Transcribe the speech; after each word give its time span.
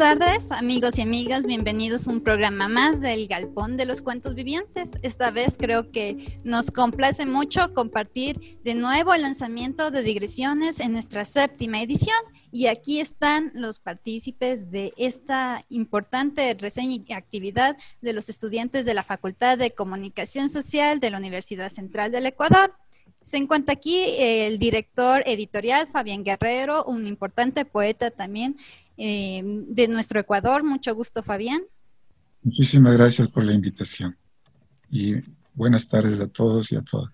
Tardes, 0.00 0.50
amigos 0.50 0.96
y 0.96 1.02
amigas. 1.02 1.44
Bienvenidos 1.44 2.08
a 2.08 2.12
un 2.12 2.22
programa 2.22 2.68
más 2.68 3.02
del 3.02 3.28
Galpón 3.28 3.76
de 3.76 3.84
los 3.84 4.00
Cuentos 4.00 4.34
Vivientes. 4.34 4.92
Esta 5.02 5.30
vez 5.30 5.58
creo 5.58 5.90
que 5.90 6.38
nos 6.42 6.70
complace 6.70 7.26
mucho 7.26 7.74
compartir 7.74 8.58
de 8.64 8.74
nuevo 8.74 9.12
el 9.12 9.20
lanzamiento 9.20 9.90
de 9.90 10.02
digresiones 10.02 10.80
en 10.80 10.92
nuestra 10.92 11.26
séptima 11.26 11.82
edición. 11.82 12.16
Y 12.50 12.68
aquí 12.68 12.98
están 12.98 13.52
los 13.52 13.78
partícipes 13.78 14.70
de 14.70 14.94
esta 14.96 15.66
importante 15.68 16.54
reseña 16.54 17.04
y 17.06 17.12
actividad 17.12 17.76
de 18.00 18.14
los 18.14 18.30
estudiantes 18.30 18.86
de 18.86 18.94
la 18.94 19.02
Facultad 19.02 19.58
de 19.58 19.72
Comunicación 19.72 20.48
Social 20.48 20.98
de 20.98 21.10
la 21.10 21.18
Universidad 21.18 21.68
Central 21.68 22.10
del 22.10 22.24
Ecuador. 22.24 22.74
Se 23.20 23.36
encuentra 23.36 23.74
aquí 23.74 24.02
el 24.18 24.58
director 24.58 25.22
editorial 25.26 25.88
Fabián 25.88 26.24
Guerrero, 26.24 26.84
un 26.84 27.06
importante 27.06 27.66
poeta 27.66 28.10
también 28.10 28.56
eh, 29.00 29.42
de 29.44 29.88
nuestro 29.88 30.20
Ecuador. 30.20 30.62
Mucho 30.62 30.94
gusto, 30.94 31.22
Fabián. 31.22 31.62
Muchísimas 32.42 32.96
gracias 32.96 33.28
por 33.28 33.44
la 33.44 33.52
invitación 33.52 34.16
y 34.90 35.14
buenas 35.54 35.88
tardes 35.88 36.20
a 36.20 36.28
todos 36.28 36.70
y 36.72 36.76
a 36.76 36.82
todas. 36.82 37.10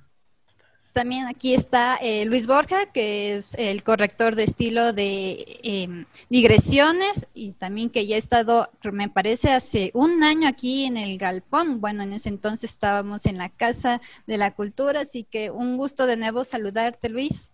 También 0.92 1.26
aquí 1.26 1.52
está 1.52 1.96
eh, 2.00 2.24
Luis 2.24 2.46
Borja, 2.46 2.86
que 2.86 3.36
es 3.36 3.54
el 3.58 3.82
corrector 3.82 4.34
de 4.34 4.44
estilo 4.44 4.94
de 4.94 5.60
em, 5.62 6.06
digresiones 6.30 7.28
y 7.34 7.52
también 7.52 7.90
que 7.90 8.06
ya 8.06 8.16
ha 8.16 8.18
estado, 8.18 8.70
me 8.92 9.10
parece, 9.10 9.50
hace 9.50 9.90
un 9.92 10.24
año 10.24 10.48
aquí 10.48 10.84
en 10.84 10.96
el 10.96 11.18
Galpón. 11.18 11.82
Bueno, 11.82 12.02
en 12.02 12.14
ese 12.14 12.30
entonces 12.30 12.70
estábamos 12.70 13.26
en 13.26 13.36
la 13.36 13.50
Casa 13.50 14.00
de 14.26 14.38
la 14.38 14.54
Cultura, 14.54 15.02
así 15.02 15.22
que 15.22 15.50
un 15.50 15.76
gusto 15.76 16.06
de 16.06 16.16
nuevo 16.16 16.44
saludarte, 16.44 17.10
Luis. 17.10 17.50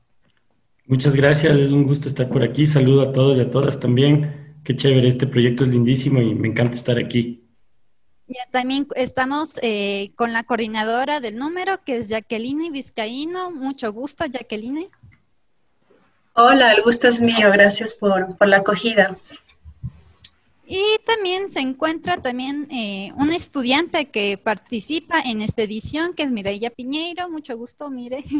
Muchas 0.92 1.16
gracias, 1.16 1.56
es 1.56 1.70
un 1.70 1.84
gusto 1.84 2.06
estar 2.06 2.28
por 2.28 2.42
aquí. 2.42 2.66
Saludo 2.66 3.00
a 3.00 3.12
todos 3.14 3.38
y 3.38 3.40
a 3.40 3.50
todas 3.50 3.80
también. 3.80 4.58
Qué 4.62 4.76
chévere, 4.76 5.08
este 5.08 5.26
proyecto 5.26 5.64
es 5.64 5.70
lindísimo 5.70 6.20
y 6.20 6.34
me 6.34 6.48
encanta 6.48 6.74
estar 6.74 6.98
aquí. 6.98 7.48
Ya, 8.26 8.42
también 8.50 8.86
estamos 8.94 9.58
eh, 9.62 10.12
con 10.16 10.34
la 10.34 10.42
coordinadora 10.42 11.20
del 11.20 11.38
número, 11.38 11.82
que 11.82 11.96
es 11.96 12.08
Jacqueline 12.08 12.70
Vizcaíno. 12.70 13.50
Mucho 13.50 13.90
gusto, 13.90 14.26
Jacqueline. 14.26 14.90
Hola, 16.34 16.74
el 16.74 16.82
gusto 16.82 17.08
es 17.08 17.22
mío. 17.22 17.50
Gracias 17.50 17.94
por, 17.94 18.36
la 18.46 18.58
acogida. 18.58 19.16
Y 20.66 20.82
también 21.06 21.48
se 21.48 21.60
encuentra 21.60 22.20
también 22.20 22.68
eh, 22.70 23.12
un 23.16 23.32
estudiante 23.32 24.10
que 24.10 24.36
participa 24.36 25.20
en 25.20 25.40
esta 25.40 25.62
edición, 25.62 26.12
que 26.12 26.22
es 26.24 26.30
Mireya 26.30 26.68
Piñeiro. 26.68 27.30
Mucho 27.30 27.56
gusto, 27.56 27.88
Mire. 27.88 28.22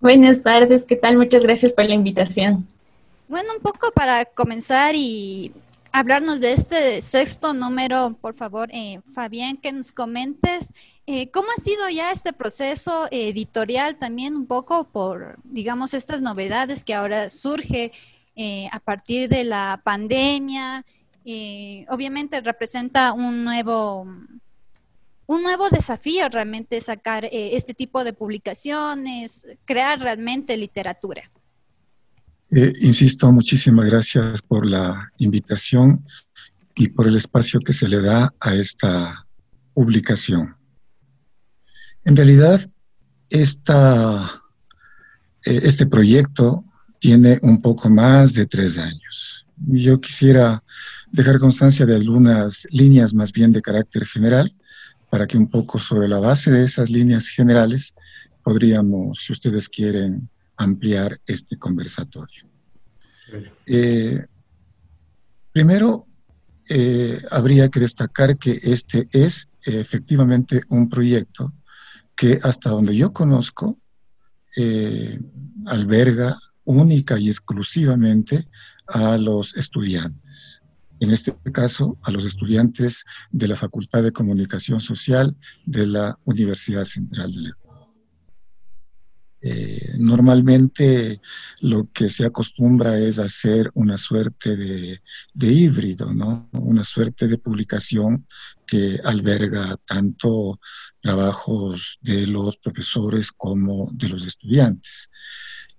Buenas 0.00 0.44
tardes, 0.44 0.84
¿qué 0.84 0.94
tal? 0.94 1.16
Muchas 1.16 1.42
gracias 1.42 1.72
por 1.72 1.84
la 1.84 1.94
invitación. 1.94 2.68
Bueno, 3.26 3.52
un 3.56 3.60
poco 3.60 3.90
para 3.90 4.24
comenzar 4.26 4.94
y 4.94 5.52
hablarnos 5.90 6.38
de 6.38 6.52
este 6.52 7.00
sexto 7.00 7.52
número, 7.52 8.16
por 8.20 8.34
favor, 8.34 8.68
eh, 8.72 9.00
Fabián, 9.12 9.56
que 9.56 9.72
nos 9.72 9.90
comentes 9.90 10.72
eh, 11.08 11.30
cómo 11.32 11.48
ha 11.50 11.60
sido 11.60 11.88
ya 11.88 12.12
este 12.12 12.32
proceso 12.32 13.08
editorial 13.10 13.96
también 13.96 14.36
un 14.36 14.46
poco 14.46 14.84
por, 14.84 15.36
digamos, 15.42 15.94
estas 15.94 16.22
novedades 16.22 16.84
que 16.84 16.94
ahora 16.94 17.28
surge 17.28 17.90
eh, 18.36 18.68
a 18.70 18.78
partir 18.78 19.28
de 19.28 19.42
la 19.42 19.80
pandemia. 19.82 20.84
obviamente 21.88 22.40
representa 22.40 23.12
un 23.12 23.42
nuevo 23.42 24.06
un 25.28 25.42
nuevo 25.42 25.68
desafío 25.68 26.26
realmente 26.30 26.80
sacar 26.80 27.26
eh, 27.26 27.50
este 27.52 27.74
tipo 27.74 28.02
de 28.02 28.14
publicaciones, 28.14 29.46
crear 29.66 30.00
realmente 30.00 30.56
literatura. 30.56 31.30
Eh, 32.50 32.72
insisto, 32.80 33.30
muchísimas 33.30 33.86
gracias 33.86 34.40
por 34.40 34.68
la 34.68 35.12
invitación 35.18 36.02
y 36.74 36.88
por 36.88 37.06
el 37.06 37.16
espacio 37.16 37.60
que 37.60 37.74
se 37.74 37.86
le 37.86 38.00
da 38.00 38.32
a 38.40 38.54
esta 38.54 39.26
publicación. 39.74 40.56
En 42.06 42.16
realidad, 42.16 42.66
esta, 43.28 44.42
eh, 45.44 45.60
este 45.62 45.84
proyecto 45.86 46.64
tiene 47.00 47.38
un 47.42 47.60
poco 47.60 47.90
más 47.90 48.32
de 48.32 48.46
tres 48.46 48.78
años. 48.78 49.46
Yo 49.58 50.00
quisiera 50.00 50.64
dejar 51.12 51.38
constancia 51.38 51.84
de 51.84 51.96
algunas 51.96 52.66
líneas 52.70 53.12
más 53.12 53.30
bien 53.30 53.52
de 53.52 53.60
carácter 53.60 54.06
general 54.06 54.54
para 55.10 55.26
que 55.26 55.36
un 55.36 55.48
poco 55.48 55.78
sobre 55.78 56.08
la 56.08 56.20
base 56.20 56.50
de 56.50 56.64
esas 56.64 56.90
líneas 56.90 57.28
generales 57.28 57.94
podríamos, 58.42 59.22
si 59.24 59.32
ustedes 59.32 59.68
quieren, 59.68 60.28
ampliar 60.56 61.20
este 61.26 61.58
conversatorio. 61.58 62.48
Eh, 63.66 64.24
primero, 65.52 66.06
eh, 66.68 67.20
habría 67.30 67.68
que 67.68 67.80
destacar 67.80 68.36
que 68.38 68.58
este 68.62 69.08
es 69.12 69.48
efectivamente 69.64 70.60
un 70.70 70.88
proyecto 70.88 71.52
que 72.16 72.38
hasta 72.42 72.70
donde 72.70 72.96
yo 72.96 73.12
conozco 73.12 73.78
eh, 74.56 75.20
alberga 75.66 76.38
única 76.64 77.18
y 77.18 77.28
exclusivamente 77.28 78.48
a 78.86 79.16
los 79.18 79.54
estudiantes 79.56 80.62
en 81.00 81.10
este 81.10 81.34
caso 81.52 81.98
a 82.02 82.10
los 82.10 82.24
estudiantes 82.24 83.04
de 83.30 83.48
la 83.48 83.56
Facultad 83.56 84.02
de 84.02 84.12
Comunicación 84.12 84.80
Social 84.80 85.36
de 85.66 85.86
la 85.86 86.18
Universidad 86.24 86.84
Central 86.84 87.32
del 87.32 87.48
Ecuador. 87.48 87.68
Eh, 89.40 89.94
normalmente 89.98 91.20
lo 91.60 91.84
que 91.84 92.10
se 92.10 92.26
acostumbra 92.26 92.98
es 92.98 93.20
hacer 93.20 93.70
una 93.74 93.96
suerte 93.96 94.56
de, 94.56 95.00
híbrido, 95.40 96.12
¿no? 96.12 96.48
una 96.52 96.82
suerte 96.82 97.28
de 97.28 97.38
publicación 97.38 98.26
que 98.66 98.98
alberga 99.04 99.76
tanto 99.86 100.58
trabajos 101.00 101.98
de 102.02 102.26
los 102.26 102.56
profesores 102.56 103.30
como 103.30 103.90
de 103.92 104.08
los 104.08 104.26
estudiantes. 104.26 105.08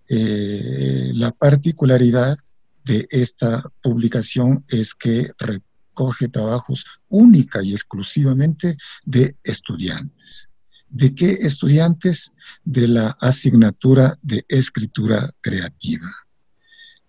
Eh, 0.10 1.12
la 1.14 1.32
particularidad 1.32 2.38
de 2.86 3.08
esta 3.12 3.64
publicación 3.82 4.64
es 4.68 4.94
que 4.94 5.32
recoge 5.38 6.28
trabajos 6.28 6.86
única 7.10 7.64
y 7.64 7.74
exclusivamente 7.74 8.78
de 9.06 9.36
estudiantes. 9.44 10.50
¿De 10.90 11.14
qué 11.14 11.32
estudiantes? 11.32 12.32
De 12.64 12.88
la 12.88 13.10
asignatura 13.20 14.18
de 14.22 14.44
escritura 14.48 15.30
creativa. 15.42 16.10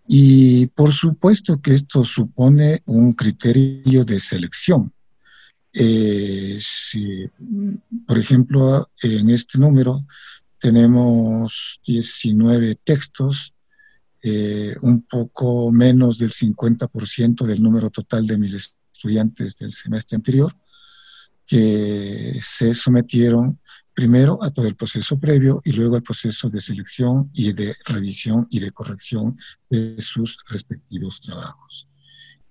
Y 0.06 0.66
por 0.68 0.92
supuesto 0.92 1.60
que 1.62 1.74
esto 1.74 2.04
supone 2.04 2.82
un 2.86 3.12
criterio 3.12 4.04
de 4.04 4.20
selección. 4.20 4.92
Eh, 5.72 6.58
por 8.06 8.18
ejemplo, 8.18 8.90
en 9.02 9.30
este 9.30 9.58
número 9.58 10.04
tenemos 10.58 11.80
19 11.86 12.74
textos 12.84 13.54
eh, 14.22 14.74
un 14.82 15.02
poco 15.02 15.72
menos 15.72 16.18
del 16.18 16.30
50% 16.30 17.46
del 17.46 17.62
número 17.62 17.90
total 17.90 18.26
de 18.26 18.38
mis 18.38 18.54
estudiantes 18.54 19.56
del 19.56 19.72
semestre 19.72 20.16
anterior, 20.16 20.54
que 21.46 22.38
se 22.42 22.74
sometieron 22.74 23.60
primero 23.94 24.42
a 24.42 24.50
todo 24.50 24.66
el 24.66 24.76
proceso 24.76 25.18
previo 25.18 25.60
y 25.64 25.72
luego 25.72 25.96
al 25.96 26.02
proceso 26.02 26.48
de 26.48 26.60
selección 26.60 27.30
y 27.34 27.52
de 27.52 27.74
revisión 27.86 28.46
y 28.50 28.60
de 28.60 28.70
corrección 28.70 29.38
de 29.68 30.00
sus 30.00 30.38
respectivos 30.48 31.20
trabajos. 31.20 31.88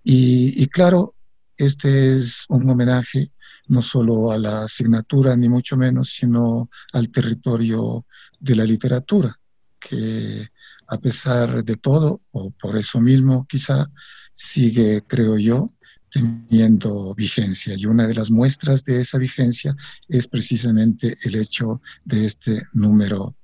Y, 0.04 0.62
y 0.62 0.68
claro, 0.68 1.16
este 1.58 2.16
es 2.16 2.46
un 2.50 2.70
homenaje 2.70 3.32
no 3.68 3.82
solo 3.82 4.32
a 4.32 4.38
la 4.38 4.64
asignatura, 4.64 5.36
ni 5.36 5.48
mucho 5.48 5.78
menos, 5.78 6.10
sino 6.10 6.70
al 6.94 7.10
territorio 7.10 8.06
de 8.40 8.56
la 8.56 8.64
literatura, 8.64 9.40
que 9.80 10.50
a 10.90 10.98
pesar 10.98 11.64
de 11.64 11.76
todo, 11.76 12.22
o 12.32 12.52
por 12.52 12.76
eso 12.78 13.00
mismo 13.00 13.46
quizá, 13.48 13.90
sigue, 14.34 15.04
creo 15.08 15.38
yo, 15.38 15.74
teniendo 16.10 17.14
vigencia. 17.16 17.76
Y 17.78 17.86
una 17.86 18.08
de 18.08 18.16
las 18.16 18.32
muestras 18.32 18.84
de 18.84 19.02
esa 19.02 19.18
vigencia 19.18 19.76
es 20.08 20.28
precisamente 20.28 21.18
el 21.24 21.36
hecho 21.36 21.82
de 22.06 22.26
este 22.26 22.64
número 22.74 23.36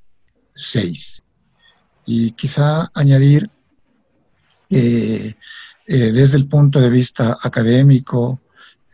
6. 0.54 1.22
Y 2.08 2.32
quizá 2.32 2.90
añadir, 2.94 3.50
eh, 4.70 5.36
eh, 5.88 6.12
desde 6.12 6.38
el 6.38 6.48
punto 6.48 6.80
de 6.80 6.90
vista 6.90 7.38
académico, 7.44 8.42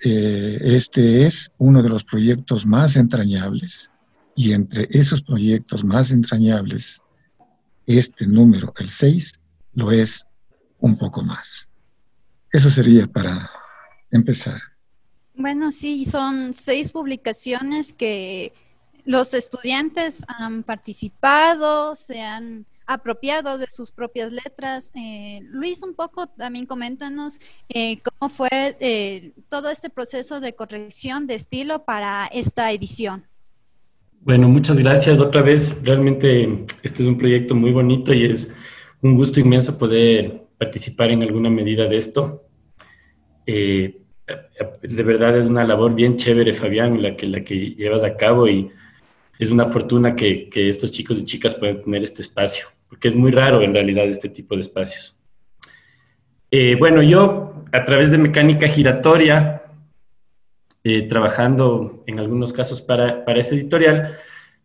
eh, 0.03 0.57
este 0.61 1.25
es 1.25 1.51
uno 1.57 1.81
de 1.81 1.89
los 1.89 2.03
proyectos 2.03 2.65
más 2.65 2.95
entrañables 2.95 3.91
y 4.35 4.53
entre 4.53 4.87
esos 4.91 5.21
proyectos 5.21 5.83
más 5.83 6.11
entrañables, 6.11 7.01
este 7.97 8.27
número, 8.27 8.73
el 8.79 8.89
6, 8.89 9.33
lo 9.73 9.91
es 9.91 10.25
un 10.79 10.97
poco 10.97 11.23
más. 11.23 11.69
Eso 12.51 12.69
sería 12.69 13.07
para 13.07 13.49
empezar. 14.11 14.59
Bueno, 15.33 15.71
sí, 15.71 16.05
son 16.05 16.53
seis 16.53 16.91
publicaciones 16.91 17.93
que 17.93 18.53
los 19.05 19.33
estudiantes 19.33 20.23
han 20.27 20.63
participado, 20.63 21.95
se 21.95 22.21
han 22.21 22.65
apropiado 22.85 23.57
de 23.57 23.67
sus 23.69 23.91
propias 23.91 24.31
letras. 24.31 24.91
Eh, 24.95 25.39
Luis, 25.43 25.81
un 25.83 25.95
poco 25.95 26.27
también 26.27 26.65
coméntanos 26.65 27.39
eh, 27.69 28.01
cómo 28.01 28.29
fue 28.29 28.49
eh, 28.51 29.33
todo 29.49 29.69
este 29.69 29.89
proceso 29.89 30.39
de 30.39 30.55
corrección 30.55 31.25
de 31.25 31.35
estilo 31.35 31.85
para 31.85 32.27
esta 32.27 32.71
edición. 32.71 33.30
Bueno, 34.21 34.47
muchas 34.47 34.79
gracias 34.79 35.19
otra 35.19 35.41
vez. 35.41 35.81
Realmente 35.83 36.65
este 36.83 37.03
es 37.03 37.09
un 37.09 37.17
proyecto 37.17 37.55
muy 37.55 37.71
bonito 37.71 38.13
y 38.13 38.25
es 38.25 38.53
un 39.01 39.15
gusto 39.15 39.39
inmenso 39.39 39.77
poder 39.77 40.43
participar 40.57 41.11
en 41.11 41.23
alguna 41.23 41.49
medida 41.49 41.87
de 41.87 41.97
esto. 41.97 42.43
de 43.45 45.03
verdad 45.03 45.37
es 45.37 45.45
una 45.45 45.65
labor 45.65 45.93
bien 45.93 46.17
chévere, 46.17 46.53
Fabián, 46.53 47.01
la 47.01 47.15
que, 47.17 47.27
la 47.27 47.43
que 47.43 47.71
llevas 47.71 48.03
a 48.03 48.15
cabo 48.15 48.47
y 48.47 48.69
es 49.39 49.49
una 49.49 49.65
fortuna 49.65 50.15
que, 50.15 50.49
que 50.49 50.69
estos 50.69 50.91
chicos 50.91 51.17
y 51.19 51.25
chicas 51.25 51.55
puedan 51.55 51.81
tener 51.81 52.03
este 52.03 52.21
espacio 52.21 52.67
porque 52.91 53.07
es 53.07 53.15
muy 53.15 53.31
raro 53.31 53.61
en 53.61 53.73
realidad 53.73 54.05
este 54.05 54.27
tipo 54.27 54.53
de 54.53 54.61
espacios. 54.61 55.15
Eh, 56.51 56.75
bueno, 56.77 57.01
yo 57.01 57.63
a 57.71 57.85
través 57.85 58.11
de 58.11 58.17
mecánica 58.17 58.67
giratoria, 58.67 59.60
eh, 60.83 61.07
trabajando 61.07 62.03
en 62.07 62.19
algunos 62.19 62.53
casos 62.53 62.81
para, 62.81 63.23
para 63.25 63.41
ese 63.41 63.55
editorial, 63.55 64.17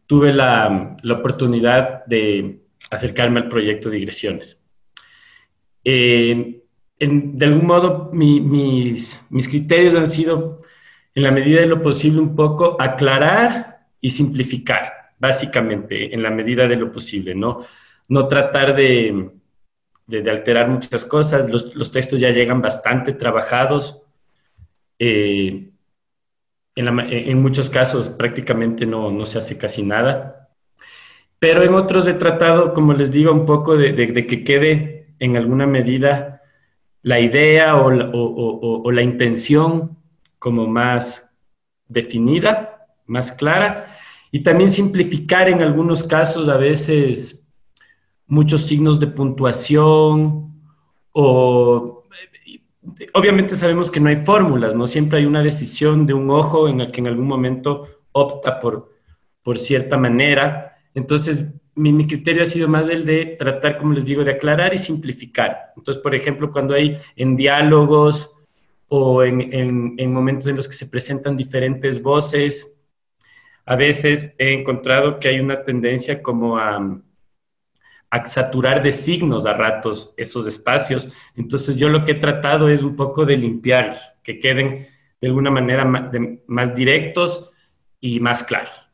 tuve 0.06 0.32
la, 0.32 0.96
la, 1.02 1.14
oportunidad 1.14 2.04
de 2.06 2.60
acercarme 2.90 3.40
al 3.40 3.48
proyecto 3.48 3.90
de 3.90 3.96
digresiones. 3.96 4.60
Eh, 5.84 6.62
de 6.98 7.46
algún 7.46 7.66
modo, 7.66 8.10
mis, 8.12 9.20
mis 9.28 9.48
criterios 9.48 9.94
han 9.94 10.08
sido, 10.08 10.62
en 11.14 11.22
la 11.22 11.30
medida 11.30 11.60
de 11.60 11.66
lo 11.66 11.82
posible, 11.82 12.20
un 12.20 12.34
poco 12.34 12.76
aclarar 12.80 13.86
y 14.00 14.10
simplificar, 14.10 14.92
básicamente, 15.18 16.14
en 16.14 16.22
la 16.22 16.30
medida 16.30 16.66
de 16.66 16.76
lo 16.76 16.90
posible, 16.90 17.34
¿no? 17.34 17.64
no 18.08 18.28
tratar 18.28 18.74
de, 18.74 19.30
alterar 20.30 20.68
muchas 20.68 21.04
cosas. 21.04 21.48
Los, 21.48 21.92
textos 21.92 22.20
ya 22.20 22.30
llegan 22.30 22.60
bastante 22.60 23.12
trabajados. 23.12 24.00
Eh, 24.98 25.70
en, 26.76 27.42
muchos 27.42 27.70
casos 27.70 28.08
prácticamente 28.08 28.86
no, 28.86 29.26
se 29.26 29.38
hace 29.38 29.58
casi 29.58 29.82
nada. 29.82 30.50
Pero 31.38 31.64
en 31.64 31.74
otros 31.74 32.06
he 32.06 32.14
tratado, 32.14 32.72
como 32.74 32.92
les 32.92 33.10
digo, 33.10 33.32
un 33.32 33.46
poco 33.46 33.76
de, 33.76 34.26
que 34.26 34.44
quede 34.44 35.14
en 35.18 35.36
alguna 35.36 35.66
medida 35.66 36.42
la 37.02 37.20
idea 37.20 37.76
o 37.76 38.82
o 38.84 38.92
la 38.92 39.02
intención 39.02 39.96
como 40.38 40.66
más 40.66 41.34
definida, 41.88 42.86
más 43.06 43.32
clara, 43.32 43.96
y 44.30 44.40
también 44.40 44.70
simplificar 44.70 45.48
en 45.48 45.62
algunos 45.62 46.04
casos 46.04 46.48
a 46.48 46.56
veces 46.56 47.46
muchos 48.26 48.62
signos 48.62 48.98
de 49.00 49.06
puntuación 49.06 50.52
o 51.12 51.95
obviamente 53.14 53.56
sabemos 53.56 53.90
que 53.90 54.00
no 54.00 54.08
hay 54.08 54.16
fórmulas, 54.16 54.74
¿no? 54.74 54.86
Siempre 54.86 55.18
hay 55.18 55.26
una 55.26 55.42
decisión 55.42 56.06
de 56.06 56.14
un 56.14 56.30
ojo 56.30 56.68
en 56.68 56.78
la 56.78 56.90
que 56.90 57.00
en 57.00 57.06
algún 57.06 57.26
momento 57.26 57.86
opta 58.12 58.60
por, 58.60 58.92
por 59.42 59.58
cierta 59.58 59.96
manera. 59.96 60.76
Entonces, 60.94 61.44
mi, 61.74 62.06
criterio 62.06 62.42
ha 62.42 62.46
sido 62.46 62.68
más 62.68 62.88
el 62.88 63.04
de 63.04 63.36
tratar, 63.38 63.78
como 63.78 63.92
les 63.92 64.04
digo, 64.04 64.24
de 64.24 64.32
aclarar 64.32 64.74
y 64.74 64.78
simplificar. 64.78 65.72
Entonces, 65.76 66.02
por 66.02 66.14
ejemplo, 66.14 66.50
cuando 66.50 66.74
hay 66.74 66.98
en 67.16 67.36
diálogos 67.36 68.32
o 68.88 69.22
en, 69.22 69.94
en 69.98 70.12
momentos 70.12 70.46
en 70.46 70.56
los 70.56 70.68
que 70.68 70.74
se 70.74 70.86
presentan 70.86 71.36
diferentes 71.36 72.00
voces, 72.00 72.76
a 73.66 73.76
veces 73.76 74.34
he 74.38 74.52
encontrado 74.52 75.18
que 75.18 75.28
hay 75.28 75.40
una 75.40 75.64
tendencia 75.64 76.22
como 76.22 76.56
a 76.56 77.00
a 78.10 78.26
saturar 78.26 78.82
de 78.82 78.92
signos 78.92 79.46
a 79.46 79.52
ratos 79.52 80.14
esos 80.16 80.46
espacios. 80.46 81.08
Entonces 81.34 81.76
yo 81.76 81.88
lo 81.88 82.04
que 82.04 82.12
he 82.12 82.16
tratado 82.16 82.68
es 82.68 82.82
un 82.82 82.96
poco 82.96 83.24
de 83.24 83.36
limpiarlos, 83.36 84.00
que 84.22 84.38
queden 84.38 84.88
de 85.20 85.28
alguna 85.28 85.50
manera 85.50 85.84
más, 85.84 86.74
directos 86.74 87.50
y 88.00 88.20
más 88.20 88.44
claros. 88.44 88.88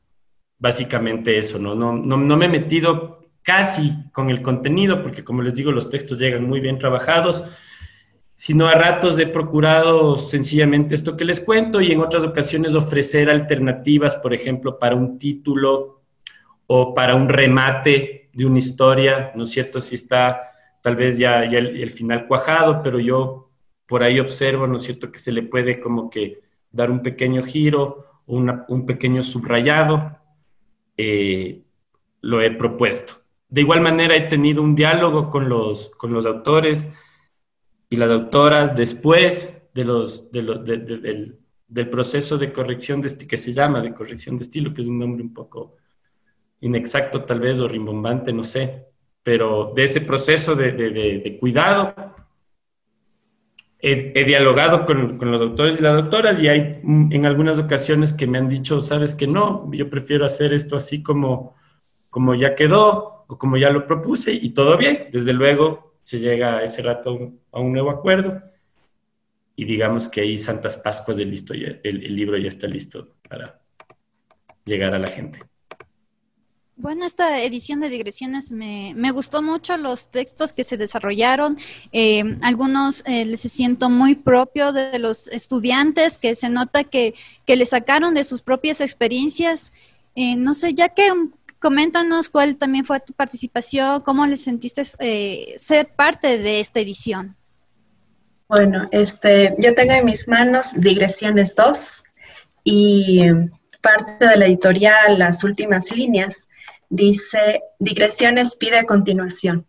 Básicamente 0.59 1.39
eso, 1.39 1.59
¿no? 1.59 1.75
No, 1.75 1.93
no, 1.93 2.17
no 2.17 2.37
me 2.37 2.47
he 2.47 2.49
metido 2.49 3.23
casi 3.43 3.93
con 4.13 4.31
el 4.31 4.41
contenido, 4.41 5.03
porque 5.03 5.25
como 5.25 5.43
les 5.43 5.55
digo, 5.55 5.73
los 5.73 5.91
textos 5.91 6.19
llegan 6.19 6.45
muy 6.45 6.61
bien 6.61 6.79
trabajados, 6.79 7.45
sino 8.37 8.67
a 8.67 8.75
ratos 8.75 9.19
he 9.19 9.27
procurado 9.27 10.17
sencillamente 10.17 10.95
esto 10.95 11.17
que 11.17 11.25
les 11.25 11.41
cuento 11.41 11.81
y 11.81 11.93
en 11.93 12.01
otras 12.01 12.25
ocasiones 12.25 12.75
ofrecer 12.75 13.31
alternativas, 13.31 14.17
por 14.17 14.33
ejemplo, 14.33 14.79
para 14.79 14.97
un 14.97 15.19
título 15.19 16.03
o 16.67 16.95
para 16.95 17.15
un 17.15 17.29
remate 17.29 18.22
de 18.33 18.47
una 18.47 18.59
historia, 18.59 19.33
¿no 19.35 19.45
es 19.45 19.51
cierto? 19.51 19.81
Si 19.81 19.95
está 19.95 20.41
tal 20.83 20.97
vez 20.97 21.19
ya, 21.19 21.45
el, 21.45 21.91
final 21.91 22.27
cuajado, 22.27 22.83
pero 22.83 22.99
yo 22.99 23.51
por 23.87 24.03
ahí 24.03 24.19
observo, 24.21 24.67
¿no 24.67 24.77
es 24.77 24.83
cierto?, 24.83 25.13
que 25.13 25.19
se 25.19 25.33
le 25.33 25.43
puede 25.43 25.81
como 25.81 26.11
que 26.11 26.41
dar 26.71 26.91
un 26.91 27.03
pequeño 27.03 27.43
giro, 27.43 28.07
un 28.27 28.87
pequeño 28.87 29.23
subrayado, 29.23 30.19
eh, 30.97 31.63
lo 32.21 32.41
he 32.41 32.51
propuesto. 32.51 33.15
De 33.49 33.61
igual 33.61 33.81
manera 33.81 34.17
he 34.17 34.29
tenido 34.29 34.63
un 34.63 34.75
diálogo 34.75 35.31
con 35.31 35.49
los, 35.49 35.91
con 35.91 36.13
los 36.13 36.25
autores 36.27 36.87
y 37.91 37.97
las 37.97 38.11
autoras 38.11 38.75
después 38.75 39.63
del, 39.75 39.89
del, 41.69 41.89
proceso 41.91 42.39
de 42.39 42.53
corrección 42.53 43.03
de 43.03 43.27
que 43.27 43.37
se 43.37 43.53
llama 43.53 43.83
de 43.83 43.93
corrección 43.93 44.39
de 44.39 44.45
estilo, 44.45 44.73
que 44.73 44.83
es 44.83 44.89
un 44.89 44.99
nombre 44.99 45.23
un 45.23 45.35
poco 45.35 45.77
inexacto 46.63 47.25
tal 47.25 47.41
vez 47.41 47.61
o 47.61 47.69
rimbombante, 47.69 48.33
no 48.33 48.45
sé, 48.45 48.87
pero 49.23 49.73
de 49.75 49.85
ese 49.85 50.01
proceso 50.01 50.55
de, 50.55 51.37
cuidado 51.39 51.95
he, 53.79 54.25
dialogado 54.25 54.87
con, 54.87 55.19
los 55.21 55.41
doctores 55.41 55.79
y 55.79 55.83
las 55.83 55.97
doctoras 55.97 56.41
y 56.41 56.49
hay 56.49 56.81
en 56.83 57.27
algunas 57.27 57.59
ocasiones 57.59 58.13
que 58.13 58.27
me 58.27 58.39
han 58.39 58.49
dicho, 58.49 58.81
sabes 58.83 59.15
que 59.15 59.27
no, 59.27 59.71
yo 59.73 59.91
prefiero 59.91 60.25
hacer 60.25 60.53
esto 60.55 60.77
así 60.77 61.03
como, 61.03 61.57
como 62.11 62.35
ya 62.35 62.55
quedó 62.55 63.25
o 63.27 63.39
como 63.39 63.57
ya 63.57 63.71
lo 63.71 63.87
propuse 63.87 64.33
y 64.33 64.51
todo 64.51 64.77
bien. 64.79 65.09
Desde 65.13 65.33
luego 65.33 65.95
se 66.03 66.21
llega 66.21 66.59
a 66.59 66.65
ese 66.65 66.83
rato 66.83 67.33
a 67.51 67.61
un 67.61 67.73
nuevo 67.73 67.91
acuerdo 67.91 68.41
y 69.57 69.65
digamos 69.65 70.09
que 70.09 70.21
ahí 70.21 70.39
Santas 70.39 70.77
Pascuas 70.77 71.17
de 71.17 71.25
listo, 71.25 71.55
el, 71.55 71.81
el 71.83 72.17
libro 72.17 72.39
ya 72.39 72.49
está 72.49 72.67
listo 72.67 73.17
para 73.29 73.61
llegar 74.65 74.95
a 74.95 74.99
la 74.99 75.09
gente. 75.09 75.52
Bueno, 76.83 77.07
esta 77.07 77.41
edición 77.41 77.79
de 77.79 77.89
digresiones 77.89 78.51
me, 78.51 78.93
me, 78.97 79.13
gustó 79.13 79.41
mucho 79.41 79.77
los 79.77 80.09
textos 80.09 80.53
que 80.53 80.65
se 80.65 80.77
desarrollaron. 80.77 81.57
Eh, 81.93 82.25
algunos 82.43 83.05
eh, 83.07 83.25
les 83.25 83.43
siento 83.43 83.89
muy 83.89 84.17
propio 84.17 84.73
de 84.73 84.99
los 84.99 85.29
estudiantes, 85.29 86.19
que 86.19 86.35
se 86.35 86.51
nota 86.51 86.83
que, 86.83 87.15
que 87.47 87.55
le 87.55 87.67
sacaron 87.67 88.15
de 88.15 88.25
sus 88.25 88.43
propias 88.43 88.81
experiencias. 88.81 89.73
Eh, 90.17 90.35
no 90.35 90.55
sé, 90.55 90.75
ya 90.75 90.89
que 90.89 91.09
coméntanos 91.61 92.29
cuál 92.29 92.57
también 92.57 92.85
fue 92.85 92.99
tu 92.99 93.13
participación, 93.13 94.01
cómo 94.01 94.27
le 94.27 94.37
sentiste 94.37 94.83
eh, 94.99 95.55
ser 95.57 95.87
parte 95.87 96.39
de 96.39 96.59
esta 96.59 96.81
edición. 96.81 97.37
Bueno, 98.49 98.89
este, 98.91 99.55
yo 99.57 99.73
tengo 99.77 99.93
en 99.93 100.05
mis 100.05 100.27
manos 100.27 100.73
Digresiones 100.75 101.55
2 101.55 102.03
y 102.65 103.23
parte 103.81 104.27
de 104.27 104.37
la 104.37 104.47
editorial, 104.47 105.21
las 105.21 105.45
últimas 105.45 105.89
líneas 105.93 106.49
dice, 106.93 107.63
digresiones 107.79 108.57
pide 108.57 108.85
continuación. 108.85 109.67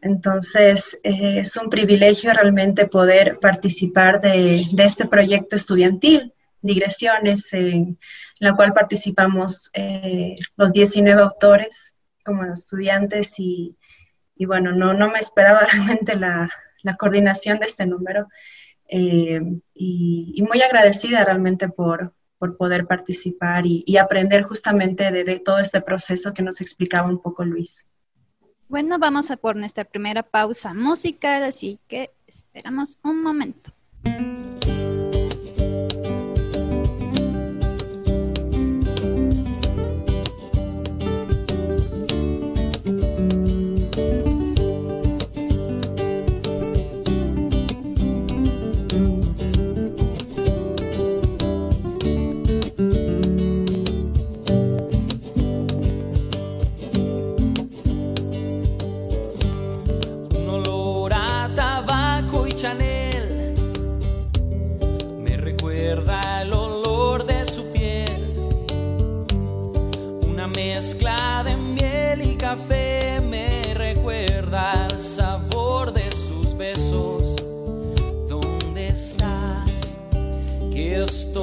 Entonces, 0.00 1.00
eh, 1.02 1.40
es 1.40 1.56
un 1.56 1.68
privilegio 1.68 2.32
realmente 2.32 2.86
poder 2.86 3.40
participar 3.40 4.20
de, 4.20 4.64
este 4.78 5.06
proyecto 5.06 5.56
estudiantil, 5.56 6.32
digresiones, 6.62 7.52
en 7.52 7.98
la 8.38 8.54
cual 8.54 8.72
participamos 8.72 9.70
eh, 9.74 10.36
los 10.56 10.72
19 10.72 11.20
autores 11.20 11.96
como 12.24 12.44
estudiantes 12.44 13.34
y, 13.40 13.76
bueno, 14.38 14.70
no, 14.70 14.94
no 14.94 15.10
me 15.10 15.18
esperaba 15.18 15.60
realmente 15.72 16.14
la, 16.14 16.48
coordinación 16.96 17.58
de 17.58 17.66
este 17.66 17.84
número 17.84 18.28
eh, 18.88 19.40
y, 19.74 20.44
muy 20.48 20.62
agradecida 20.62 21.24
realmente 21.24 21.68
por, 21.68 22.14
por 22.38 22.56
poder 22.56 22.86
participar 22.86 23.64
y, 23.66 23.96
aprender 23.96 24.42
justamente 24.42 25.10
de, 25.10 25.40
todo 25.40 25.58
este 25.58 25.80
proceso 25.80 26.32
que 26.32 26.42
nos 26.42 26.60
explicaba 26.60 27.08
un 27.08 27.20
poco 27.20 27.44
Luis. 27.44 27.86
Bueno, 28.68 28.98
vamos 28.98 29.30
a 29.30 29.36
por 29.36 29.56
nuestra 29.56 29.84
primera 29.84 30.22
pausa 30.22 30.74
musical, 30.74 31.44
así 31.44 31.78
que 31.88 32.10
esperamos 32.26 32.98
un 33.02 33.22
momento. 33.22 33.72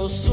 Solo 0.10 0.33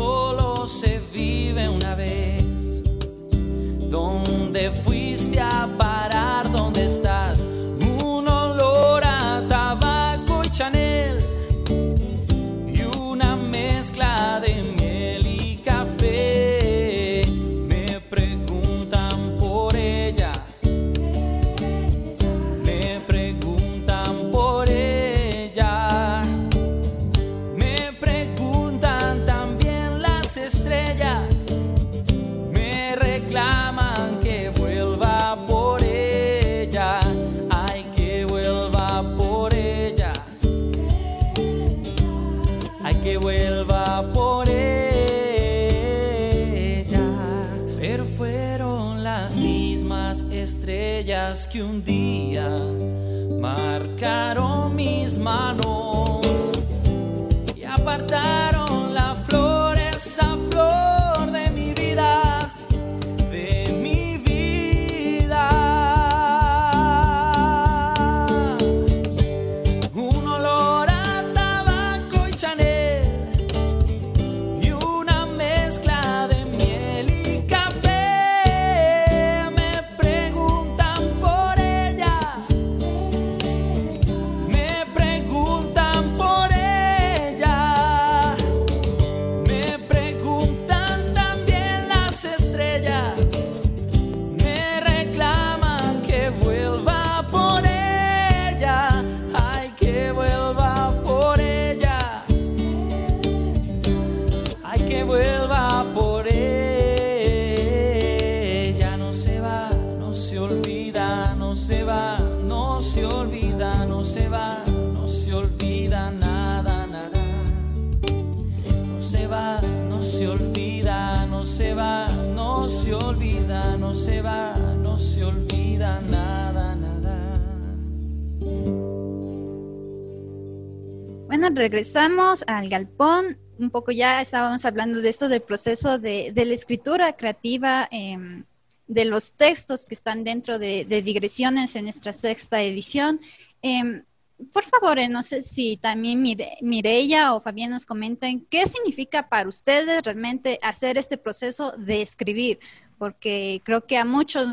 regresamos 131.80 132.44
al 132.46 132.68
galpón. 132.68 133.38
Un 133.58 133.70
poco 133.70 133.90
ya 133.90 134.20
estábamos 134.20 134.66
hablando 134.66 135.00
de 135.00 135.08
esto 135.08 135.30
del 135.30 135.40
proceso 135.40 135.98
de, 135.98 136.30
la 136.36 136.54
escritura 136.54 137.14
creativa, 137.14 137.88
em, 137.90 138.44
de 138.86 139.06
los 139.06 139.32
textos 139.32 139.86
que 139.86 139.94
están 139.94 140.22
dentro 140.22 140.58
de, 140.58 140.84
digresiones 141.02 141.74
en 141.76 141.84
nuestra 141.84 142.12
sexta 142.12 142.60
edición. 142.60 143.18
Em, 143.62 144.04
por 144.52 144.64
favor, 144.64 144.98
eh, 144.98 145.08
no 145.08 145.22
sé 145.22 145.42
si 145.42 145.78
también 145.78 146.20
Mire, 146.20 146.58
Mireya 146.60 147.32
o 147.32 147.40
Fabián 147.40 147.70
nos 147.70 147.86
comenten 147.86 148.46
qué 148.50 148.66
significa 148.66 149.30
para 149.30 149.48
ustedes 149.48 150.02
realmente 150.02 150.58
hacer 150.60 150.98
este 150.98 151.16
proceso 151.16 151.72
de 151.78 152.02
escribir, 152.02 152.58
porque 152.98 153.62
creo 153.64 153.86
que 153.86 153.96
a 153.96 154.04
muchos 154.04 154.46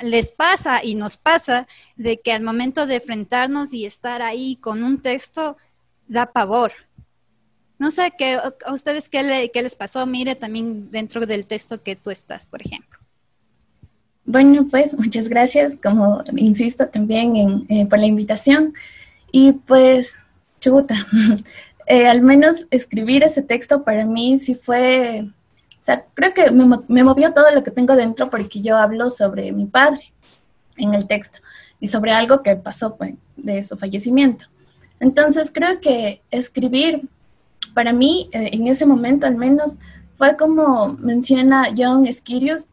les 0.00 0.32
pasa 0.32 0.80
y 0.82 0.96
nos 0.96 1.16
pasa 1.16 1.68
de 1.96 2.20
que 2.20 2.32
al 2.32 2.42
momento 2.42 2.86
de 2.86 2.96
enfrentarnos 2.96 3.72
y 3.72 3.86
estar 3.86 4.22
ahí 4.22 4.56
con 4.56 4.82
un 4.82 5.02
texto, 5.02 5.56
da 6.08 6.26
pavor. 6.26 6.72
No 7.78 7.90
sé 7.92 8.12
qué, 8.18 8.34
a 8.34 8.72
ustedes 8.72 9.08
qué, 9.08 9.50
qué 9.52 9.62
les 9.62 9.76
pasó, 9.76 10.04
mire 10.06 10.34
también 10.34 10.90
dentro 10.90 11.26
del 11.26 11.46
texto 11.46 11.82
que 11.82 11.94
tú 11.94 12.10
estás, 12.10 12.44
por 12.44 12.60
ejemplo. 12.60 12.98
Bueno, 14.24 14.66
pues 14.68 14.98
muchas 14.98 15.28
gracias, 15.28 15.76
como 15.82 16.22
insisto 16.36 16.88
también 16.88 17.36
en, 17.36 17.66
eh, 17.68 17.86
por 17.86 17.98
la 17.98 18.06
invitación. 18.06 18.74
Y 19.30 19.52
pues, 19.52 20.16
chuta, 20.60 20.94
eh, 21.86 22.08
al 22.08 22.20
menos 22.20 22.66
escribir 22.70 23.22
ese 23.22 23.42
texto 23.42 23.84
para 23.84 24.04
mí 24.04 24.38
sí 24.38 24.54
fue, 24.54 25.28
o 25.80 25.84
sea, 25.84 26.04
creo 26.14 26.34
que 26.34 26.50
me, 26.50 26.78
me, 26.88 27.04
movió 27.04 27.32
todo 27.32 27.50
lo 27.52 27.62
que 27.62 27.70
tengo 27.70 27.94
dentro 27.94 28.28
porque 28.28 28.60
yo 28.60 28.76
hablo 28.76 29.08
sobre 29.08 29.52
mi 29.52 29.66
padre 29.66 30.12
en 30.76 30.92
el 30.92 31.06
texto 31.06 31.38
y 31.80 31.86
sobre 31.86 32.12
algo 32.12 32.42
que 32.42 32.56
pasó 32.56 32.96
pues, 32.96 33.14
de 33.36 33.62
su 33.62 33.78
fallecimiento. 33.78 34.46
Entonces 35.00 35.50
creo 35.52 35.80
que 35.80 36.22
escribir, 36.30 37.08
para 37.74 37.92
mí, 37.92 38.28
eh, 38.32 38.50
en 38.52 38.66
ese 38.66 38.86
momento 38.86 39.26
al 39.26 39.36
menos, 39.36 39.74
fue 40.16 40.36
como 40.36 40.94
menciona 40.94 41.68
John 41.76 42.04
Esquirius 42.04 42.66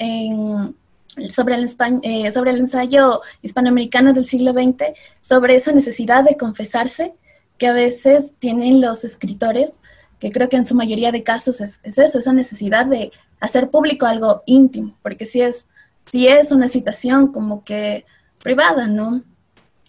sobre, 1.29 1.55
el, 1.55 1.69
eh, 2.01 2.31
sobre 2.31 2.51
el 2.51 2.59
ensayo 2.59 3.21
hispanoamericano 3.43 4.13
del 4.13 4.25
siglo 4.25 4.51
XX, 4.51 4.93
sobre 5.21 5.55
esa 5.55 5.71
necesidad 5.71 6.23
de 6.23 6.37
confesarse 6.37 7.13
que 7.57 7.67
a 7.67 7.73
veces 7.73 8.33
tienen 8.39 8.81
los 8.81 9.03
escritores, 9.03 9.79
que 10.19 10.31
creo 10.31 10.49
que 10.49 10.57
en 10.57 10.65
su 10.65 10.75
mayoría 10.75 11.11
de 11.11 11.23
casos 11.23 11.61
es, 11.61 11.81
eso, 11.83 12.17
esa 12.17 12.33
necesidad 12.33 12.87
de 12.87 13.11
hacer 13.39 13.69
público 13.69 14.07
algo 14.07 14.41
íntimo, 14.47 14.97
porque 15.03 15.25
si 15.25 15.41
es, 15.41 15.67
si 16.07 16.27
es 16.27 16.51
una 16.51 16.67
situación 16.67 17.31
como 17.31 17.63
que 17.63 18.05
privada, 18.41 18.87
¿no? 18.87 19.23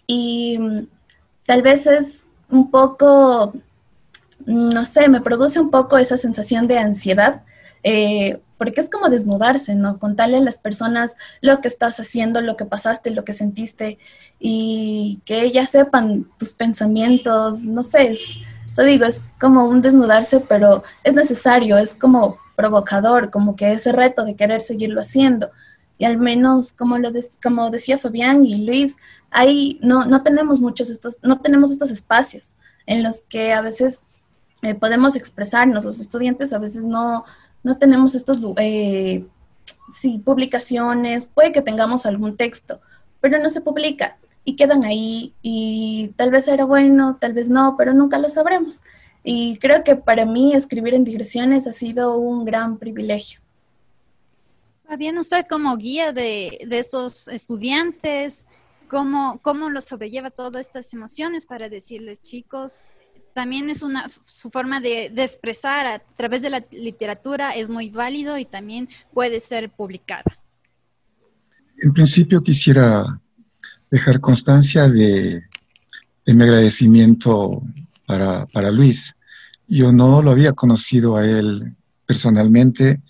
Y 0.05 0.57
mm, 0.59 0.87
tal 1.45 1.61
vez 1.63 1.87
es 1.87 2.23
un 2.49 2.71
poco, 2.71 3.53
no 4.45 4.85
sé, 4.85 5.09
me 5.09 5.21
produce 5.21 5.59
un 5.59 5.71
poco 5.71 5.97
esa 5.97 6.17
sensación 6.17 6.67
de 6.67 6.79
ansiedad, 6.79 7.43
eh, 7.83 8.39
porque 8.57 8.81
es 8.81 8.89
como 8.89 9.09
desnudarse, 9.09 9.75
¿no? 9.75 9.99
Contarle 9.99 10.37
a 10.37 10.41
las 10.41 10.57
personas 10.57 11.15
lo 11.41 11.61
que 11.61 11.67
estás 11.67 11.99
haciendo, 11.99 12.41
lo 12.41 12.57
que 12.57 12.65
pasaste, 12.65 13.11
lo 13.11 13.23
que 13.23 13.33
sentiste, 13.33 13.99
y 14.39 15.21
que 15.25 15.41
ellas 15.41 15.69
sepan 15.69 16.27
tus 16.37 16.53
pensamientos, 16.53 17.63
no 17.63 17.83
sé, 17.83 18.15
eso 18.69 18.83
digo, 18.83 19.05
es 19.05 19.33
como 19.39 19.65
un 19.65 19.81
desnudarse, 19.81 20.39
pero 20.39 20.83
es 21.03 21.13
necesario, 21.15 21.77
es 21.77 21.95
como 21.95 22.37
provocador, 22.55 23.31
como 23.31 23.55
que 23.55 23.71
ese 23.71 23.91
reto 23.91 24.25
de 24.25 24.35
querer 24.35 24.61
seguirlo 24.61 25.01
haciendo. 25.01 25.51
Y 25.97 26.05
al 26.05 26.17
menos, 26.17 26.73
como, 26.73 26.97
lo 26.97 27.11
como 27.41 27.69
decía 27.71 27.97
Fabián 27.97 28.45
y 28.45 28.65
Luis, 28.65 28.97
ahí 29.31 29.79
no, 29.81 30.05
no 30.05 30.23
tenemos 30.23 30.61
muchos 30.61 30.89
estos, 30.89 31.17
no 31.21 31.39
tenemos 31.41 31.71
estos 31.71 31.91
espacios 31.91 32.55
en 32.85 33.03
los 33.03 33.21
que 33.21 33.53
a 33.53 33.61
veces 33.61 34.01
eh, 34.61 34.73
podemos 34.73 35.15
expresarnos. 35.15 35.85
Los 35.85 35.99
estudiantes 35.99 36.53
a 36.53 36.59
veces 36.59 36.83
no, 36.83 37.25
no 37.63 37.77
tenemos 37.77 38.15
estos, 38.15 38.39
eh, 38.57 39.25
sí, 39.91 40.19
publicaciones, 40.23 41.27
puede 41.27 41.51
que 41.51 41.61
tengamos 41.61 42.05
algún 42.05 42.37
texto, 42.37 42.81
pero 43.21 43.39
no 43.39 43.49
se 43.49 43.61
publica 43.61 44.17
y 44.43 44.55
quedan 44.55 44.85
ahí 44.85 45.33
y 45.41 46.13
tal 46.15 46.31
vez 46.31 46.47
era 46.47 46.65
bueno, 46.65 47.17
tal 47.19 47.33
vez 47.33 47.49
no, 47.49 47.75
pero 47.77 47.93
nunca 47.93 48.17
lo 48.17 48.29
sabremos. 48.29 48.81
Y 49.23 49.57
creo 49.57 49.83
que 49.83 49.97
para 49.97 50.25
mí 50.25 50.53
escribir 50.53 50.93
en 50.93 51.03
digresiones 51.03 51.67
ha 51.67 51.73
sido 51.73 52.17
un 52.17 52.45
gran 52.45 52.77
privilegio. 52.77 53.41
Fabián, 54.87 55.17
usted 55.17 55.45
como 55.49 55.75
guía 55.75 56.13
de, 56.13 56.59
de 56.65 56.79
estos 56.79 57.27
estudiantes, 57.27 58.45
¿cómo, 58.87 59.39
¿cómo 59.41 59.69
lo 59.69 59.81
sobrelleva 59.81 60.31
todas 60.31 60.67
estas 60.67 60.93
emociones 60.93 61.45
para 61.45 61.69
decirles, 61.69 62.21
chicos, 62.21 62.93
también 63.33 63.69
es 63.69 63.83
una, 63.83 64.07
su 64.25 64.49
forma 64.49 64.81
de, 64.81 65.11
de, 65.13 65.23
expresar 65.23 65.85
a 65.85 65.99
través 65.99 66.41
de 66.41 66.49
la 66.49 66.65
literatura 66.71 67.51
es 67.51 67.69
muy 67.69 67.89
válido 67.91 68.37
y 68.39 68.45
también 68.45 68.89
puede 69.13 69.39
ser 69.39 69.69
publicada. 69.69 70.23
En 71.79 71.93
principio 71.93 72.41
quisiera 72.41 73.21
dejar 73.91 74.19
constancia 74.19 74.89
de, 74.89 75.43
de 76.25 76.33
mi 76.33 76.43
agradecimiento 76.43 77.61
para, 78.05 78.47
para, 78.47 78.71
Luis. 78.71 79.15
Yo 79.67 79.91
no 79.91 80.21
lo 80.21 80.31
había 80.31 80.53
conocido 80.53 81.15
a 81.15 81.25
él 81.25 81.75
personalmente, 82.05 83.01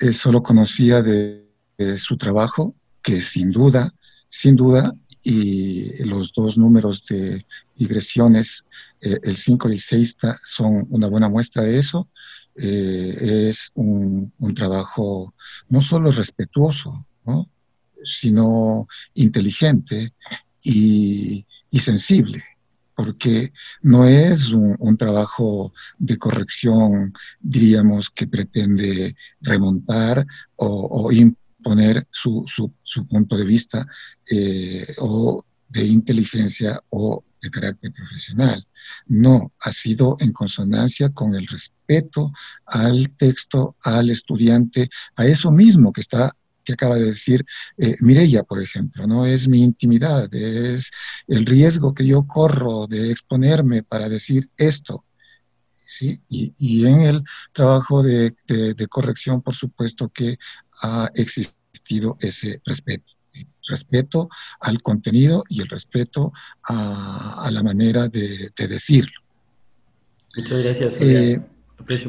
eh, 0.00 0.12
solo 0.12 0.42
conocía 0.42 1.02
de, 1.02 1.46
de, 1.78 1.98
su 1.98 2.16
trabajo, 2.16 2.74
que 3.02 3.20
sin 3.20 3.50
duda, 3.50 3.94
sin 4.28 4.56
duda, 4.56 4.94
y 5.22 6.04
los 6.04 6.32
dos 6.32 6.56
números 6.56 7.04
de 7.06 7.44
digresiones, 7.76 8.64
eh, 9.00 9.18
el 9.22 9.36
5 9.36 9.68
y 9.68 9.72
el 9.72 9.80
6, 9.80 10.16
son 10.44 10.86
una 10.90 11.08
buena 11.08 11.28
muestra 11.28 11.64
de 11.64 11.78
eso. 11.78 12.08
Eh, 12.56 13.48
es 13.48 13.70
un, 13.74 14.32
un, 14.38 14.54
trabajo 14.54 15.34
no 15.68 15.80
solo 15.80 16.10
respetuoso, 16.10 17.06
¿no? 17.24 17.48
sino 18.02 18.88
inteligente 19.14 20.12
y, 20.62 21.46
y 21.70 21.78
sensible, 21.78 22.42
porque 22.94 23.52
no 23.82 24.04
es 24.04 24.52
un, 24.52 24.76
un, 24.78 24.96
trabajo 24.96 25.72
de 25.98 26.18
corrección, 26.18 27.14
diríamos, 27.40 28.10
que 28.10 28.26
pretende 28.26 29.16
remontar 29.40 30.26
o, 30.56 30.66
o 30.66 31.12
su, 32.10 32.44
su, 32.46 32.72
su, 32.82 33.06
punto 33.06 33.36
de 33.36 33.44
vista 33.44 33.86
eh, 34.30 34.94
o 34.98 35.44
de 35.68 35.86
inteligencia 35.86 36.80
o 36.90 37.24
de 37.40 37.50
carácter 37.50 37.92
profesional. 37.92 38.66
No, 39.06 39.52
ha 39.60 39.72
sido 39.72 40.16
en 40.20 40.32
consonancia 40.32 41.10
con 41.10 41.34
el 41.34 41.46
respeto 41.46 42.32
al 42.66 43.10
texto, 43.16 43.76
al 43.82 44.10
estudiante, 44.10 44.90
a 45.16 45.26
eso 45.26 45.50
mismo 45.50 45.92
que 45.92 46.00
está 46.02 46.34
que 46.64 46.74
acaba 46.74 46.96
de 46.96 47.06
decir 47.06 47.44
eh, 47.78 47.96
por 48.46 48.62
ejemplo, 48.62 49.06
¿no? 49.06 49.26
Es 49.26 49.48
mi 49.48 49.62
intimidad, 49.62 50.32
es 50.34 50.90
el 51.26 51.46
riesgo 51.46 51.94
que 51.94 52.06
yo 52.06 52.26
corro 52.26 52.86
de 52.86 53.10
exponerme 53.10 53.82
para 53.82 54.08
decir 54.08 54.50
esto. 54.56 55.04
¿Sí? 55.86 56.20
Y, 56.28 56.86
en 56.86 57.00
el 57.00 57.24
trabajo 57.52 58.00
de, 58.04 58.32
corrección, 58.88 59.42
por 59.42 59.54
supuesto 59.54 60.08
que 60.08 60.38
ha 60.82 61.10
existido 61.14 62.16
ese 62.20 62.60
respeto. 62.64 63.12
Respeto 63.68 64.28
al 64.60 64.82
contenido 64.82 65.44
y 65.48 65.60
el 65.60 65.68
respeto 65.68 66.32
a, 66.64 67.44
a 67.44 67.50
la 67.50 67.62
manera 67.62 68.08
de, 68.08 68.50
de, 68.56 68.68
decirlo. 68.68 69.12
Muchas 70.36 70.64
gracias. 70.64 70.96
Eh, 71.00 71.40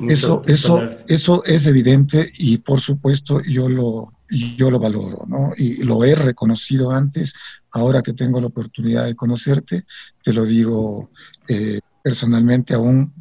eso, 0.08 0.42
eso, 0.46 0.82
eso 1.08 1.44
es 1.46 1.66
evidente 1.66 2.32
y 2.38 2.58
por 2.58 2.80
supuesto 2.80 3.42
yo 3.42 3.70
lo, 3.70 4.14
yo 4.30 4.70
lo 4.72 4.80
valoro, 4.80 5.26
¿no? 5.28 5.54
Y 5.56 5.84
lo 5.84 6.04
he 6.04 6.16
reconocido 6.16 6.92
antes, 6.92 7.34
ahora 7.72 8.02
que 8.02 8.14
tengo 8.14 8.42
la 8.42 8.48
oportunidad 8.48 9.06
de 9.06 9.16
conocerte, 9.16 9.86
te 10.24 10.34
lo 10.34 10.46
digo 10.46 11.12
eh, 11.48 11.80
personalmente 12.04 12.74
aún 12.74 13.14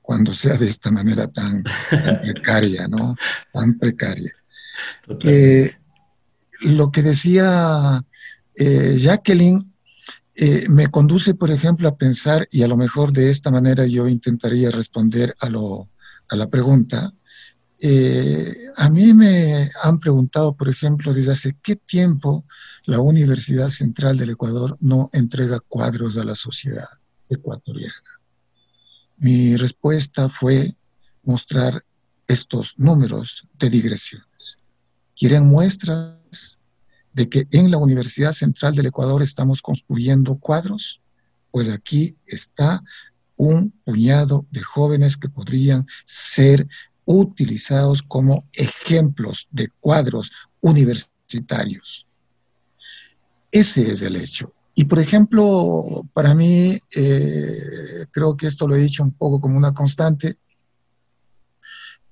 cuando 0.00 0.32
sea 0.34 0.54
de 0.56 0.68
esta 0.68 0.92
manera 0.92 1.26
tan, 1.26 1.64
tan 1.90 2.20
precaria, 2.20 2.86
¿no? 2.86 3.16
Tan 3.52 3.76
precaria. 3.78 4.35
Eh, 5.24 5.72
lo 6.60 6.90
que 6.90 7.02
decía 7.02 8.04
eh, 8.54 8.96
Jacqueline 8.98 9.72
eh, 10.34 10.66
me 10.68 10.88
conduce, 10.88 11.34
por 11.34 11.50
ejemplo, 11.50 11.88
a 11.88 11.96
pensar, 11.96 12.48
y 12.50 12.62
a 12.62 12.68
lo 12.68 12.76
mejor 12.76 13.12
de 13.12 13.30
esta 13.30 13.50
manera 13.50 13.86
yo 13.86 14.08
intentaría 14.08 14.70
responder 14.70 15.34
a, 15.40 15.48
lo, 15.48 15.88
a 16.28 16.36
la 16.36 16.48
pregunta, 16.48 17.12
a 18.76 18.88
mí 18.88 19.12
me 19.12 19.70
han 19.82 20.00
preguntado, 20.00 20.56
por 20.56 20.70
ejemplo, 20.70 21.12
desde 21.12 21.32
hace 21.32 21.56
qué 21.62 21.76
tiempo 21.76 22.46
la 22.86 23.00
Universidad 23.00 23.68
Central 23.68 24.16
del 24.16 24.30
Ecuador 24.30 24.78
no 24.80 25.10
entrega 25.12 25.60
cuadros 25.60 26.16
a 26.16 26.24
la 26.24 26.34
sociedad 26.34 26.88
ecuatoriana. 27.28 27.92
Mi 29.18 29.56
respuesta 29.56 30.30
fue 30.30 30.74
mostrar 31.22 31.84
estos 32.28 32.74
números 32.76 33.46
de 33.58 33.70
digresiones. 33.70 34.58
¿Quieren 35.16 35.46
muestras 35.46 36.60
de 37.14 37.28
que 37.28 37.46
en 37.50 37.70
la 37.70 37.78
Universidad 37.78 38.32
Central 38.32 38.74
del 38.74 38.86
Ecuador 38.86 39.22
estamos 39.22 39.62
construyendo 39.62 40.36
cuadros? 40.36 41.00
Pues 41.50 41.70
aquí 41.70 42.16
está 42.26 42.84
un 43.36 43.70
puñado 43.84 44.46
de 44.50 44.60
jóvenes 44.60 45.16
que 45.16 45.30
podrían 45.30 45.86
ser 46.04 46.68
utilizados 47.06 48.02
como 48.02 48.44
ejemplos 48.52 49.48
de 49.50 49.68
cuadros 49.80 50.30
universitarios. 50.60 52.06
Ese 53.50 53.90
es 53.90 54.02
el 54.02 54.16
hecho. 54.16 54.52
Y 54.74 54.84
por 54.84 54.98
ejemplo, 54.98 56.06
para 56.12 56.34
mí, 56.34 56.78
eh, 56.94 58.04
creo 58.10 58.36
que 58.36 58.46
esto 58.46 58.68
lo 58.68 58.76
he 58.76 58.80
dicho 58.80 59.02
un 59.02 59.12
poco 59.12 59.40
como 59.40 59.56
una 59.56 59.72
constante, 59.72 60.36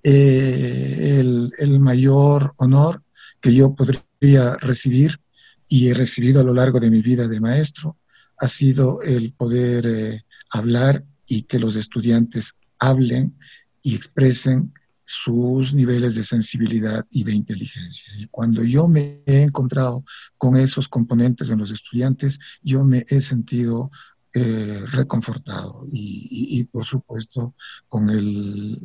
eh, 0.05 1.19
el, 1.59 1.81
mayor 1.81 2.53
honor 2.59 3.03
que 3.41 3.55
yo 3.55 3.75
podría 3.75 4.57
recibir 4.57 5.19
y 5.67 5.89
he 5.89 5.95
recibido 5.95 6.41
a 6.43 6.45
lo 6.45 6.53
largo 6.53 6.79
de 6.79 6.91
mi 6.91 7.01
vida 7.01 7.27
de 7.27 7.41
maestro 7.41 7.97
ha 8.39 8.49
sido 8.49 9.01
el 9.01 9.33
poder 9.33 9.87
eh, 9.87 10.25
hablar 10.51 11.05
y 11.27 11.43
que 11.43 11.59
los 11.59 11.77
estudiantes 11.77 12.53
hablen 12.79 13.35
y 13.83 13.95
expresen 13.95 14.75
sus 15.07 15.73
niveles 15.73 16.15
de 16.15 16.25
sensibilidad 16.25 17.07
y 17.11 17.25
de 17.25 17.33
inteligencia. 17.33 18.13
Y 18.19 18.27
cuando 18.27 18.63
yo 18.63 18.89
me 18.89 19.23
he 19.27 19.43
encontrado 19.43 20.05
con 20.37 20.57
esos 20.57 20.89
componentes 20.89 21.51
en 21.51 21.59
los 21.59 21.71
estudiantes, 21.71 22.39
yo 22.63 22.85
me 22.85 23.05
he 23.09 23.21
sentido 23.21 23.91
eh, 24.37 24.81
reconfortado 24.87 25.87
y, 25.89 26.65
por 26.65 26.85
supuesto 26.85 27.55
con 27.89 28.11
el, 28.11 28.81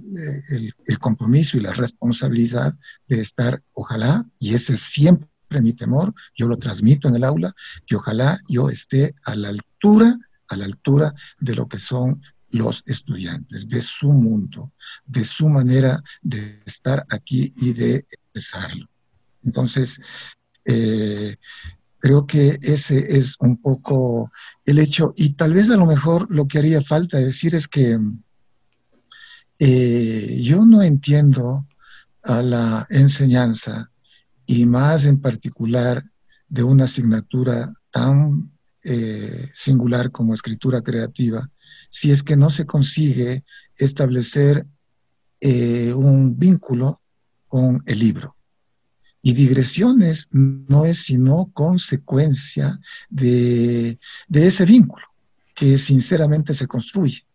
el, 0.50 0.74
el, 0.86 1.00
compromiso 1.00 1.58
y 1.58 1.62
la 1.62 1.74
responsabilidad 1.74 2.78
de 3.08 3.22
estar, 3.22 3.64
ojalá, 3.74 4.26
y 4.40 4.54
ese 4.54 4.74
es 4.74 4.82
siempre 4.82 5.28
mi 5.60 5.74
temor, 5.74 6.14
yo 6.36 6.48
lo 6.48 6.58
transmito 6.58 7.08
en 7.08 7.16
el 7.16 7.24
aula, 7.24 7.54
que 7.88 7.96
ojalá 7.96 8.40
yo 8.48 8.70
esté 8.70 9.16
a 9.26 9.36
la 9.36 9.50
altura, 9.50 10.16
a 10.50 10.56
la 10.56 10.66
altura 10.66 11.14
de 11.40 11.56
lo 11.56 11.68
que 11.68 11.80
son 11.80 12.22
los 12.52 12.84
estudiantes, 12.86 13.68
de 13.68 13.82
su 13.82 14.12
mundo, 14.12 14.72
de 15.06 15.26
su 15.26 15.50
manera 15.50 16.04
de 16.22 16.62
estar 16.66 17.06
aquí 17.10 17.54
y 17.58 17.74
de 17.74 18.06
expresarlo. 18.12 18.88
Entonces, 19.44 20.00
eh, 20.66 21.38
creo 22.00 22.26
que 22.26 22.58
ese 22.62 23.18
es 23.18 23.36
un 23.40 23.62
poco 23.62 24.32
el 24.66 24.80
hecho 24.80 25.14
y 25.16 25.34
tal 25.34 25.54
vez 25.54 25.70
a 25.70 25.78
lo 25.78 25.86
mejor 25.86 26.28
lo 26.34 26.48
que 26.48 26.60
haría 26.60 26.82
falta 26.82 27.18
decir 27.18 27.56
es 27.56 27.68
que 27.68 28.00
eh, 29.60 30.40
yo 30.42 30.66
no 30.66 30.82
entiendo 30.82 31.68
a 32.24 32.42
la 32.42 32.88
enseñanza 32.90 33.92
y 34.48 34.66
más 34.66 35.06
en 35.06 35.20
particular 35.20 36.04
de 36.48 36.64
una 36.64 36.86
asignatura 36.86 37.74
tan 37.92 38.52
eh, 38.84 39.50
singular 39.54 40.12
como 40.12 40.34
escritura 40.34 40.82
creativa, 40.82 41.50
si 41.90 42.12
es 42.12 42.24
que 42.24 42.38
no 42.38 42.50
se 42.50 42.66
consigue 42.66 43.44
establecer 43.76 44.66
eh, 45.42 45.94
un 45.94 46.40
vínculo 46.40 47.02
con 47.48 47.84
el 47.86 48.00
libro. 48.00 48.36
Y 49.22 49.34
digresiones 49.34 50.28
no 50.32 50.86
es 50.86 51.00
sino 51.04 51.52
consecuencia 51.54 52.80
de, 53.10 54.00
de 54.28 54.48
ese 54.48 54.66
vínculo 54.66 55.06
que 55.54 55.78
sinceramente 55.78 56.54
se 56.54 56.68
construye. 56.68 57.26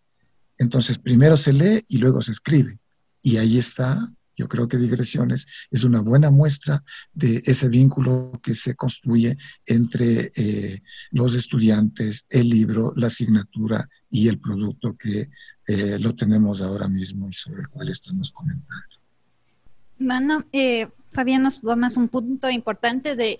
Entonces, 0.58 0.98
primero 0.98 1.36
se 1.36 1.52
lee 1.52 1.84
y 1.88 1.98
luego 1.98 2.22
se 2.22 2.32
escribe. 2.32 2.78
Y 3.22 3.36
ahí 3.36 3.58
está 3.58 4.10
Yo 4.36 4.48
creo 4.48 4.68
que 4.68 4.78
digresiones 4.78 5.46
es 5.70 5.84
una 5.84 6.00
buena 6.00 6.30
muestra 6.30 6.82
de 7.12 7.42
ese 7.46 7.68
vínculo 7.68 8.32
que 8.42 8.54
se 8.54 8.74
construye 8.74 9.36
entre 9.66 10.30
eh, 10.36 10.82
los 11.12 11.36
estudiantes, 11.36 12.26
el 12.30 12.48
libro, 12.48 12.92
la 12.96 13.06
asignatura 13.06 13.88
y 14.10 14.28
el 14.28 14.40
producto 14.40 14.96
que 14.96 15.28
eh, 15.68 15.98
lo 16.00 16.14
tenemos 16.14 16.60
ahora 16.62 16.88
mismo 16.88 17.28
y 17.28 17.32
sobre 17.32 17.62
el 17.62 17.68
cual 17.68 17.88
estamos 17.88 18.32
comentando. 18.32 18.96
Bueno, 19.98 20.44
eh, 20.52 20.88
Fabián 21.14 21.42
nos 21.42 21.62
más 21.62 21.96
un 21.96 22.08
punto 22.08 22.50
importante 22.50 23.16
de 23.16 23.38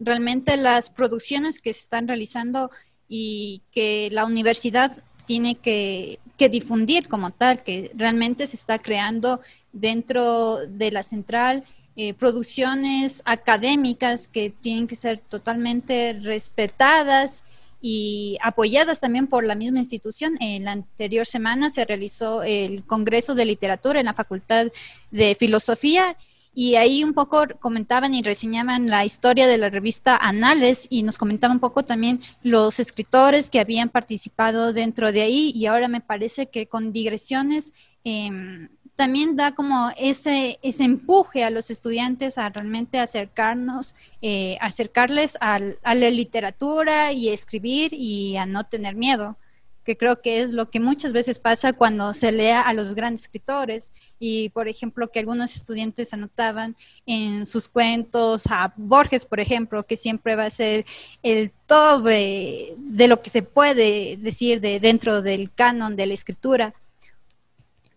realmente 0.00 0.56
las 0.56 0.90
producciones 0.90 1.60
que 1.60 1.72
se 1.72 1.82
están 1.82 2.08
realizando 2.08 2.70
y 3.08 3.62
que 3.70 4.08
la 4.10 4.24
universidad 4.24 5.04
tiene 5.26 5.54
que, 5.56 6.18
difundir 6.50 7.06
como 7.06 7.30
tal, 7.30 7.62
que 7.62 7.92
realmente 7.94 8.46
se 8.46 8.56
está 8.56 8.78
creando 8.78 9.40
dentro 9.72 10.56
de 10.66 10.90
la 10.90 11.02
central 11.02 11.64
eh, 11.96 12.14
producciones 12.14 13.22
académicas 13.26 14.26
que 14.26 14.48
tienen 14.48 14.86
que 14.86 14.96
ser 14.96 15.18
totalmente 15.18 16.14
respetadas 16.14 17.44
y 17.82 18.38
apoyadas 18.42 19.00
también 19.00 19.26
por 19.26 19.44
la 19.44 19.54
misma 19.54 19.80
institución. 19.80 20.36
En 20.40 20.64
la 20.64 20.72
anterior 20.72 21.26
semana 21.26 21.68
se 21.68 21.84
realizó 21.84 22.42
el 22.42 22.84
Congreso 22.84 23.34
de 23.34 23.44
Literatura 23.44 24.00
en 24.00 24.06
la 24.06 24.14
Facultad 24.14 24.68
de 25.10 25.34
Filosofía 25.34 26.16
y 26.60 26.76
ahí 26.76 27.02
un 27.04 27.14
poco 27.14 27.44
comentaban 27.58 28.12
y 28.12 28.20
reseñaban 28.20 28.88
la 28.88 29.06
historia 29.06 29.46
de 29.46 29.56
la 29.56 29.70
revista 29.70 30.18
Anales 30.18 30.86
y 30.90 31.02
nos 31.02 31.16
comentaban 31.16 31.56
un 31.56 31.60
poco 31.60 31.86
también 31.86 32.20
los 32.42 32.78
escritores 32.78 33.48
que 33.48 33.60
habían 33.60 33.88
participado 33.88 34.74
dentro 34.74 35.10
de 35.10 35.22
ahí 35.22 35.52
y 35.54 35.64
ahora 35.64 35.88
me 35.88 36.02
parece 36.02 36.50
que 36.50 36.66
con 36.66 36.92
digresiones 36.92 37.72
em, 38.04 38.68
también 38.94 39.36
da 39.36 39.54
como 39.54 39.90
ese, 39.96 40.58
ese 40.60 40.84
empuje 40.84 41.44
a 41.44 41.50
los 41.50 41.70
estudiantes 41.70 42.36
a 42.36 42.50
realmente 42.50 42.98
acercarnos, 42.98 43.94
eh, 44.20 44.58
acercarles 44.60 45.38
a 45.40 45.60
la 45.60 46.10
literatura 46.10 47.14
y 47.14 47.30
escribir 47.30 47.94
y 47.94 48.36
a 48.36 48.44
no 48.44 48.64
tener 48.64 48.96
miedo 48.96 49.38
que 49.84 49.96
creo 49.96 50.20
que 50.20 50.42
es 50.42 50.52
lo 50.52 50.70
que 50.70 50.80
muchas 50.80 51.12
veces 51.12 51.38
pasa 51.38 51.72
cuando 51.72 52.12
se 52.14 52.32
lea 52.32 52.60
a 52.60 52.72
los 52.74 52.94
grandes 52.94 53.22
escritores 53.22 53.92
y 54.18 54.50
por 54.50 54.68
ejemplo 54.68 55.10
que 55.10 55.20
algunos 55.20 55.56
estudiantes 55.56 56.12
anotaban 56.12 56.76
en 57.06 57.46
sus 57.46 57.68
cuentos 57.68 58.46
a 58.48 58.72
Borges 58.76 59.24
por 59.24 59.40
ejemplo 59.40 59.86
que 59.86 59.96
siempre 59.96 60.36
va 60.36 60.44
a 60.44 60.50
ser 60.50 60.84
el 61.22 61.50
tope 61.66 62.74
de 62.76 63.08
lo 63.08 63.22
que 63.22 63.30
se 63.30 63.42
puede 63.42 64.16
decir 64.18 64.60
de 64.60 64.80
dentro 64.80 65.22
del 65.22 65.52
canon 65.52 65.96
de 65.96 66.06
la 66.06 66.14
escritura. 66.14 66.74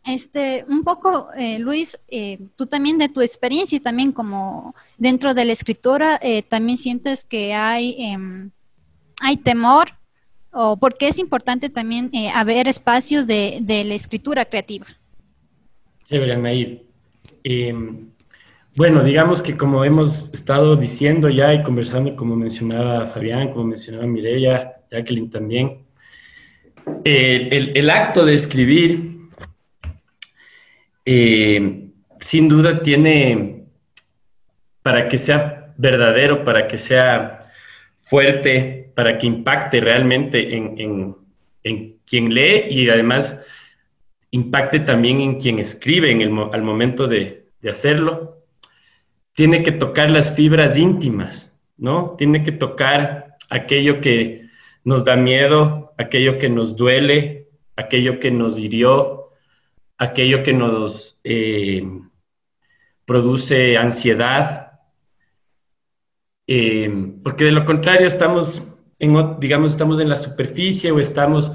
Este 0.06 0.66
un 0.68 0.84
poco 0.84 1.30
eh, 1.38 1.60
Luis 1.60 1.98
eh, 2.10 2.38
tú 2.58 2.66
también 2.66 2.98
de 2.98 3.08
tu 3.08 3.22
experiencia 3.22 3.78
y 3.78 3.80
también 3.80 4.12
como 4.12 4.76
dentro 4.98 5.34
de 5.34 5.46
la 5.46 5.54
escritura 5.54 6.20
eh, 6.22 6.44
también 6.44 6.78
sientes 6.78 7.24
que 7.24 7.54
hay 7.54 7.96
em, 8.00 8.52
hay 9.22 9.38
temor 9.38 9.94
o 10.54 10.78
por 10.78 10.98
qué 10.98 11.08
es 11.08 11.20
importante 11.20 11.70
también 11.70 12.10
eh, 12.14 12.30
haber 12.30 12.68
espacios 12.68 13.28
de, 13.28 13.62
la 13.68 13.94
escritura 13.94 14.46
creativa. 14.46 14.86
Chévere, 16.06 16.34
Anaid. 16.34 16.78
Em, 17.44 18.10
bueno, 18.76 19.04
digamos 19.04 19.42
que 19.42 19.58
como 19.58 19.84
hemos 19.84 20.32
estado 20.34 20.76
diciendo 20.76 21.30
ya 21.30 21.54
y 21.54 21.64
conversando, 21.64 22.16
como 22.16 22.36
mencionaba 22.36 23.06
Fabián, 23.06 23.52
como 23.52 23.66
mencionaba 23.66 24.06
Mireya, 24.06 24.78
Jacqueline 24.92 25.30
también, 25.30 25.84
el, 27.04 27.90
acto 27.90 28.26
de 28.26 28.34
escribir 28.34 29.18
eh, 31.06 31.90
sin 32.20 32.48
duda 32.48 32.82
tiene, 32.82 33.66
para 34.82 35.08
que 35.08 35.18
sea 35.18 35.74
verdadero, 35.78 36.46
para 36.46 36.68
que 36.68 36.78
sea 36.78 37.52
fuerte, 38.02 38.83
para 38.96 39.18
que 39.18 39.28
impacte 39.28 39.80
realmente 39.80 40.56
en, 40.56 41.16
quien 42.06 42.34
lee 42.34 42.66
y 42.70 42.90
además 42.90 43.40
impacte 44.32 44.82
también 44.82 45.22
en 45.22 45.40
quien 45.40 45.60
escribe 45.60 46.12
en 46.12 46.22
el, 46.22 46.38
al 46.52 46.62
momento 46.62 47.08
de, 47.08 47.48
hacerlo. 47.70 48.44
Tiene 49.34 49.64
que 49.64 49.72
tocar 49.72 50.10
las 50.10 50.36
fibras 50.36 50.78
íntimas, 50.78 51.58
¿no? 51.78 52.16
Tiene 52.18 52.44
que 52.44 52.52
tocar 52.52 53.38
aquello 53.50 54.02
que 54.02 54.48
nos 54.84 55.06
da 55.06 55.16
miedo, 55.16 55.94
aquello 55.98 56.38
que 56.38 56.50
nos 56.50 56.76
duele, 56.76 57.48
aquello 57.78 58.20
que 58.20 58.32
nos 58.32 58.60
hirió, 58.60 59.30
aquello 59.98 60.44
que 60.44 60.54
nos 60.54 61.20
eh, 61.24 61.84
produce 63.06 63.78
ansiedad, 63.78 64.74
eh, 66.48 66.92
porque 67.24 67.46
de 67.46 67.52
lo 67.52 67.66
contrario 67.66 68.08
estamos 68.08 68.73
digamos, 69.40 69.74
estamos 69.74 70.00
en 70.00 70.10
la 70.10 70.16
superficie 70.16 70.92
o 70.92 71.00
estamos 71.00 71.52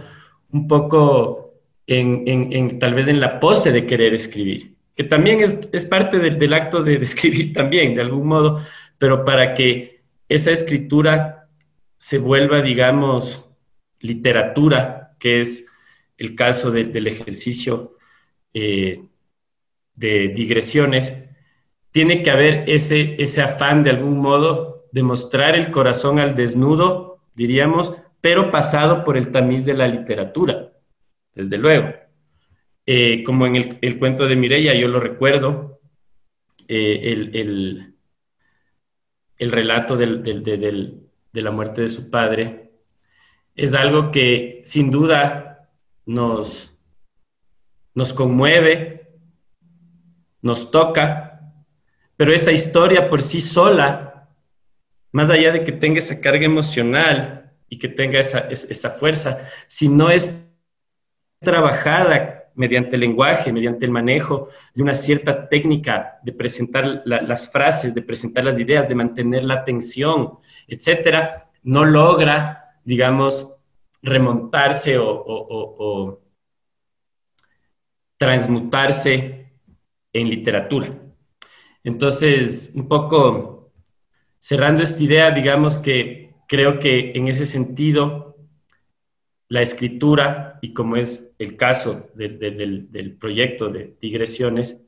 un 0.50 0.66
poco 0.66 1.54
en, 1.86 2.78
tal 2.78 2.94
vez 2.94 3.08
en 3.08 3.20
la 3.20 3.40
pose 3.40 3.72
de 3.72 3.86
querer 3.86 4.14
escribir, 4.14 4.74
que 4.94 5.04
también 5.04 5.40
es, 5.72 5.84
parte 5.84 6.18
del, 6.18 6.52
acto 6.52 6.82
de, 6.82 6.96
escribir 7.02 7.52
también, 7.52 7.94
de 7.94 8.02
algún 8.02 8.26
modo, 8.26 8.62
pero 8.98 9.24
para 9.24 9.54
que 9.54 10.02
esa 10.28 10.50
escritura 10.50 11.48
se 11.96 12.18
vuelva, 12.18 12.60
digamos, 12.60 13.44
literatura, 14.00 15.14
que 15.18 15.40
es 15.40 15.66
el 16.16 16.34
caso 16.34 16.70
del 16.70 17.06
ejercicio 17.06 17.96
eh, 18.52 19.02
de 19.94 20.28
digresiones, 20.28 21.14
tiene 21.90 22.22
que 22.22 22.30
haber 22.30 22.68
ese, 22.68 23.20
ese 23.22 23.42
afán 23.42 23.82
de 23.82 23.90
algún 23.90 24.18
modo 24.18 24.86
de 24.92 25.02
mostrar 25.02 25.54
el 25.56 25.70
corazón 25.70 26.18
al 26.18 26.36
desnudo 26.36 27.07
diríamos, 27.38 27.94
pero 28.20 28.50
pasado 28.50 29.04
por 29.04 29.16
el 29.16 29.30
tamiz 29.30 29.64
de 29.64 29.74
la 29.74 29.86
literatura, 29.86 30.72
desde 31.34 31.56
luego. 31.56 31.94
Eh, 32.84 33.22
como 33.24 33.46
en 33.46 33.78
el, 33.80 33.98
cuento 33.98 34.26
de 34.26 34.34
Mireya, 34.34 34.74
yo 34.74 34.88
lo 34.88 34.98
recuerdo, 34.98 35.80
eh, 36.66 37.30
el, 37.32 37.94
relato 39.38 39.96
de 39.96 40.96
la 41.32 41.50
muerte 41.52 41.82
de 41.82 41.88
su 41.88 42.10
padre, 42.10 42.72
es 43.54 43.72
algo 43.72 44.10
que 44.10 44.62
sin 44.64 44.90
duda 44.90 45.70
nos, 46.06 46.76
nos 47.94 48.12
conmueve, 48.12 49.10
nos 50.42 50.70
toca, 50.70 51.40
pero 52.16 52.32
esa 52.32 52.50
historia 52.50 53.08
por 53.08 53.22
sí 53.22 53.40
sola 53.40 54.07
más 55.12 55.30
allá 55.30 55.52
de 55.52 55.64
que 55.64 55.72
tenga 55.72 55.98
esa 55.98 56.20
carga 56.20 56.44
emocional 56.44 57.52
y 57.68 57.78
que 57.78 57.88
tenga 57.88 58.20
esa, 58.20 58.90
fuerza, 58.90 59.38
si 59.66 59.88
no 59.88 60.10
es 60.10 60.34
trabajada 61.40 62.50
mediante 62.54 62.96
el 62.96 63.00
lenguaje, 63.00 63.52
mediante 63.52 63.84
el 63.84 63.90
manejo 63.90 64.48
de 64.74 64.82
una 64.82 64.94
cierta 64.94 65.48
técnica 65.48 66.18
de 66.22 66.32
presentar 66.32 67.02
las 67.04 67.50
frases, 67.50 67.94
de 67.94 68.02
presentar 68.02 68.44
las 68.44 68.58
ideas, 68.58 68.88
de 68.88 68.94
mantener 68.94 69.44
la 69.44 69.54
atención, 69.54 70.38
etcétera, 70.66 71.50
no 71.62 71.84
logra, 71.84 72.74
digamos, 72.84 73.54
remontarse 74.02 74.98
o 74.98 76.20
transmutarse 78.16 79.52
en 80.12 80.28
literatura. 80.28 80.92
Entonces, 81.84 82.72
un 82.74 82.88
poco 82.88 83.57
cerrando 84.38 84.82
esta 84.82 85.02
idea, 85.02 85.30
digamos 85.30 85.78
que 85.78 86.34
creo 86.48 86.78
que 86.80 87.12
en 87.14 87.28
ese 87.28 87.46
sentido, 87.46 88.36
la 89.48 89.62
escritura, 89.62 90.58
y 90.62 90.72
como 90.72 90.96
es 90.96 91.32
el 91.38 91.56
caso 91.56 92.10
del, 92.14 93.16
proyecto 93.20 93.68
de 93.68 93.96
digresiones, 94.00 94.80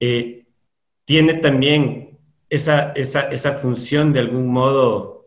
eh, 0.00 0.46
tiene 1.04 1.34
también 1.34 2.18
esa, 2.48 2.92
esa, 2.92 3.52
función 3.54 4.12
de 4.12 4.20
algún 4.20 4.48
modo 4.48 5.26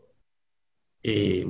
eh, 1.03 1.47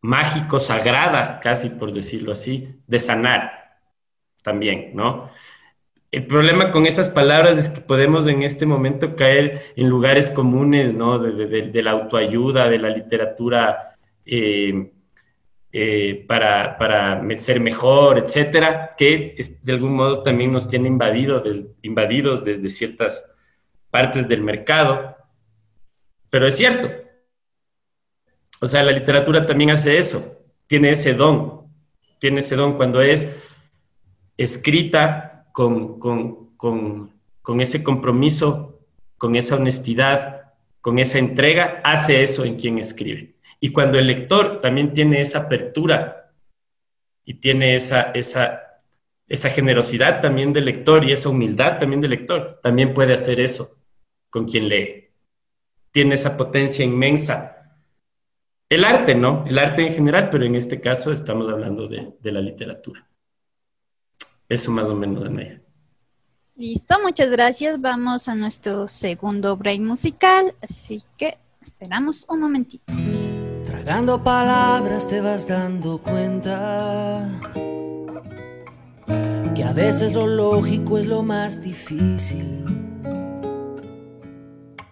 mágico, 0.00 0.60
sagrada, 0.60 1.40
casi 1.40 1.70
por 1.70 1.92
decirlo 1.92 2.32
así, 2.32 2.80
de 2.86 2.98
sanar 2.98 3.78
también, 4.42 4.94
¿no? 4.94 5.30
El 6.12 6.26
problema 6.26 6.70
con 6.70 6.86
esas 6.86 7.10
palabras 7.10 7.58
es 7.58 7.68
que 7.68 7.80
podemos 7.80 8.26
en 8.26 8.42
este 8.42 8.64
momento 8.64 9.16
caer 9.16 9.72
en 9.76 9.88
lugares 9.88 10.30
comunes, 10.30 10.94
¿no? 10.94 11.18
De, 11.18 11.82
la 11.82 11.90
autoayuda, 11.90 12.68
de 12.68 12.78
la 12.78 12.90
literatura 12.90 13.96
eh, 14.24 14.92
eh, 15.72 16.24
para, 16.26 17.20
ser 17.36 17.60
mejor, 17.60 18.18
etcétera, 18.18 18.94
que 18.96 19.36
de 19.62 19.72
algún 19.72 19.94
modo 19.94 20.22
también 20.22 20.52
nos 20.52 20.68
tiene 20.70 20.88
invadido, 20.88 21.42
invadidos 21.82 22.44
desde 22.44 22.68
ciertas 22.68 23.24
partes 23.90 24.26
del 24.28 24.42
mercado. 24.42 25.16
Pero 26.30 26.46
es 26.46 26.56
cierto. 26.56 26.88
O 28.60 28.66
sea, 28.66 28.82
la 28.82 28.92
literatura 28.92 29.44
también 29.44 29.70
hace 29.70 29.98
eso, 29.98 30.38
tiene 30.66 30.90
ese 30.90 31.12
don, 31.12 31.66
tiene 32.20 32.40
ese 32.40 32.56
don 32.56 32.76
cuando 32.76 33.02
es 33.02 33.26
escrita 34.38 35.35
con, 35.56 37.10
con 37.46 37.60
ese 37.60 37.82
compromiso, 37.82 38.80
con 39.16 39.36
esa 39.36 39.56
honestidad, 39.56 40.52
con 40.82 40.98
esa 40.98 41.18
entrega, 41.18 41.80
hace 41.82 42.22
eso 42.22 42.44
en 42.44 42.56
quien 42.56 42.78
escribe. 42.78 43.36
Y 43.58 43.70
cuando 43.70 43.98
el 43.98 44.06
lector 44.06 44.60
también 44.60 44.92
tiene 44.92 45.20
esa 45.20 45.40
apertura 45.40 46.32
y 47.24 47.34
tiene 47.34 47.76
esa, 47.76 48.10
esa, 48.12 48.82
esa 49.26 49.50
generosidad 49.50 50.20
también 50.20 50.52
del 50.52 50.66
lector 50.66 51.04
y 51.04 51.12
esa 51.12 51.30
humildad 51.30 51.78
también 51.78 52.02
del 52.02 52.10
lector, 52.10 52.60
también 52.62 52.92
puede 52.92 53.14
hacer 53.14 53.40
eso 53.40 53.78
con 54.28 54.46
quien 54.46 54.68
lee. 54.68 55.08
Tiene 55.90 56.16
esa 56.16 56.36
potencia 56.36 56.84
inmensa. 56.84 57.78
El 58.68 58.84
arte, 58.84 59.14
¿no? 59.14 59.44
El 59.46 59.58
arte 59.58 59.86
en 59.86 59.94
general, 59.94 60.28
pero 60.30 60.44
en 60.44 60.56
este 60.56 60.80
caso 60.80 61.10
estamos 61.10 61.48
hablando 61.48 61.88
de, 61.88 62.12
de 62.20 62.32
la 62.32 62.40
literatura. 62.40 63.05
Eso 64.48 64.70
más 64.70 64.86
o 64.86 64.94
menos, 64.94 65.24
de 65.24 65.60
Listo, 66.54 66.96
muchas 67.02 67.30
gracias. 67.30 67.80
Vamos 67.80 68.28
a 68.28 68.34
nuestro 68.34 68.88
segundo 68.88 69.56
break 69.56 69.80
musical, 69.80 70.54
así 70.62 71.02
que 71.16 71.36
esperamos 71.60 72.24
un 72.28 72.40
momentito. 72.40 72.84
Tragando 73.64 74.22
palabras 74.22 75.06
te 75.06 75.20
vas 75.20 75.48
dando 75.48 75.98
cuenta 75.98 77.28
que 79.54 79.64
a 79.64 79.72
veces 79.72 80.14
lo 80.14 80.26
lógico 80.26 80.98
es 80.98 81.06
lo 81.06 81.22
más 81.22 81.60
difícil. 81.60 82.64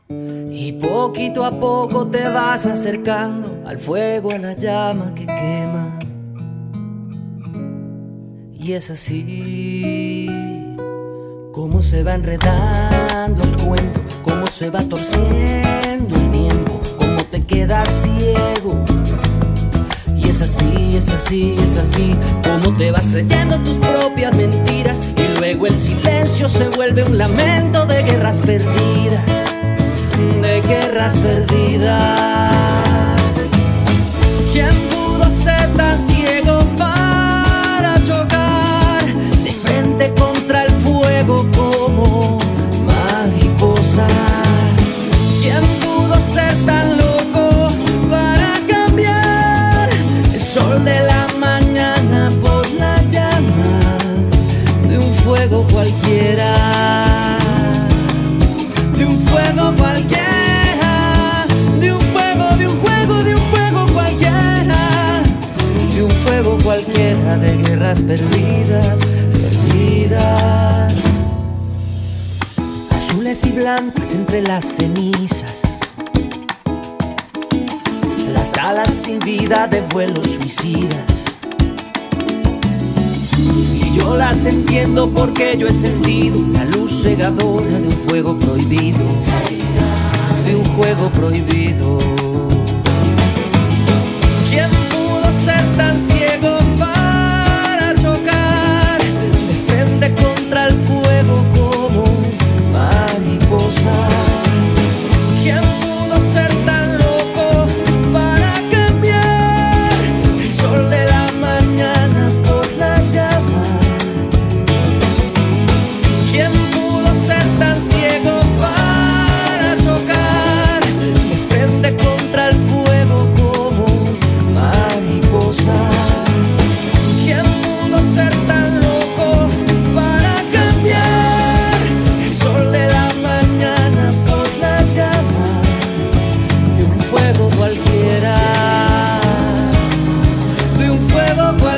Y 0.09 0.73
poquito 0.73 1.45
a 1.45 1.59
poco 1.59 2.07
te 2.07 2.29
vas 2.29 2.67
acercando 2.67 3.63
al 3.67 3.79
fuego, 3.79 4.31
a 4.31 4.39
la 4.39 4.53
llama 4.55 5.15
que 5.15 5.27
quema. 5.27 5.94
Y 8.65 8.73
es 8.73 8.89
así 8.89 10.27
como 11.53 11.83
se 11.83 12.03
va 12.03 12.15
enredando 12.15 13.43
el 13.43 13.57
cuento, 13.59 14.01
cómo 14.23 14.47
se 14.47 14.71
va 14.71 14.81
torciendo 14.81 16.17
el 16.17 16.31
tiempo, 16.31 16.81
cómo 16.97 17.23
te 17.25 17.45
quedas 17.45 17.87
ciego. 17.91 18.83
Y 20.17 20.31
es 20.31 20.41
así, 20.41 20.97
es 20.97 21.11
así, 21.11 21.55
es 21.63 21.77
así, 21.77 22.17
como 22.43 22.75
te 22.79 22.91
vas 22.91 23.11
creyendo 23.11 23.59
tus 23.59 23.77
propias 23.77 24.35
mentiras 24.35 24.99
y 25.19 25.39
luego 25.39 25.67
el 25.67 25.77
silencio 25.77 26.49
se 26.49 26.71
vuelve 26.71 27.03
un 27.03 27.19
lamento 27.19 27.85
de 27.85 28.03
guerras 28.03 28.41
perdidas, 28.41 29.27
de 30.41 30.63
guerras 30.63 31.17
perdidas. 31.17 32.55
¿Quién 34.55 34.84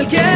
fuego 0.04 0.35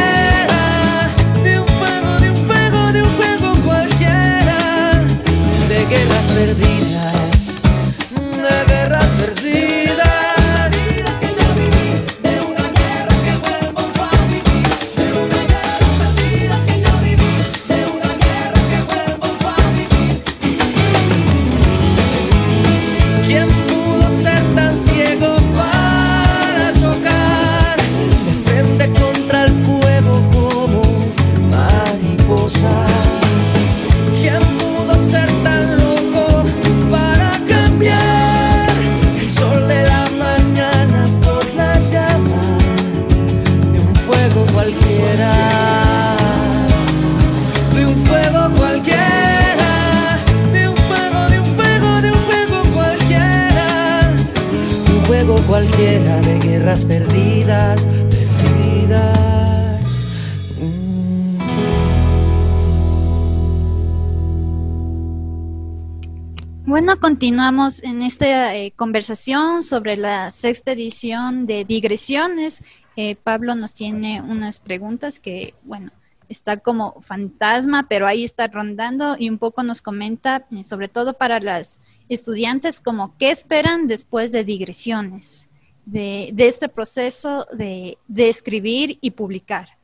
continuamos 67.21 67.83
en 67.83 68.01
esta 68.01 68.55
eh, 68.55 68.73
conversación 68.75 69.61
sobre 69.61 69.95
la 69.95 70.31
sexta 70.31 70.71
edición 70.71 71.45
de 71.45 71.65
Digresiones. 71.65 72.63
Eh, 72.95 73.15
Pablo 73.15 73.53
nos 73.53 73.75
tiene 73.75 74.23
unas 74.23 74.57
preguntas 74.57 75.19
que, 75.19 75.53
bueno, 75.61 75.91
está 76.29 76.57
como 76.57 76.99
fantasma, 76.99 77.85
pero 77.87 78.07
ahí 78.07 78.23
está 78.23 78.47
rondando 78.47 79.17
y 79.19 79.29
un 79.29 79.37
poco 79.37 79.61
nos 79.61 79.83
comenta, 79.83 80.47
eh, 80.49 80.63
sobre 80.63 80.87
todo 80.87 81.13
para 81.13 81.39
las 81.39 81.79
estudiantes, 82.09 82.79
como 82.79 83.15
qué 83.19 83.29
esperan 83.29 83.85
después 83.85 84.31
de 84.31 84.43
Digresiones, 84.43 85.47
de, 85.85 86.33
este 86.35 86.69
proceso 86.69 87.45
de, 87.53 87.99
escribir 88.17 88.97
y 88.99 89.11
publicar. 89.11 89.77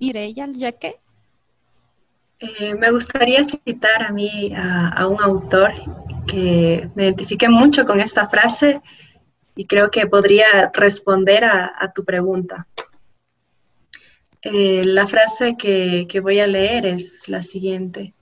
Mire, 0.00 0.32
ya, 0.32 0.48
ya 0.52 0.72
que. 0.72 0.96
Eh, 2.40 2.74
me 2.76 2.90
gustaría 2.92 3.42
citar 3.42 4.02
a 4.02 4.12
mí 4.12 4.52
a, 4.54 5.06
un 5.08 5.20
autor 5.20 5.72
que 6.26 6.88
me 6.94 7.04
identifique 7.04 7.48
mucho 7.48 7.84
con 7.84 8.00
esta 8.00 8.28
frase 8.28 8.80
y 9.56 9.66
creo 9.66 9.90
que 9.90 10.06
podría 10.06 10.70
responder 10.72 11.44
a, 11.44 11.92
tu 11.92 12.04
pregunta. 12.04 12.68
Eh, 14.42 14.84
la 14.84 15.06
frase 15.06 15.56
que 15.56 16.20
voy 16.20 16.38
a 16.38 16.46
leer 16.46 16.86
es 16.86 17.28
la 17.28 17.42
siguiente. 17.42 18.14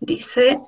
Dice 0.00 0.58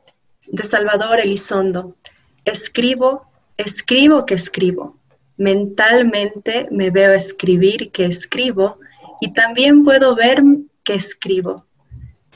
de 0.49 0.65
Salvador 0.65 1.19
Elizondo, 1.19 1.97
escribo, 2.45 3.29
escribo 3.57 4.25
que 4.25 4.35
escribo. 4.35 4.97
Mentalmente 5.37 6.69
me 6.71 6.91
veo 6.91 7.13
escribir 7.13 7.91
que 7.91 8.05
escribo 8.05 8.79
y 9.21 9.33
también 9.33 9.85
puedo 9.85 10.15
ver 10.15 10.43
que 10.87 10.95
escribo. 10.95 11.67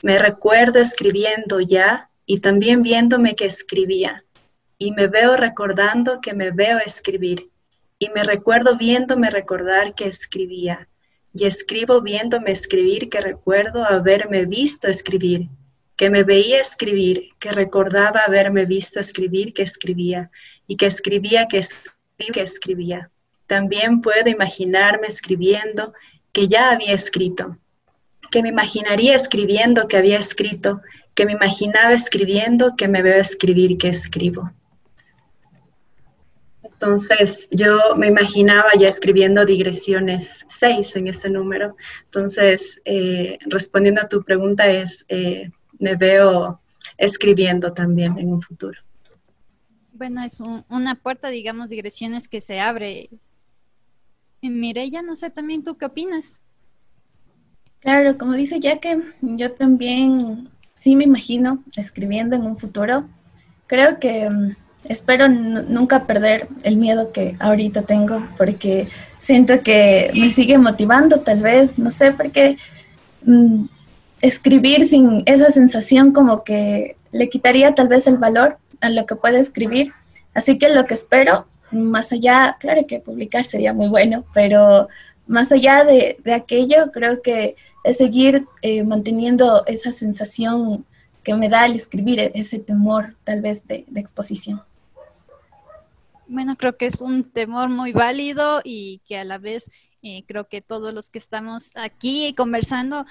Me 0.03 0.19
recuerdo 0.19 0.79
escribiendo 0.79 1.61
ya 1.61 2.09
y 2.25 2.39
también 2.39 2.83
viéndome 2.83 3.35
que 3.35 3.45
escribía. 3.45 4.23
Y 4.77 4.91
me 4.91 5.07
veo 5.07 5.37
recordando 5.37 6.19
que 6.21 6.33
me 6.33 6.51
veo 6.51 6.77
escribir. 6.85 7.49
Y 7.97 8.09
me 8.09 8.23
recuerdo 8.23 8.77
viéndome 8.77 9.29
recordar 9.29 9.95
que 9.95 10.05
escribía. 10.05 10.87
Y 11.33 11.45
escribo 11.45 12.01
viéndome 12.01 12.51
escribir 12.51 13.09
que 13.09 13.21
recuerdo 13.21 13.85
haberme 13.85 14.45
visto 14.45 14.87
escribir. 14.87 15.47
Que 15.95 16.09
me 16.09 16.23
veía 16.23 16.59
escribir, 16.59 17.29
que 17.39 17.51
recordaba 17.51 18.21
haberme 18.27 18.65
visto 18.65 18.99
escribir 18.99 19.53
que 19.53 19.63
escribía. 19.63 20.29
Y 20.67 20.75
que 20.75 20.87
escribía 20.87 21.47
que 21.47 21.59
escribía 21.59 22.01
que 22.29 22.41
escribía. 22.41 23.09
También 23.47 24.01
puedo 24.01 24.29
imaginarme 24.29 25.07
escribiendo 25.07 25.93
que 26.31 26.47
ya 26.47 26.71
había 26.71 26.93
escrito, 26.93 27.57
que 28.31 28.41
me 28.41 28.49
imaginaría 28.49 29.13
escribiendo 29.13 29.87
que 29.87 29.97
había 29.97 30.17
escrito, 30.17 30.81
que 31.13 31.25
me 31.25 31.33
imaginaba 31.33 31.93
escribiendo 31.93 32.75
que 32.75 32.87
me 32.87 33.01
veo 33.01 33.19
escribir 33.19 33.77
que 33.77 33.89
escribo. 33.89 34.51
Entonces, 36.63 37.47
yo 37.51 37.95
me 37.95 38.07
imaginaba 38.07 38.69
ya 38.79 38.87
escribiendo 38.87 39.45
digresiones 39.45 40.45
6 40.49 40.95
en 40.95 41.09
ese 41.09 41.29
número. 41.29 41.75
Entonces, 42.05 42.81
eh, 42.85 43.37
respondiendo 43.45 44.01
a 44.01 44.09
tu 44.09 44.23
pregunta 44.23 44.65
es, 44.65 45.05
eh, 45.07 45.51
me 45.77 45.95
veo 45.95 46.59
escribiendo 46.97 47.71
también 47.73 48.17
en 48.17 48.33
un 48.33 48.41
futuro. 48.41 48.79
Bueno, 49.93 50.23
es 50.23 50.41
una 50.69 50.95
puerta, 50.95 51.29
digamos, 51.29 51.69
digresiones 51.69 52.27
que 52.27 52.41
se 52.41 52.59
abre 52.59 53.09
Mireya, 54.41 55.03
no 55.03 55.15
sé 55.15 55.29
también 55.29 55.63
tú 55.63 55.77
qué 55.77 55.85
opinas. 55.85 56.41
Claro, 57.81 58.17
como 58.17 58.33
dice 58.33 58.59
ya 58.59 58.77
que 58.77 59.01
yo 59.21 59.51
también 59.53 60.49
sí 60.75 60.95
me 60.95 61.03
imagino 61.03 61.63
escribiendo 61.75 62.35
en 62.35 62.43
un 62.43 62.57
futuro. 62.57 63.05
Creo 63.67 63.99
que 63.99 64.29
mm, 64.29 64.55
espero 64.85 65.27
nunca 65.27 66.05
perder 66.05 66.47
el 66.63 66.77
miedo 66.77 67.11
que 67.11 67.35
ahorita 67.39 67.81
tengo, 67.81 68.21
porque 68.37 68.87
siento 69.19 69.61
que 69.61 70.11
me 70.13 70.31
sigue 70.31 70.57
motivando, 70.57 71.21
tal 71.21 71.41
vez, 71.41 71.79
no 71.79 71.91
sé, 71.91 72.11
porque 72.11 72.57
mm, 73.23 73.65
escribir 74.21 74.85
sin 74.85 75.23
esa 75.25 75.49
sensación 75.49 76.11
como 76.11 76.43
que 76.43 76.95
le 77.11 77.29
quitaría 77.29 77.73
tal 77.73 77.87
vez 77.87 78.07
el 78.07 78.17
valor 78.17 78.57
a 78.79 78.89
lo 78.89 79.05
que 79.05 79.15
puede 79.15 79.39
escribir. 79.39 79.91
Así 80.33 80.57
que 80.57 80.69
lo 80.69 80.85
que 80.85 80.93
espero 80.93 81.47
más 81.71 82.11
allá, 82.11 82.57
claro 82.59 82.85
que 82.87 82.99
publicar 82.99 83.45
sería 83.45 83.73
muy 83.73 83.87
bueno, 83.87 84.23
pero 84.33 84.87
más 85.27 85.51
allá 85.51 85.83
de, 85.83 86.17
aquello, 86.33 86.91
creo 86.91 87.21
que 87.21 87.55
es 87.83 87.97
seguir 87.97 88.45
eh, 88.61 88.83
manteniendo 88.83 89.65
esa 89.65 89.91
sensación 89.91 90.85
que 91.23 91.33
me 91.35 91.49
da 91.49 91.63
al 91.63 91.75
escribir, 91.75 92.19
e-, 92.19 92.31
ese 92.35 92.59
temor 92.59 93.15
tal 93.23 93.41
vez 93.41 93.67
de, 93.67 93.85
exposición. 93.95 94.61
Bueno, 96.27 96.55
creo 96.55 96.77
que 96.77 96.85
es 96.85 97.01
un 97.01 97.23
temor 97.23 97.69
muy 97.69 97.91
válido 97.91 98.61
y 98.63 99.01
que 99.05 99.17
a 99.17 99.23
la 99.23 99.37
vez 99.37 99.69
eh, 100.01 100.23
creo 100.25 100.47
que 100.47 100.61
todos 100.61 100.93
los 100.93 101.09
que 101.09 101.19
estamos 101.19 101.71
aquí 101.75 102.33
conversando 102.35 103.05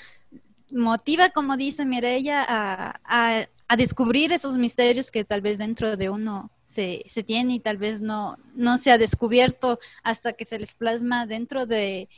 motiva, 0.72 1.30
como 1.30 1.56
dice 1.56 1.84
Mireya, 1.84 2.44
a, 2.48 3.00
a 3.04 3.46
descubrir 3.76 4.32
esos 4.32 4.58
misterios 4.58 5.10
que 5.10 5.24
tal 5.24 5.40
vez 5.40 5.58
dentro 5.58 5.96
de 5.96 6.10
uno 6.10 6.50
se, 6.64 7.02
se, 7.06 7.22
tiene 7.22 7.54
y 7.54 7.60
tal 7.60 7.78
vez 7.78 8.00
no, 8.00 8.36
no 8.54 8.78
se 8.78 8.90
ha 8.90 8.98
descubierto 8.98 9.78
hasta 10.02 10.32
que 10.32 10.44
se 10.44 10.58
les 10.58 10.74
plasma 10.74 11.26
dentro 11.26 11.66
de, 11.66 12.08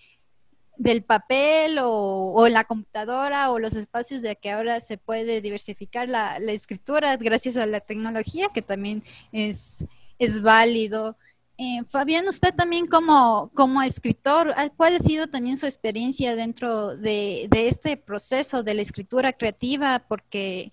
del 0.76 1.04
papel 1.04 1.78
o, 1.78 2.32
o, 2.34 2.48
la 2.48 2.64
computadora 2.64 3.50
o 3.50 3.58
los 3.58 3.74
espacios 3.74 4.22
de 4.22 4.36
que 4.36 4.50
ahora 4.50 4.80
se 4.80 4.98
puede 4.98 5.40
diversificar 5.40 6.08
la, 6.08 6.38
la 6.38 6.52
escritura 6.52 7.16
gracias 7.16 7.56
a 7.56 7.66
la 7.66 7.80
tecnología 7.80 8.48
que 8.52 8.62
también 8.62 9.02
es, 9.32 9.84
es 10.18 10.40
válido. 10.40 11.16
Eh, 11.58 11.84
Fabián, 11.84 12.26
usted 12.26 12.54
también 12.54 12.86
como, 12.86 13.50
como 13.54 13.82
escritor, 13.82 14.54
¿cuál 14.76 14.96
ha 14.96 14.98
sido 14.98 15.28
también 15.28 15.56
su 15.56 15.66
experiencia 15.66 16.34
dentro 16.34 16.96
de, 16.96 17.46
de 17.50 17.68
este 17.68 17.96
proceso 17.96 18.62
de 18.62 18.74
la 18.74 18.82
escritura 18.82 19.32
creativa? 19.34 20.04
Porque 20.08 20.72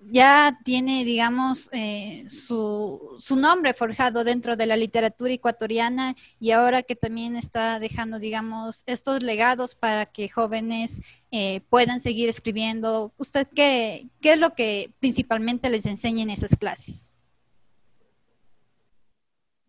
ya 0.00 0.58
tiene, 0.64 1.04
digamos, 1.04 1.68
eh, 1.72 2.24
su, 2.28 3.16
su, 3.18 3.36
nombre 3.36 3.74
forjado 3.74 4.24
dentro 4.24 4.56
de 4.56 4.66
la 4.66 4.76
literatura 4.76 5.32
ecuatoriana 5.32 6.14
y 6.38 6.52
ahora 6.52 6.82
que 6.82 6.96
también 6.96 7.36
está 7.36 7.78
dejando, 7.78 8.18
digamos, 8.18 8.82
estos 8.86 9.22
legados 9.22 9.74
para 9.74 10.06
que 10.06 10.28
jóvenes 10.28 11.00
eh, 11.30 11.62
puedan 11.68 12.00
seguir 12.00 12.28
escribiendo. 12.28 13.12
¿Usted 13.18 13.48
qué, 13.54 14.08
qué 14.20 14.34
es 14.34 14.38
lo 14.38 14.54
que 14.54 14.92
principalmente 15.00 15.70
les 15.70 15.86
enseña 15.86 16.22
en 16.22 16.30
esas 16.30 16.56
clases? 16.56 17.10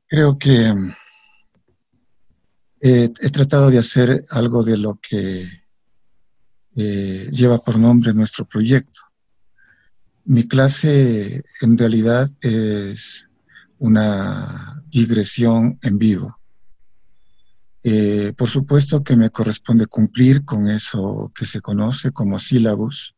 Creo 0.07 0.37
que 0.37 0.73
eh, 2.81 3.13
he 3.21 3.29
tratado 3.29 3.69
de 3.69 3.79
hacer 3.79 4.23
algo 4.31 4.63
de 4.63 4.77
lo 4.77 4.99
que 5.01 5.49
lleva 6.71 7.57
por 7.57 7.77
nombre 7.77 8.13
nuestro 8.13 8.45
proyecto 8.45 9.08
mi 10.29 10.47
clase 10.47 11.41
en 11.59 11.75
realidad 11.75 12.29
es 12.41 13.27
una 13.79 14.83
digresión 14.87 15.79
en 15.81 15.97
vivo. 15.97 16.39
Eh, 17.83 18.33
por 18.37 18.47
supuesto 18.47 19.03
que 19.03 19.15
me 19.15 19.31
corresponde 19.31 19.87
cumplir 19.87 20.45
con 20.45 20.67
eso 20.67 21.31
que 21.33 21.45
se 21.45 21.61
conoce 21.61 22.11
como 22.11 22.37
sílabus, 22.37 23.15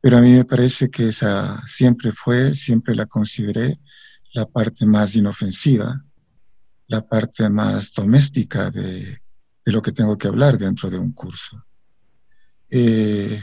pero 0.00 0.18
a 0.18 0.20
mí 0.20 0.30
me 0.30 0.44
parece 0.44 0.88
que 0.88 1.08
esa 1.08 1.60
siempre 1.66 2.12
fue, 2.12 2.54
siempre 2.54 2.94
la 2.94 3.06
consideré 3.06 3.80
la 4.32 4.46
parte 4.46 4.86
más 4.86 5.16
inofensiva, 5.16 6.04
la 6.86 7.00
parte 7.08 7.50
más 7.50 7.92
doméstica 7.92 8.70
de, 8.70 9.20
lo 9.64 9.82
que 9.82 9.90
tengo 9.90 10.16
que 10.16 10.28
hablar 10.28 10.58
dentro 10.58 10.90
de 10.90 10.98
un 10.98 11.10
curso. 11.10 11.64
Eh, 12.70 13.42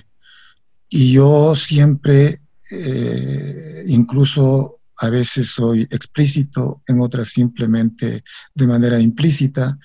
y 0.89 1.11
yo 1.11 1.53
siempre 1.53 2.46
eh, 2.71 3.83
incluso 3.87 4.79
a 4.97 5.09
veces 5.09 5.51
soy 5.51 5.83
explícito, 5.83 6.81
en 6.87 6.99
otras 7.01 7.29
simplemente 7.29 8.23
de 8.53 8.67
manera 8.67 8.99
implícita, 8.99 9.77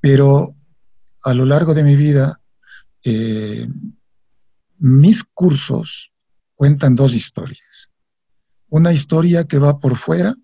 pero 0.00 0.54
a 1.24 1.34
lo 1.34 1.44
largo 1.44 1.74
de 1.74 1.82
mi 1.82 1.96
vida, 1.96 2.40
eh, 3.04 3.66
mis 4.78 5.24
cursos 5.24 6.12
cuentan 6.54 6.94
dos 6.94 7.14
historias. 7.14 7.90
Una 8.68 8.92
historia 8.92 9.44
que 9.44 9.58
va 9.58 9.80
por 9.80 9.96
fuera, 9.96 10.34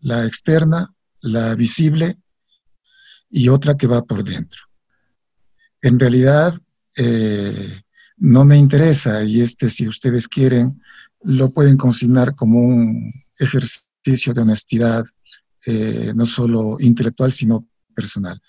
la 0.00 0.26
externa, 0.26 0.92
la 1.20 1.54
visible, 1.54 2.18
y 3.30 3.48
otra 3.48 3.76
que 3.76 3.86
va 3.86 4.02
por 4.04 4.22
dentro. 4.22 4.60
En 5.80 5.98
realidad, 5.98 6.54
eh, 6.96 7.80
no 8.18 8.44
me 8.44 8.56
interesa 8.56 9.24
y 9.24 9.40
este, 9.40 9.70
si 9.70 9.88
ustedes 9.88 10.28
quieren, 10.28 10.80
lo 11.24 11.50
pueden 11.50 11.76
consignar 11.76 12.34
como 12.34 12.60
un 12.60 13.12
ejercicio 13.38 14.34
de 14.34 14.40
honestidad, 14.40 15.04
eh, 15.66 16.12
no 16.14 16.26
solo 16.26 16.76
intelectual, 16.80 17.32
sino 17.32 17.66
personal. 17.94 18.40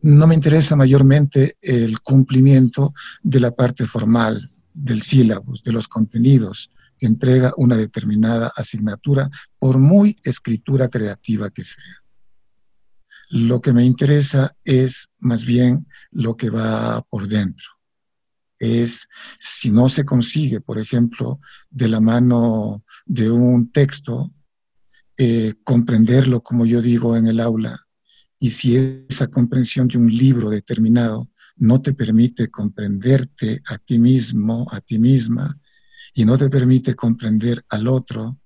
No 0.00 0.26
me 0.26 0.34
interesa 0.34 0.76
mayormente 0.76 1.56
el 1.62 2.00
cumplimiento 2.00 2.92
de 3.22 3.40
la 3.40 3.50
parte 3.50 3.86
formal, 3.86 4.50
del 4.72 5.02
sílabus, 5.02 5.62
de 5.62 5.72
los 5.72 5.88
contenidos 5.88 6.70
que 6.98 7.06
entrega 7.06 7.52
una 7.56 7.76
determinada 7.76 8.52
asignatura, 8.56 9.30
por 9.58 9.78
muy 9.78 10.16
escritura 10.24 10.88
creativa 10.88 11.50
que 11.50 11.64
sea. 11.64 12.02
Lo 13.30 13.60
que 13.60 13.72
me 13.72 13.84
interesa 13.84 14.56
es 14.64 15.08
más 15.18 15.44
bien 15.44 15.86
lo 16.10 16.36
que 16.36 16.50
va 16.50 17.02
por 17.02 17.28
dentro 17.28 17.77
es 18.58 19.08
si 19.38 19.70
no 19.70 19.88
se 19.88 20.04
consigue, 20.04 20.60
por 20.60 20.78
ejemplo, 20.78 21.40
de 21.70 21.88
la 21.88 22.00
mano 22.00 22.84
de 23.06 23.30
un 23.30 23.70
texto, 23.70 24.32
eh, 25.16 25.54
comprenderlo, 25.64 26.42
como 26.42 26.66
yo 26.66 26.80
digo 26.80 27.16
en 27.16 27.26
el 27.26 27.40
aula, 27.40 27.86
y 28.38 28.50
si 28.50 28.76
esa 29.08 29.26
comprensión 29.26 29.88
de 29.88 29.98
un 29.98 30.08
libro 30.08 30.50
determinado 30.50 31.28
no 31.56 31.82
te 31.82 31.92
permite 31.92 32.48
comprenderte 32.48 33.60
a 33.66 33.78
ti 33.78 33.98
mismo, 33.98 34.66
a 34.70 34.80
ti 34.80 34.98
misma, 34.98 35.58
y 36.14 36.24
no 36.24 36.38
te 36.38 36.48
permite 36.48 36.94
comprender 36.94 37.64
al 37.68 37.88
otro, 37.88 38.38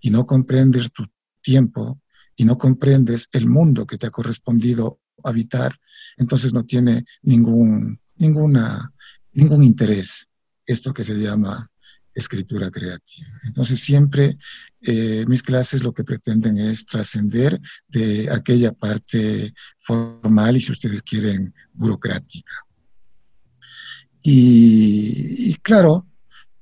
y 0.00 0.10
no 0.10 0.26
comprendes 0.26 0.92
tu 0.92 1.04
tiempo, 1.40 2.00
y 2.36 2.44
no 2.44 2.56
comprendes 2.56 3.28
el 3.32 3.48
mundo 3.48 3.86
que 3.86 3.98
te 3.98 4.06
ha 4.06 4.10
correspondido 4.10 5.00
habitar, 5.24 5.78
entonces 6.16 6.52
no 6.52 6.64
tiene 6.64 7.04
ningún, 7.22 8.00
ninguna 8.16 8.92
ningún 9.32 9.62
interés 9.62 10.28
esto 10.66 10.92
que 10.92 11.04
se 11.04 11.14
llama 11.14 11.70
escritura 12.14 12.70
creativa. 12.70 13.28
Entonces 13.44 13.80
siempre 13.80 14.38
eh, 14.82 15.24
mis 15.26 15.42
clases 15.42 15.82
lo 15.82 15.92
que 15.92 16.04
pretenden 16.04 16.58
es 16.58 16.84
trascender 16.84 17.60
de 17.88 18.30
aquella 18.30 18.72
parte 18.72 19.54
formal 19.80 20.56
y 20.56 20.60
si 20.60 20.72
ustedes 20.72 21.02
quieren 21.02 21.54
burocrática. 21.72 22.52
Y, 24.24 25.54
claro, 25.62 26.06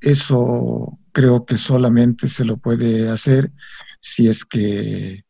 eso 0.01 0.99
creo 1.13 1.45
que 1.45 1.59
solamente 1.59 2.29
se 2.29 2.45
lo 2.45 2.57
puede 2.57 3.11
hacer 3.11 3.53
si 4.01 4.29
es 4.29 4.47
que 4.47 5.25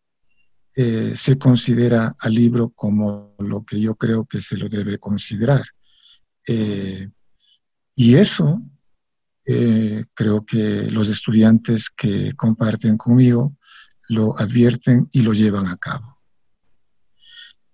eh, 0.76 1.12
se 1.16 1.38
considera 1.38 2.14
al 2.20 2.34
libro 2.34 2.68
como 2.68 3.34
lo 3.41 3.64
que 3.64 3.80
yo 3.80 3.97
creo 3.97 4.26
que 4.26 4.41
se 4.41 4.57
lo 4.57 4.68
debe 4.68 4.99
considerar. 4.99 5.62
Eh, 6.47 7.09
y 8.01 8.14
eso 8.14 8.62
eh, 9.44 10.07
creo 10.14 10.46
que 10.46 10.90
los 10.90 11.11
estudiantes 11.11 11.90
que 11.90 12.32
comparten 12.32 12.96
conmigo 12.96 13.59
lo 14.09 14.38
advierten 14.40 15.07
y 15.12 15.20
lo 15.20 15.34
llevan 15.34 15.66
a 15.66 15.76
cabo. 15.76 16.18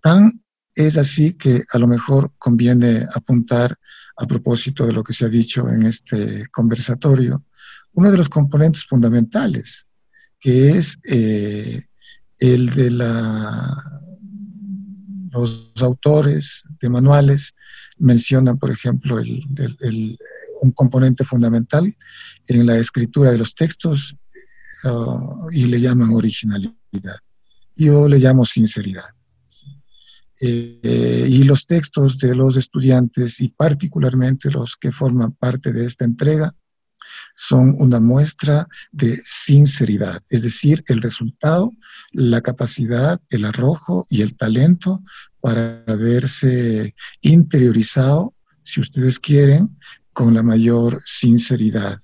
Tan 0.03 0.43
es 0.75 0.99
así 0.99 1.35
que 1.35 1.63
a 1.73 1.79
lo 1.79 1.87
mejor 1.87 2.33
conviene 2.39 3.07
apuntar 3.15 3.79
a 4.17 4.27
propósito 4.27 4.85
de 4.85 4.95
lo 4.95 5.05
que 5.05 5.13
se 5.13 5.27
ha 5.27 5.29
dicho 5.29 5.69
en 5.69 5.85
este 5.85 6.49
conversatorio, 6.49 7.45
uno 7.93 8.11
de 8.11 8.17
los 8.17 8.29
componentes 8.29 8.85
fundamentales, 8.85 9.87
que 10.41 10.71
es 10.71 10.99
eh, 11.05 11.85
el 12.41 12.71
de 12.71 12.91
los 15.31 15.73
autores 15.81 16.65
de 16.81 16.89
manuales 16.89 17.55
mencionan, 17.99 18.59
por 18.59 18.71
ejemplo, 18.71 19.19
el, 19.19 20.19
un 20.63 20.73
componente 20.73 21.25
fundamental 21.25 21.95
en 22.49 22.67
la 22.67 22.79
escritura 22.79 23.31
de 23.31 23.39
los 23.39 23.55
textos 23.55 24.17
uh, 24.85 25.51
y 25.51 25.67
le 25.67 25.81
llaman 25.81 26.13
originalidad. 26.13 27.19
Yo 27.77 28.09
le 28.09 28.19
llamo 28.19 28.45
sinceridad. 28.45 29.05
Eh, 30.41 31.27
y 31.31 31.45
los 31.45 31.65
textos 31.67 32.19
de 32.19 32.35
los 32.35 32.59
estudiantes 32.59 33.41
y 33.41 33.49
particularmente 33.49 34.51
los 34.51 34.77
que 34.77 34.93
forman 34.93 35.33
parte 35.33 35.73
de 35.73 35.87
esta 35.87 36.05
entrega 36.05 36.55
son 37.37 37.75
una 37.79 38.01
muestra 38.01 38.67
de 38.93 39.21
sinceridad, 39.25 40.23
es 40.31 40.43
decir, 40.43 40.83
el 40.89 41.03
resultado, 41.03 41.71
la 42.13 42.41
capacidad, 42.41 43.21
el 43.29 43.45
arrojo 43.45 44.07
y 44.09 44.23
el 44.23 44.37
talento 44.37 45.03
para 45.41 45.85
haberse 45.87 46.95
interiorizado, 47.21 48.35
si 48.63 48.81
ustedes 48.81 49.19
quieren, 49.19 49.79
con 50.15 50.33
la 50.33 50.43
mayor 50.43 51.03
sinceridad 51.05 51.99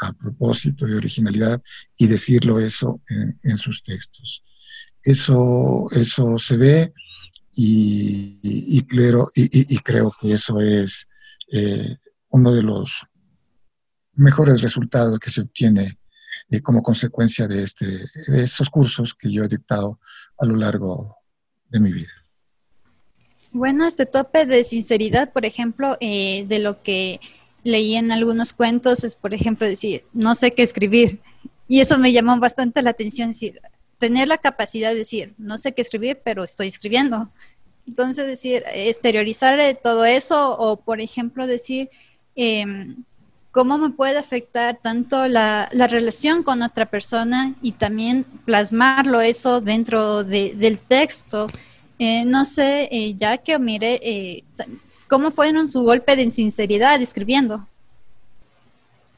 a 0.00 0.12
propósito 0.12 0.86
de 0.86 0.96
originalidad 0.96 1.60
y 1.98 2.06
decirlo 2.06 2.60
eso 2.60 3.00
en, 3.42 3.58
sus 3.58 3.82
textos. 3.82 4.44
Eso, 5.02 5.86
eso 5.90 6.38
se 6.38 6.56
ve 6.56 6.92
y, 7.56 8.38
y, 8.42 8.82
creo 8.82 9.30
que 10.20 10.32
eso 10.32 10.60
es 10.60 11.08
eh, 11.50 11.96
uno 12.28 12.52
de 12.52 12.62
los 12.62 13.02
mejores 14.16 14.62
resultados 14.62 15.18
que 15.18 15.30
se 15.30 15.42
obtiene 15.42 15.98
eh, 16.50 16.60
como 16.60 16.82
consecuencia 16.82 17.46
de, 17.46 17.62
este, 17.62 17.86
de 18.26 18.42
estos 18.42 18.68
cursos 18.68 19.14
que 19.14 19.30
yo 19.30 19.44
he 19.44 19.48
dictado 19.48 20.00
a 20.38 20.46
lo 20.46 20.56
largo 20.56 21.16
de 21.68 21.80
mi 21.80 21.92
vida. 21.92 22.12
Bueno, 23.52 23.86
este 23.86 24.06
tope 24.06 24.44
de 24.44 24.64
sinceridad, 24.64 25.32
por 25.32 25.46
ejemplo, 25.46 25.96
eh, 26.00 26.44
de 26.46 26.58
lo 26.58 26.82
que 26.82 27.20
leí 27.62 27.96
en 27.96 28.12
algunos 28.12 28.52
cuentos 28.52 29.02
es, 29.02 29.16
por 29.16 29.34
ejemplo, 29.34 29.66
decir, 29.66 30.04
no 30.12 30.34
sé 30.34 30.52
qué 30.52 30.62
escribir. 30.62 31.20
Y 31.68 31.80
eso 31.80 31.98
me 31.98 32.12
llamó 32.12 32.38
bastante 32.38 32.82
la 32.82 32.90
atención, 32.90 33.30
decir, 33.30 33.60
tener 33.98 34.28
la 34.28 34.38
capacidad 34.38 34.90
de 34.90 34.96
decir, 34.96 35.34
no 35.38 35.58
sé 35.58 35.72
qué 35.72 35.82
escribir, 35.82 36.20
pero 36.22 36.44
estoy 36.44 36.68
escribiendo. 36.68 37.30
Entonces, 37.86 38.26
decir, 38.26 38.62
exteriorizar 38.72 39.58
todo 39.82 40.04
eso 40.04 40.56
o, 40.58 40.76
por 40.76 41.00
ejemplo, 41.00 41.46
decir, 41.46 41.88
em, 42.34 43.04
cómo 43.56 43.78
me 43.78 43.88
puede 43.88 44.18
afectar 44.18 44.78
tanto 44.82 45.28
la, 45.28 45.66
relación 45.72 46.42
con 46.42 46.60
otra 46.60 46.84
persona 46.84 47.54
y 47.62 47.72
también 47.72 48.26
plasmarlo 48.44 49.22
eso 49.22 49.62
dentro 49.62 50.24
del 50.24 50.78
texto. 50.78 51.46
Eh, 51.98 52.26
no 52.26 52.44
sé, 52.44 52.86
eh, 52.92 53.14
ya 53.16 53.38
que 53.38 53.58
mire, 53.58 53.98
eh, 54.02 54.44
¿Cómo 55.08 55.30
fueron 55.30 55.68
su 55.68 55.82
golpe 55.84 56.16
de 56.16 56.22
insinceridad 56.22 57.00
escribiendo? 57.00 57.66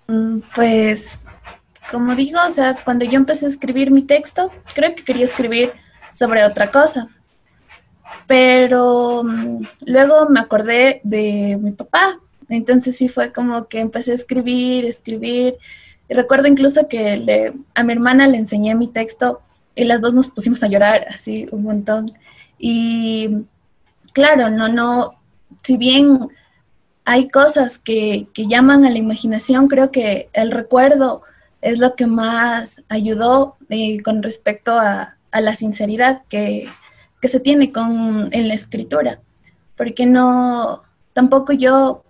Mm, 0.07 0.41
pues, 0.55 1.20
como 1.91 2.14
digo, 2.14 2.39
o 2.47 2.51
sea, 2.51 2.76
cuando 2.84 3.07
yo 3.07 3.16
empecé 3.16 3.47
a 3.47 3.49
escribir 3.49 3.91
mi 3.91 4.03
texto, 4.03 4.53
creo 4.74 4.95
que 4.95 5.05
quería 5.05 5.24
escribir 5.24 5.72
sobre 6.12 6.45
otra 6.45 6.70
cosa. 6.70 7.09
Pero 8.26 9.24
mm, 9.24 9.66
luego 9.86 10.28
me 10.28 10.41
acordé 10.41 11.01
de 11.05 11.59
mi 11.59 11.72
papá. 11.72 12.20
Entonces 12.49 12.96
sí 12.96 13.09
fue 13.09 13.32
como 13.32 13.68
que 13.68 13.80
empecé 13.80 14.12
a 14.12 14.14
escribir, 14.14 14.84
escribir. 14.84 15.57
Y 16.09 16.14
recuerdo 16.14 16.46
incluso 16.46 16.88
que 16.88 17.53
a 17.74 17.82
mi 17.82 17.92
hermana 17.92 18.26
le 18.26 18.38
enseñé 18.38 18.74
mi 18.74 18.88
texto 18.88 19.40
y 19.74 19.84
las 19.84 20.01
dos 20.01 20.14
nos 20.14 20.28
pusimos 20.28 20.62
a 20.62 20.68
llorar 20.68 21.07
así 21.09 21.46
un 21.53 21.62
montón. 21.62 22.11
Y 22.59 23.28
claro, 24.12 24.51
no, 24.51 24.68
no, 24.68 25.18
si 25.62 25.76
bien 25.76 26.28
hay 27.05 27.28
cosas 27.28 27.78
que, 27.78 28.26
llaman 28.34 28.84
a 28.84 28.90
la 28.90 28.99
imaginación, 28.99 29.68
creo 29.68 29.90
que 29.90 30.28
el 30.32 30.51
recuerdo 30.51 31.22
es 31.62 31.78
lo 31.78 31.94
que 31.94 32.07
más 32.07 32.82
ayudó 32.88 33.57
eh, 33.70 34.03
con 34.03 34.22
respecto 34.22 34.78
a, 34.78 35.14
la 35.32 35.55
sinceridad 35.55 36.22
que, 36.28 36.68
se 37.22 37.40
tiene 37.40 37.70
con, 37.70 38.28
en 38.32 38.49
la 38.49 38.55
escritura, 38.55 39.20
porque 39.76 40.07
no, 40.07 40.82
tampoco 41.12 41.53
yo 41.53 42.03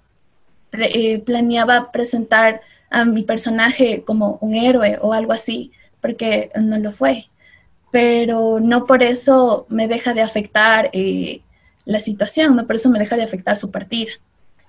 eh, 0.73 1.19
planeaba 1.21 1.91
presentar 1.93 2.61
a 2.91 3.05
mi 3.05 3.23
personaje 3.23 4.03
como 4.05 4.39
un 4.41 4.55
héroe 4.55 4.99
o 5.01 5.13
algo 5.13 5.33
así, 5.33 5.73
porque 6.01 6.51
no 6.61 6.79
lo 6.79 6.93
fue, 6.93 7.29
pero 7.91 8.61
no 8.61 8.87
por 8.87 9.03
eso 9.03 9.67
me 9.69 9.89
deja 9.89 10.15
de 10.15 10.23
afectar 10.23 10.91
eh, 10.93 11.43
la 11.85 11.99
situación, 11.99 12.57
¿no? 12.57 12.67
Por 12.67 12.77
eso 12.77 12.91
me 12.91 12.99
deja 12.99 13.17
de 13.17 13.25
afectar 13.25 13.57
su 13.57 13.71
partida. 13.71 14.13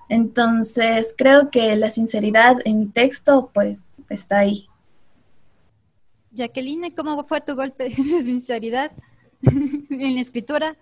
Entonces, 0.09 1.13
creo 1.17 1.51
que 1.51 1.75
la 1.75 1.91
sinceridad 1.91 2.57
en 2.65 2.79
mi 2.79 2.85
texto, 2.87 3.51
pues, 3.53 3.85
está 4.09 4.39
ahí. 4.39 4.67
Jacqueline, 6.31 6.91
¿cómo 6.91 7.23
fue 7.25 7.41
tu 7.41 7.55
golpe 7.55 7.85
de 7.85 7.95
sinceridad 7.95 8.91
en 9.41 10.15
la 10.15 10.21
escritura? 10.21 10.77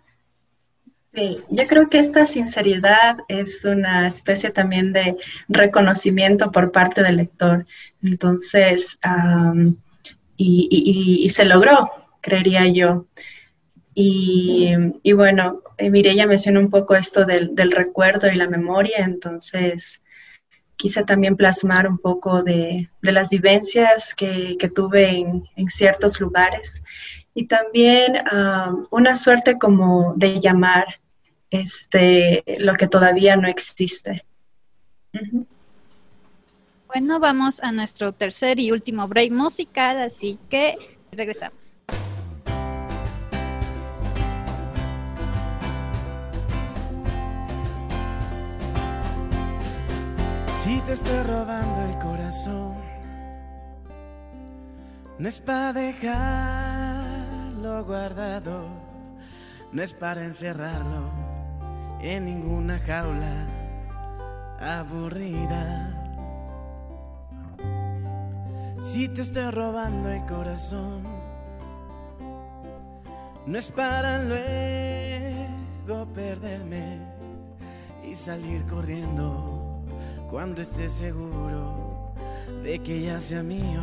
Yo 1.50 1.66
creo 1.68 1.90
que 1.90 1.98
esta 1.98 2.28
sinceridad 2.28 3.18
es 3.28 3.66
una 3.66 4.08
especie 4.08 4.52
también 4.52 4.94
de 4.94 5.18
reconocimiento 5.48 6.52
por 6.52 6.72
parte 6.72 7.02
del 7.02 7.18
lector. 7.18 7.66
Entonces, 8.04 9.00
y, 10.36 11.28
se 11.30 11.46
logró, 11.46 11.90
creería 12.22 12.68
yo. 12.68 13.08
Y, 13.96 14.76
bueno, 15.14 15.62
eh, 15.78 15.90
Mireya 15.90 16.28
mencionó 16.28 16.60
un 16.60 16.70
poco 16.70 16.96
esto 16.96 17.26
del, 17.26 17.72
recuerdo 17.72 18.32
y 18.32 18.36
la 18.36 18.48
memoria, 18.48 18.98
entonces 19.00 20.04
quise 20.76 21.04
también 21.04 21.36
plasmar 21.36 21.88
un 21.88 21.98
poco 21.98 22.44
de, 22.44 22.92
las 23.02 23.32
vivencias 23.32 24.14
que, 24.14 24.56
tuve 24.76 25.16
en, 25.56 25.68
ciertos 25.68 26.20
lugares 26.20 26.84
y 27.34 27.48
también 27.48 28.24
una 28.92 29.16
suerte 29.16 29.58
como 29.58 30.14
de 30.16 30.40
llamar 30.40 30.86
este, 31.52 32.44
lo 32.60 32.76
que 32.76 32.88
todavía 32.88 33.38
no 33.38 33.48
existe. 33.48 34.26
Bueno, 36.88 37.20
vamos 37.20 37.62
a 37.62 37.72
nuestro 37.72 38.12
tercer 38.12 38.60
y 38.60 38.72
último 38.72 39.08
break 39.08 39.32
musical, 39.32 40.00
así 40.00 40.40
que 40.50 40.78
regresamos. 41.12 41.80
Si 50.64 50.82
te 50.82 50.94
estoy 50.94 51.24
robando 51.24 51.86
el 51.86 51.98
corazón, 52.00 52.76
no 55.18 55.28
es 55.28 55.40
para 55.40 55.74
dejarlo 55.74 56.06
guardado, 57.86 58.68
no 59.72 59.82
es 59.82 59.94
para 59.94 60.24
encerrarlo 60.24 61.27
en 62.02 62.26
ninguna 62.26 62.80
jaula 62.80 63.48
aburrida. 64.60 65.94
Si 68.80 69.08
te 69.10 69.22
estoy 69.22 69.52
robando 69.52 70.10
el 70.10 70.24
corazón, 70.26 71.04
no 73.46 73.58
es 73.58 73.72
para 73.72 74.24
luego 74.24 76.06
perderme 76.14 77.00
y 78.04 78.16
salir 78.16 78.66
corriendo 78.66 79.84
cuando 80.30 80.62
esté 80.62 80.90
seguro 80.90 82.14
de 82.64 82.80
que 82.80 83.02
ya 83.02 83.20
sea 83.20 83.44
mío. 83.44 83.82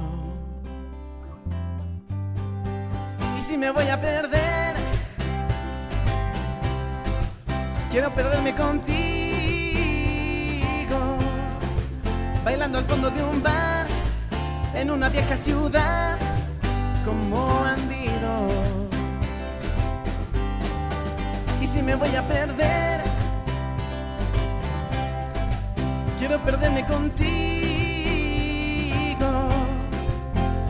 Y 3.36 3.40
si 3.40 3.56
me 3.56 3.70
voy 3.70 3.88
a 3.88 4.00
perder, 4.00 4.83
quiero 7.94 8.10
perderme 8.10 8.52
contigo, 8.56 8.98
bailando 12.44 12.78
al 12.78 12.84
fondo 12.86 13.08
de 13.08 13.22
un 13.22 13.40
bar 13.40 13.86
en 14.74 14.90
una 14.90 15.08
vieja 15.10 15.36
ciudad 15.36 16.18
como 17.04 17.60
bandidos. 17.60 18.52
Y 21.62 21.68
si 21.68 21.82
me 21.82 21.94
voy 21.94 22.12
a 22.16 22.26
perder, 22.26 23.00
quiero 26.18 26.40
perderme 26.40 26.84
contigo. 26.86 27.14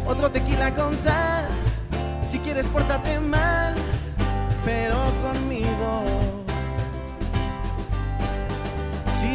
Otro 0.06 0.30
tequila 0.30 0.74
con 0.74 0.94
sal, 0.94 1.48
si 2.28 2.38
quieres 2.40 2.66
pórtate 2.66 3.18
mal, 3.18 3.74
pero 4.62 4.98
conmigo. 5.22 5.73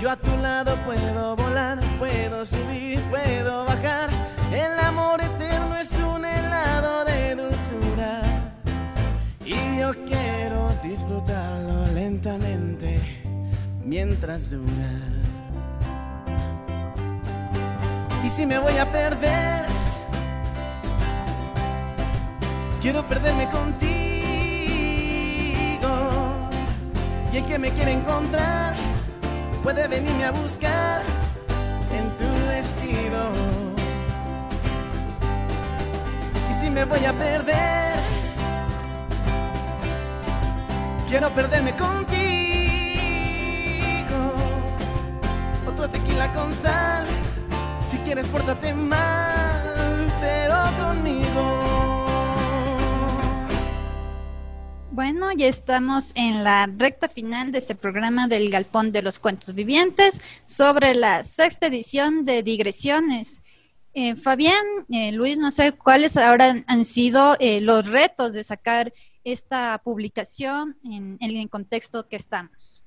Yo 0.00 0.10
a 0.10 0.16
tu 0.16 0.36
lado 0.42 0.76
puedo 0.84 1.36
volar, 1.36 1.80
puedo 1.98 2.44
subir, 2.44 3.00
puedo 3.10 3.64
bajar. 3.64 4.10
El 4.52 4.78
amor 4.84 5.22
eterno 5.22 5.74
es 5.76 5.90
de 5.90 7.34
dulzura 7.34 8.20
y 9.44 9.78
yo 9.78 9.94
quiero 10.04 10.70
disfrutarlo 10.82 11.86
lentamente 11.94 13.00
mientras 13.84 14.50
dura. 14.50 14.92
Y 18.22 18.28
si 18.28 18.44
me 18.44 18.58
voy 18.58 18.76
a 18.76 18.84
perder, 18.92 19.64
quiero 22.82 23.02
perderme 23.04 23.48
contigo. 23.48 23.96
Y 27.32 27.36
el 27.38 27.46
que 27.46 27.58
me 27.58 27.70
quiere 27.70 27.92
encontrar 27.92 28.85
puede 29.66 29.88
venirme 29.88 30.24
a 30.24 30.30
buscar 30.30 31.02
en 31.92 32.08
tu 32.16 32.46
vestido 32.46 33.66
me 36.76 36.84
voy 36.84 37.04
a 37.06 37.12
perder. 37.14 37.94
Quiero 41.08 41.30
perderme 41.30 41.72
contigo. 41.72 42.16
Otro 45.66 45.88
tequila 45.88 46.30
con 46.34 46.52
sal. 46.52 47.06
Si 47.88 47.96
quieres, 47.98 48.26
pórtate 48.26 48.74
mal, 48.74 50.12
pero 50.20 50.56
conmigo. 50.82 51.65
Bueno, 54.96 55.30
ya 55.30 55.46
estamos 55.46 56.12
en 56.14 56.42
la 56.42 56.66
recta 56.66 57.06
final 57.06 57.52
de 57.52 57.58
este 57.58 57.74
programa 57.74 58.28
del 58.28 58.48
Galpón 58.48 58.92
de 58.92 59.02
los 59.02 59.18
Cuentos 59.18 59.54
Vivientes 59.54 60.22
sobre 60.46 60.94
la 60.94 61.22
sexta 61.22 61.66
edición 61.66 62.24
de 62.24 62.42
Digresiones. 62.42 63.42
Eh, 63.92 64.16
Fabián, 64.16 64.64
eh, 64.88 65.12
Luis, 65.12 65.38
no 65.38 65.50
sé 65.50 65.72
cuáles 65.72 66.16
ahora 66.16 66.64
han 66.66 66.84
sido 66.86 67.36
eh, 67.40 67.60
los 67.60 67.86
retos 67.90 68.32
de 68.32 68.42
sacar 68.42 68.90
esta 69.22 69.78
publicación 69.84 70.78
en, 70.82 71.18
el 71.20 71.50
contexto 71.50 72.08
que 72.08 72.16
estamos. 72.16 72.82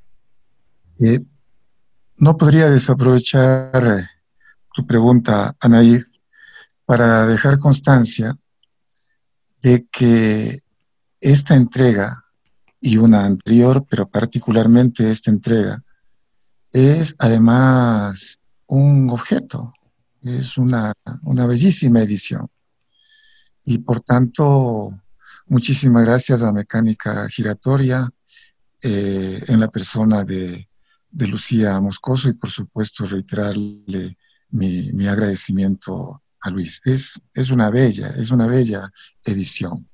no 2.18 2.38
podría 2.38 2.72
desaprovechar 2.72 4.10
tu 4.74 4.84
pregunta, 4.88 5.56
Anaid, 5.60 6.02
para 6.86 7.28
dejar 7.28 7.60
constancia 7.60 8.36
de 9.62 9.88
que 9.92 10.64
esta 11.22 11.56
entrega 11.56 12.26
y 12.80 12.98
una 12.98 13.26
anterior, 13.26 13.86
pero 13.90 14.08
particularmente 14.08 15.10
esta 15.12 15.32
entrega, 15.32 15.84
es 16.72 17.16
además 17.20 18.40
un 18.68 19.10
objeto, 19.10 19.74
es 20.22 20.58
una, 20.58 20.94
bellísima 21.24 22.02
edición. 22.02 22.50
Y 23.66 23.80
por 23.80 24.00
tanto, 24.02 24.90
muchísimas 25.48 26.06
gracias 26.06 26.44
a 26.44 26.54
Mecánica 26.54 27.28
Giratoria, 27.30 28.10
eh, 28.82 29.44
en 29.48 29.60
la 29.60 29.68
persona 29.68 30.24
de, 30.24 30.68
Lucía 31.12 31.80
Moscoso 31.82 32.30
y 32.30 32.34
por 32.34 32.52
supuesto 32.52 33.04
reiterarle 33.06 34.16
mi, 34.52 35.08
agradecimiento 35.08 36.22
a 36.40 36.50
Luis. 36.52 36.82
Es, 36.86 37.20
es, 37.34 37.50
una 37.50 37.72
bella, 37.72 38.10
es 38.10 38.30
una 38.30 38.46
bella 38.46 38.90
edición. 39.26 39.89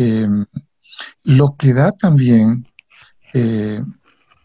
Em, 0.00 0.46
lo 1.24 1.56
que 1.56 1.74
da 1.74 1.90
también 1.90 2.64
eh, 3.34 3.82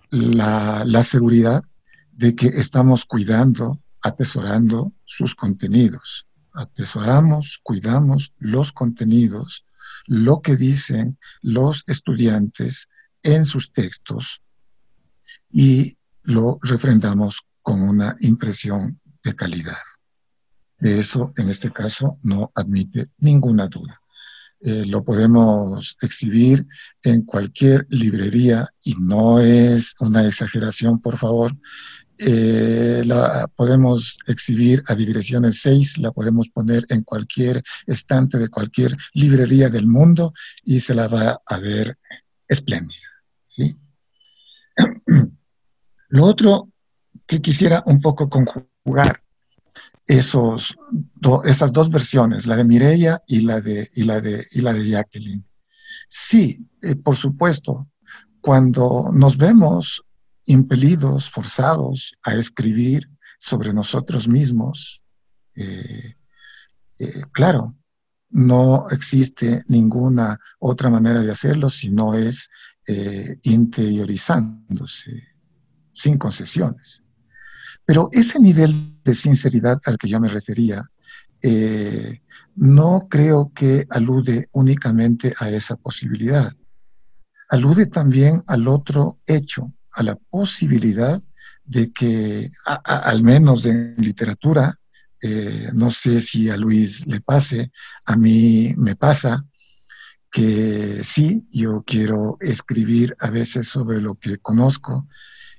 la, 0.09 0.83
la 0.83 1.03
seguridad 1.03 1.63
de 2.11 2.35
que 2.35 2.47
estamos 2.47 3.05
cuidando 3.05 3.79
atesorando 4.01 4.93
sus 5.05 5.35
contenidos. 5.35 6.27
Atesoramos, 6.55 7.59
cuidamos 7.61 8.33
los 8.39 8.71
contenidos, 8.71 9.63
lo 10.07 10.41
que 10.41 10.55
dicen 10.55 11.19
los 11.43 11.83
estudiantes 11.85 12.89
en 13.21 13.45
sus 13.45 13.71
textos 13.71 14.41
y 15.51 15.97
lo 16.23 16.57
refrendamos 16.63 17.41
con 17.61 17.83
una 17.83 18.15
impresión 18.21 18.99
de 19.23 19.35
calidad. 19.35 19.83
De 20.79 20.99
eso, 20.99 21.31
en 21.37 21.49
este 21.49 21.71
caso, 21.71 22.17
no 22.23 22.51
admite 22.55 23.11
ninguna 23.19 23.67
duda. 23.67 24.02
Eh, 24.65 24.85
lo 24.85 25.03
podemos 25.03 25.97
exhibir 26.01 26.65
en 27.03 27.23
cualquier 27.23 27.85
librería 27.89 28.69
y 28.81 28.95
no 28.95 29.41
es 29.41 29.93
una 29.99 30.25
exageración, 30.25 31.01
por 31.01 31.17
favor, 31.17 31.51
eh, 32.17 33.01
la 33.05 33.49
podemos 33.55 34.17
exhibir 34.27 34.81
a 34.87 34.95
digresiones 34.95 35.59
6, 35.61 35.97
la 35.97 36.11
podemos 36.11 36.47
poner 36.47 36.85
en 36.87 37.03
cualquier 37.03 37.61
estante 37.87 38.37
de 38.37 38.47
cualquier 38.47 38.95
librería 39.13 39.67
del 39.67 39.87
mundo 39.87 40.33
y 40.63 40.79
se 40.79 40.93
la 40.93 41.09
va 41.09 41.41
a 41.45 41.59
ver 41.59 41.97
espléndida. 42.47 43.09
¿sí? 43.45 43.75
Lo 46.07 46.23
otro 46.23 46.69
que 47.25 47.41
quisiera 47.41 47.83
un 47.85 47.99
poco 47.99 48.29
conjugar 48.29 49.22
esos 50.07 50.75
esas 51.45 51.71
dos 51.71 51.89
versiones, 51.89 52.45
la 52.45 52.55
de 52.55 52.65
Mireia 52.65 53.21
y 53.27 53.41
la 53.41 53.61
de, 53.61 53.89
y 53.95 54.03
la 54.03 54.19
de, 54.19 54.45
y 54.51 54.61
la 54.61 54.73
de 54.73 54.89
Jacqueline. 54.89 55.45
Sí, 56.07 56.67
eh, 56.81 56.95
por 56.95 57.15
supuesto, 57.15 57.87
cuando 58.41 59.11
nos 59.13 59.37
vemos 59.37 60.03
impelidos, 60.45 61.29
forzados 61.29 62.13
a 62.23 62.33
escribir 62.35 63.09
sobre 63.39 63.73
nosotros 63.73 64.27
mismos, 64.27 65.01
eh, 65.55 66.15
eh, 66.99 67.21
claro, 67.31 67.75
no 68.29 68.87
existe 68.89 69.63
ninguna 69.67 70.39
otra 70.59 70.89
manera 70.89 71.21
de 71.21 71.31
hacerlo 71.31 71.69
si 71.69 71.89
no 71.89 72.15
es 72.15 72.49
interiorizándose, 73.43 75.23
sin 75.93 76.17
concesiones. 76.17 77.02
Pero 77.85 78.09
ese 78.11 78.39
nivel 78.39 78.71
de 79.03 79.13
sinceridad 79.13 79.79
al 79.85 79.97
que 79.97 80.07
yo 80.07 80.19
me 80.19 80.27
refería, 80.27 80.89
no 82.55 83.07
creo 83.09 83.51
que 83.53 83.85
alude 83.89 84.47
únicamente 84.53 85.33
a 85.39 85.49
esa 85.49 85.75
posibilidad. 85.75 86.53
Alude 87.49 87.87
también 87.87 88.43
al 88.47 88.67
otro 88.67 89.19
hecho, 89.27 89.73
a 89.91 90.03
la 90.03 90.15
posibilidad 90.15 91.21
de 91.65 91.91
que, 91.91 92.49
al 92.65 93.23
menos 93.23 93.65
en 93.65 93.95
literatura, 93.97 94.79
eh, 95.21 95.69
no 95.73 95.89
sé 95.91 96.19
si 96.19 96.49
a 96.49 96.57
Luis 96.57 97.05
le 97.07 97.21
pase, 97.21 97.71
a 98.05 98.15
mí 98.15 98.73
me 98.77 98.95
pasa, 98.95 99.45
que 100.31 101.03
sí, 101.03 101.47
yo 101.51 101.83
quiero 101.85 102.37
escribir 102.41 103.15
a 103.19 103.29
veces 103.29 103.67
sobre 103.67 104.01
lo 104.01 104.15
que 104.15 104.37
conozco 104.39 105.07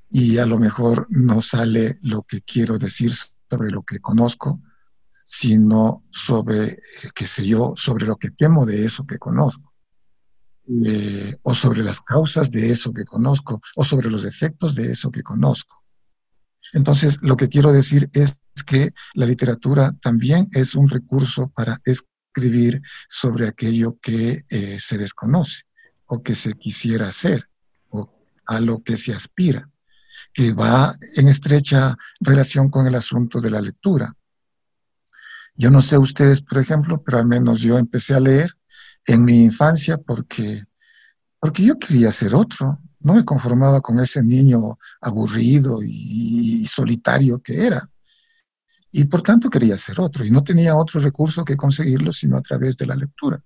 y 0.09 0.39
a 0.39 0.47
lo 0.47 0.59
mejor 0.59 1.07
no 1.11 1.43
sale 1.43 1.99
lo 2.03 2.23
que 2.23 2.43
quiero 2.43 2.79
decir 2.79 3.11
sobre 3.11 3.71
lo 3.71 3.83
que 3.83 4.01
conozco, 4.01 4.61
sino 5.25 6.05
sobre, 6.11 6.65
eh, 6.65 6.79
qué 7.15 7.27
sé 7.27 7.47
yo, 7.47 7.75
sobre 7.77 8.07
lo 8.07 8.17
que 8.17 8.31
temo 8.31 8.67
de 8.67 8.85
eso 8.85 9.07
que 9.07 9.19
conozco, 9.19 9.73
eh, 10.87 11.37
o 11.43 11.55
sobre 11.55 11.83
las 11.83 12.01
causas 12.01 12.51
de 12.51 12.71
eso 12.71 12.93
que 12.93 13.05
conozco, 13.05 13.61
o 13.77 13.85
sobre 13.85 14.11
los 14.11 14.25
efectos 14.25 14.75
de 14.75 14.93
eso 14.93 15.11
que 15.11 15.23
conozco. 15.23 15.83
Entonces, 16.73 17.19
lo 17.23 17.37
que 17.37 17.49
quiero 17.49 17.73
decir 17.73 18.09
es 18.13 18.41
que 18.67 18.93
la 19.15 19.27
literatura 19.27 19.95
también 20.01 20.49
es 20.53 20.75
un 20.75 20.89
recurso 20.89 21.49
para 21.49 21.81
escribir 21.85 22.81
sobre 23.09 23.49
aquello 23.49 23.99
que 24.01 24.45
eh, 24.49 24.77
se 24.79 24.99
desconoce 24.99 25.63
o 26.07 26.23
que 26.23 26.35
se 26.35 26.55
quisiera 26.55 27.09
hacer 27.09 27.49
o 27.91 28.11
a 28.47 28.61
lo 28.61 28.83
que 28.83 28.97
se 28.97 29.13
aspira, 29.13 29.71
que 30.33 30.53
va 30.53 30.95
en 31.17 31.29
estrecha 31.29 31.97
relación 32.21 32.71
con 32.71 32.87
el 32.87 32.95
asunto 32.95 33.41
de 33.41 33.51
la 33.51 33.61
lectura. 33.61 34.15
Yo 35.57 35.71
no 35.71 35.81
sé 35.81 35.99
ustedes, 35.99 36.41
por 36.41 36.59
ejemplo, 36.59 37.03
pero 37.03 37.19
al 37.19 37.27
menos 37.27 37.61
yo 37.61 37.79
empecé 37.79 38.15
a 38.15 38.21
leer 38.21 38.51
en 39.07 39.25
mi 39.25 39.45
infancia 39.45 39.99
porque, 39.99 40.65
porque 41.39 41.65
yo 41.65 41.79
quería 41.79 42.11
ser 42.11 42.35
otro. 42.35 42.81
No 43.01 43.15
me 43.15 43.25
conformaba 43.25 43.81
con 43.81 44.01
ese 44.01 44.23
niño 44.23 44.79
aburrido 45.01 45.81
y, 45.83 46.67
solitario 46.67 47.41
que 47.41 47.67
era. 47.67 47.89
Y 48.91 49.05
por 49.05 49.23
tanto 49.23 49.51
quería 49.51 49.77
ser 49.77 50.01
otro. 50.01 50.25
Y 50.25 50.31
no 50.31 50.43
tenía 50.43 50.75
otro 50.75 51.01
recurso 51.01 51.45
que 51.45 51.57
conseguirlo 51.57 52.13
sino 52.13 52.37
a 52.37 52.43
través 52.43 52.77
de 52.77 52.87
la 52.87 52.97
lectura. 52.97 53.41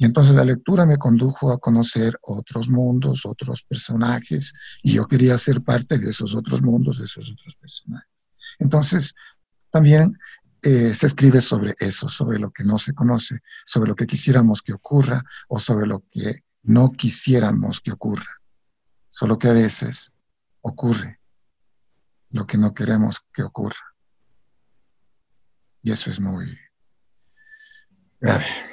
Y 0.00 0.06
entonces 0.06 0.34
la 0.34 0.46
lectura 0.46 0.86
me 0.86 0.96
condujo 0.96 1.52
a 1.52 1.58
conocer 1.58 2.18
otros 2.22 2.70
mundos, 2.70 3.26
otros 3.26 3.62
personajes, 3.64 4.54
y 4.82 4.94
yo 4.94 5.04
quería 5.04 5.36
ser 5.36 5.62
parte 5.62 5.98
de 5.98 6.08
esos 6.08 6.34
otros 6.34 6.62
mundos, 6.62 6.98
de 6.98 7.04
esos 7.04 7.30
otros 7.30 7.54
personajes. 7.56 8.28
Entonces, 8.60 9.14
también 9.70 10.18
eh, 10.62 10.94
se 10.94 11.04
escribe 11.04 11.42
sobre 11.42 11.74
eso, 11.80 12.08
sobre 12.08 12.38
lo 12.38 12.50
que 12.50 12.64
no 12.64 12.78
se 12.78 12.94
conoce, 12.94 13.40
sobre 13.66 13.90
lo 13.90 13.94
que 13.94 14.06
quisiéramos 14.06 14.62
que 14.62 14.72
ocurra 14.72 15.22
o 15.48 15.60
sobre 15.60 15.86
lo 15.86 16.02
que 16.10 16.44
no 16.62 16.92
quisiéramos 16.92 17.82
que 17.82 17.92
ocurra. 17.92 18.40
Solo 19.10 19.36
que 19.36 19.48
a 19.48 19.52
veces 19.52 20.14
ocurre 20.62 21.20
lo 22.30 22.46
que 22.46 22.56
no 22.56 22.72
queremos 22.72 23.18
que 23.34 23.42
ocurra. 23.42 23.94
Y 25.82 25.90
eso 25.90 26.10
es 26.10 26.18
muy 26.18 26.58
grave. 28.18 28.69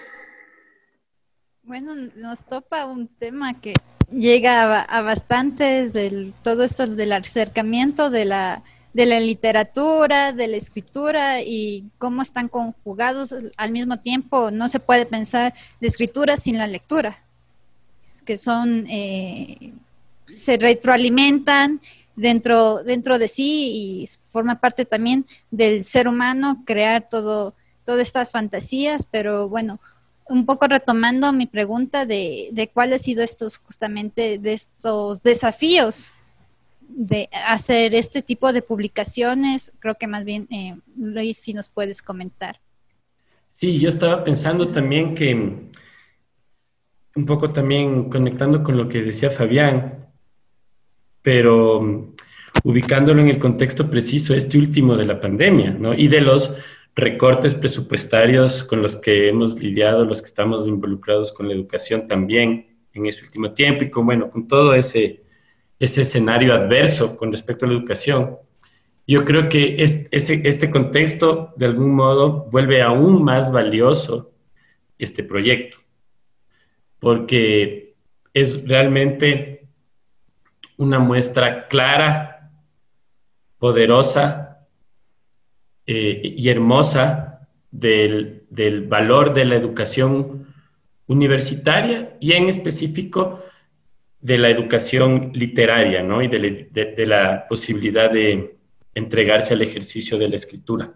Bueno, 1.67 1.95
nos 2.15 2.45
topa 2.45 2.85
un 2.85 3.09
tema 3.09 3.59
que 3.59 3.73
llega 4.09 4.63
a, 4.63 4.81
a 4.83 5.01
bastantes 5.01 5.91
del 5.91 6.33
todo 6.41 6.63
esto 6.63 6.87
del 6.87 7.11
acercamiento 7.11 8.09
de 8.09 8.23
la 8.23 8.63
de 8.93 9.05
la 9.05 9.19
literatura, 9.19 10.31
de 10.31 10.47
la 10.47 10.55
escritura 10.55 11.41
y 11.41 11.83
cómo 11.97 12.21
están 12.21 12.47
conjugados 12.47 13.35
al 13.57 13.71
mismo 13.71 13.99
tiempo. 13.99 14.49
No 14.49 14.69
se 14.69 14.79
puede 14.79 15.05
pensar 15.05 15.53
de 15.81 15.87
escritura 15.87 16.37
sin 16.37 16.57
la 16.57 16.67
lectura, 16.67 17.21
que 18.23 18.37
son, 18.37 18.87
eh, 18.89 19.73
se 20.25 20.55
retroalimentan 20.55 21.81
dentro, 22.15 22.81
dentro 22.81 23.19
de 23.19 23.27
sí 23.27 24.01
y 24.01 24.07
forma 24.31 24.61
parte 24.61 24.85
también 24.85 25.25
del 25.51 25.83
ser 25.83 26.07
humano 26.07 26.63
crear 26.65 27.07
todo, 27.07 27.53
todas 27.83 28.07
estas 28.07 28.31
fantasías, 28.31 29.05
pero 29.11 29.49
bueno, 29.49 29.81
un 30.29 30.45
poco 30.45 30.67
retomando 30.67 31.31
mi 31.33 31.45
pregunta 31.45 32.05
de, 32.05 32.49
de 32.51 32.67
cuáles 32.67 33.01
han 33.01 33.05
sido 33.05 33.23
estos 33.23 33.57
justamente 33.57 34.37
de 34.39 34.53
estos 34.53 35.21
desafíos 35.23 36.13
de 36.87 37.29
hacer 37.45 37.93
este 37.93 38.21
tipo 38.21 38.53
de 38.53 38.61
publicaciones? 38.61 39.71
Creo 39.79 39.95
que 39.95 40.07
más 40.07 40.23
bien, 40.23 40.47
eh, 40.49 40.75
Luis, 40.97 41.37
si 41.37 41.53
nos 41.53 41.69
puedes 41.69 42.01
comentar. 42.01 42.59
Sí, 43.47 43.79
yo 43.79 43.89
estaba 43.89 44.23
pensando 44.23 44.69
también 44.69 45.15
que, 45.15 45.33
un 47.15 47.25
poco 47.25 47.49
también 47.49 48.09
conectando 48.09 48.63
con 48.63 48.77
lo 48.77 48.87
que 48.87 49.01
decía 49.01 49.31
Fabián, 49.31 50.07
pero 51.21 51.79
um, 51.79 52.15
ubicándolo 52.63 53.21
en 53.21 53.29
el 53.29 53.39
contexto 53.39 53.89
preciso, 53.89 54.33
este 54.33 54.57
último 54.57 54.95
de 54.95 55.05
la 55.05 55.19
pandemia, 55.19 55.71
¿no? 55.71 55.93
Y 55.93 56.07
de 56.07 56.21
los 56.21 56.53
recortes 56.97 57.55
presupuestarios 57.55 58.63
con 58.63 58.81
los 58.81 58.97
que 58.97 59.29
hemos 59.29 59.57
lidiado, 59.57 60.03
los 60.03 60.21
que 60.21 60.27
estamos 60.27 60.67
involucrados 60.67 61.31
con 61.31 61.47
la 61.47 61.53
educación 61.53 62.07
también 62.07 62.77
en 62.93 63.05
este 63.05 63.23
último 63.23 63.53
tiempo 63.53 63.85
y 63.85 63.89
con, 63.89 64.05
bueno, 64.05 64.29
con 64.29 64.47
todo 64.47 64.73
ese 64.73 65.23
ese 65.79 66.01
escenario 66.01 66.53
adverso 66.53 67.17
con 67.17 67.31
respecto 67.31 67.65
a 67.65 67.69
la 67.69 67.75
educación, 67.75 68.37
yo 69.05 69.23
creo 69.23 69.47
que 69.47 69.81
este, 69.81 70.47
este 70.47 70.69
contexto 70.69 71.53
de 71.55 71.65
algún 71.65 71.95
modo 71.95 72.47
vuelve 72.51 72.81
aún 72.81 73.23
más 73.23 73.51
valioso 73.51 74.31
este 74.97 75.23
proyecto, 75.23 75.77
porque 76.99 77.95
es 78.33 78.67
realmente 78.67 79.67
una 80.77 80.99
muestra 80.99 81.67
clara, 81.67 82.51
poderosa 83.59 84.46
eh, 85.87 86.21
y 86.23 86.49
hermosa 86.49 87.47
del, 87.71 88.43
del 88.49 88.83
valor 88.87 89.33
de 89.33 89.45
la 89.45 89.55
educación 89.55 90.47
universitaria 91.07 92.17
y 92.19 92.33
en 92.33 92.49
específico 92.49 93.41
de 94.19 94.37
la 94.37 94.49
educación 94.49 95.31
literaria, 95.33 96.03
¿no? 96.03 96.21
Y 96.21 96.27
de, 96.27 97.05
la 97.05 97.47
posibilidad 97.47 98.11
de 98.11 98.57
entregarse 98.93 99.53
al 99.53 99.61
ejercicio 99.61 100.17
de 100.17 100.27
la 100.27 100.35
escritura. 100.35 100.93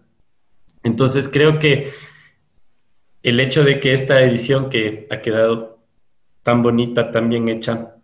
Entonces 0.83 1.29
creo 1.29 1.59
que 1.59 1.91
el 3.23 3.39
hecho 3.39 3.63
de 3.63 3.79
que 3.79 3.93
esta 3.93 4.21
edición 4.21 4.69
que 4.69 5.07
ha 5.11 5.21
quedado 5.21 5.79
tan 6.43 6.63
bonita, 6.63 7.11
tan 7.11 7.29
bien 7.29 7.47
hecha 7.49 7.95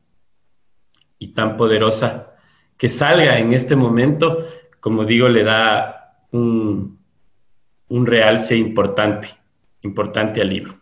y 1.18 1.30
tan 1.30 1.58
poderosa, 1.58 2.36
que 2.78 2.88
salga 2.88 3.40
en 3.40 3.54
este 3.54 3.76
momento, 3.76 4.48
como 4.80 5.04
digo, 5.04 5.28
le 5.28 5.44
da 5.44 5.97
un, 6.32 6.98
realce 7.90 8.56
importante, 8.56 9.30
importante 9.82 10.42
al 10.42 10.50
libro. 10.50 10.78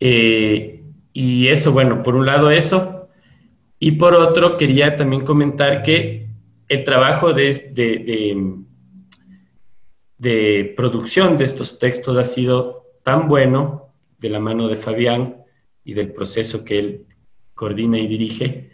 Eh, 0.00 0.82
y 1.12 1.48
eso, 1.48 1.72
bueno, 1.72 2.02
por 2.02 2.14
un 2.14 2.26
lado 2.26 2.50
eso, 2.50 3.08
y 3.78 3.92
por 3.92 4.14
otro, 4.14 4.56
quería 4.56 4.96
también 4.96 5.24
comentar 5.24 5.82
que 5.82 6.28
el 6.68 6.84
trabajo 6.84 7.32
de, 7.32 8.64
de, 10.18 10.74
producción 10.76 11.38
de 11.38 11.44
estos 11.44 11.78
textos 11.78 12.16
ha 12.16 12.24
sido 12.24 12.84
tan 13.02 13.28
bueno 13.28 13.92
de 14.18 14.30
la 14.30 14.40
mano 14.40 14.68
de 14.68 14.76
Fabián 14.76 15.36
y 15.84 15.94
del 15.94 16.12
proceso 16.12 16.64
que 16.64 16.78
él 16.78 17.06
coordina 17.54 17.98
y 17.98 18.06
dirige, 18.06 18.70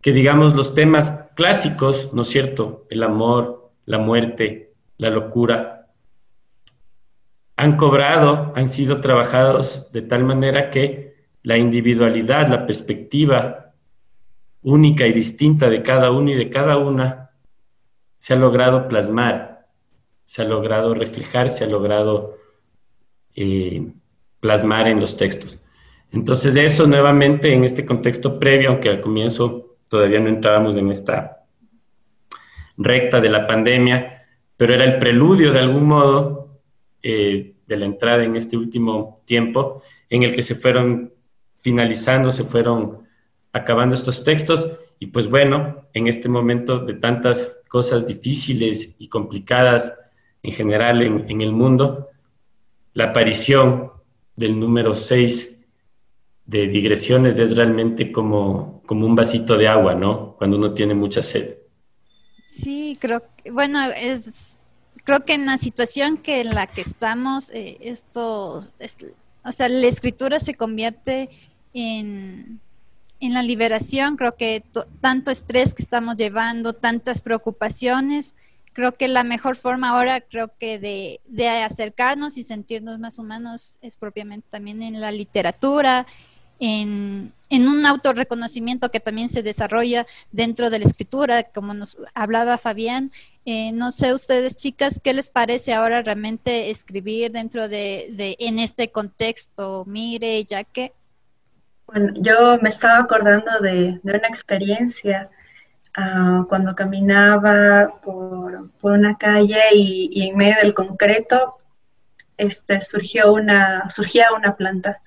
que 0.00 0.12
digamos 0.12 0.54
los 0.54 0.74
temas 0.74 1.30
clásicos, 1.36 2.12
¿no 2.12 2.22
es 2.22 2.28
cierto? 2.28 2.86
El 2.90 3.02
amor, 3.02 3.72
la 3.84 3.98
muerte, 3.98 4.65
la 4.98 5.10
locura, 5.10 5.88
han 7.56 7.76
cobrado, 7.76 8.52
han 8.54 8.68
sido 8.68 9.00
trabajados 9.00 9.90
de 9.92 10.02
tal 10.02 10.24
manera 10.24 10.70
que 10.70 11.16
la 11.42 11.56
individualidad, 11.56 12.48
la 12.48 12.66
perspectiva 12.66 13.72
única 14.62 15.06
y 15.06 15.12
distinta 15.12 15.70
de 15.70 15.82
cada 15.82 16.10
uno 16.10 16.30
y 16.30 16.34
de 16.34 16.50
cada 16.50 16.76
una, 16.76 17.30
se 18.18 18.34
ha 18.34 18.36
logrado 18.36 18.88
plasmar, 18.88 19.66
se 20.24 20.42
ha 20.42 20.44
logrado 20.44 20.92
reflejar, 20.92 21.48
se 21.48 21.64
ha 21.64 21.66
logrado 21.68 22.36
eh, 23.34 23.92
plasmar 24.40 24.88
en 24.88 25.00
los 25.00 25.16
textos. 25.16 25.60
Entonces, 26.12 26.54
de 26.54 26.64
eso 26.64 26.86
nuevamente 26.86 27.52
en 27.52 27.64
este 27.64 27.86
contexto 27.86 28.38
previo, 28.38 28.70
aunque 28.70 28.88
al 28.88 29.00
comienzo 29.00 29.76
todavía 29.88 30.20
no 30.20 30.28
entrábamos 30.28 30.76
en 30.76 30.90
esta 30.90 31.44
recta 32.76 33.20
de 33.20 33.28
la 33.28 33.46
pandemia, 33.46 34.15
pero 34.56 34.74
era 34.74 34.84
el 34.84 34.98
preludio 34.98 35.52
de 35.52 35.58
algún 35.60 35.84
modo 35.84 36.60
eh, 37.02 37.54
de 37.66 37.76
la 37.76 37.84
entrada 37.84 38.24
en 38.24 38.36
este 38.36 38.56
último 38.56 39.22
tiempo 39.24 39.82
en 40.08 40.22
el 40.22 40.32
que 40.32 40.42
se 40.42 40.54
fueron 40.54 41.12
finalizando, 41.60 42.30
se 42.32 42.44
fueron 42.44 43.06
acabando 43.52 43.94
estos 43.94 44.22
textos 44.22 44.70
y 44.98 45.06
pues 45.06 45.28
bueno, 45.28 45.88
en 45.92 46.08
este 46.08 46.28
momento 46.28 46.78
de 46.78 46.94
tantas 46.94 47.62
cosas 47.68 48.06
difíciles 48.06 48.94
y 48.98 49.08
complicadas 49.08 49.92
en 50.42 50.52
general 50.52 51.02
en, 51.02 51.40
el 51.40 51.52
mundo, 51.52 52.08
la 52.94 53.06
aparición 53.06 53.90
del 54.36 54.58
número 54.58 54.94
6 54.94 55.64
de 56.44 56.68
digresiones 56.68 57.38
es 57.38 57.56
realmente 57.56 58.12
como, 58.12 58.82
como 58.86 59.06
un 59.06 59.16
vasito 59.16 59.56
de 59.56 59.66
agua, 59.66 59.94
¿no? 59.94 60.36
Cuando 60.38 60.56
uno 60.56 60.72
tiene 60.72 60.94
mucha 60.94 61.22
sed. 61.22 61.55
Sí, 62.46 62.96
creo 63.00 63.24
que, 63.42 63.50
bueno, 63.50 63.82
es, 63.90 64.58
creo 65.02 65.24
que 65.24 65.34
en 65.34 65.46
la 65.46 65.58
situación 65.58 66.16
que 66.16 66.40
en 66.40 66.54
la 66.54 66.68
que 66.68 66.80
estamos, 66.80 67.50
eh, 67.50 67.76
esto, 67.80 68.60
o 69.44 69.52
sea, 69.52 69.68
la 69.68 69.86
escritura 69.88 70.38
se 70.38 70.54
convierte 70.54 71.28
en, 71.74 72.60
en 73.18 73.34
la 73.34 73.42
liberación, 73.42 74.16
creo 74.16 74.36
que 74.36 74.62
tanto 75.00 75.32
estrés 75.32 75.74
que 75.74 75.82
estamos 75.82 76.16
llevando, 76.16 76.72
tantas 76.72 77.20
preocupaciones, 77.20 78.36
creo 78.72 78.92
que 78.92 79.08
la 79.08 79.24
mejor 79.24 79.56
forma 79.56 79.88
ahora, 79.88 80.20
creo 80.20 80.52
que 80.56 80.78
de, 80.78 81.20
de 81.26 81.48
acercarnos 81.48 82.38
y 82.38 82.44
sentirnos 82.44 83.00
más 83.00 83.18
humanos 83.18 83.76
es 83.82 83.96
propiamente 83.96 84.46
también 84.48 84.84
en 84.84 85.00
la 85.00 85.10
literatura, 85.10 86.06
en, 86.58 87.32
en 87.50 87.68
un 87.68 87.86
autorreconocimiento 87.86 88.90
que 88.90 89.00
también 89.00 89.28
se 89.28 89.42
desarrolla 89.42 90.06
dentro 90.32 90.70
de 90.70 90.78
la 90.78 90.84
escritura, 90.84 91.44
como 91.44 91.74
nos 91.74 91.98
hablaba 92.14 92.58
Fabián. 92.58 93.10
Eh, 93.44 93.72
no 93.72 93.92
sé 93.92 94.12
ustedes, 94.12 94.56
chicas, 94.56 95.00
¿qué 95.02 95.14
les 95.14 95.28
parece 95.28 95.74
ahora 95.74 96.02
realmente 96.02 96.70
escribir 96.70 97.30
dentro 97.30 97.68
de, 97.68 98.36
en 98.38 98.58
este 98.58 98.90
contexto? 98.90 99.84
Mire, 99.86 100.44
ya 100.44 100.64
que... 100.64 100.92
Bueno, 101.86 102.12
yo 102.16 102.58
me 102.60 102.68
estaba 102.68 102.98
acordando 102.98 103.60
de, 103.60 104.00
de 104.02 104.12
una 104.12 104.26
experiencia 104.26 105.28
uh, 105.96 106.44
cuando 106.48 106.74
caminaba 106.74 108.00
por, 108.02 108.70
por 108.80 108.92
una 108.92 109.16
calle 109.16 109.60
y, 109.72 110.10
y, 110.12 110.30
en 110.30 110.36
medio 110.36 110.56
del 110.60 110.74
concreto 110.74 111.58
este, 112.36 112.80
surgió 112.80 113.32
una, 113.32 113.88
surgía 113.88 114.32
una 114.36 114.56
planta 114.56 115.00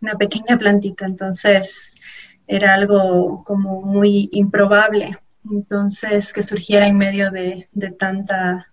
una 0.00 0.14
pequeña 0.14 0.58
plantita, 0.58 1.06
entonces 1.06 2.00
era 2.46 2.74
algo 2.74 3.44
como 3.44 3.82
muy 3.82 4.28
improbable, 4.32 5.18
entonces 5.48 6.32
que 6.32 6.42
surgiera 6.42 6.86
en 6.86 6.98
medio 6.98 7.30
de, 7.30 7.68
tanta 7.98 8.66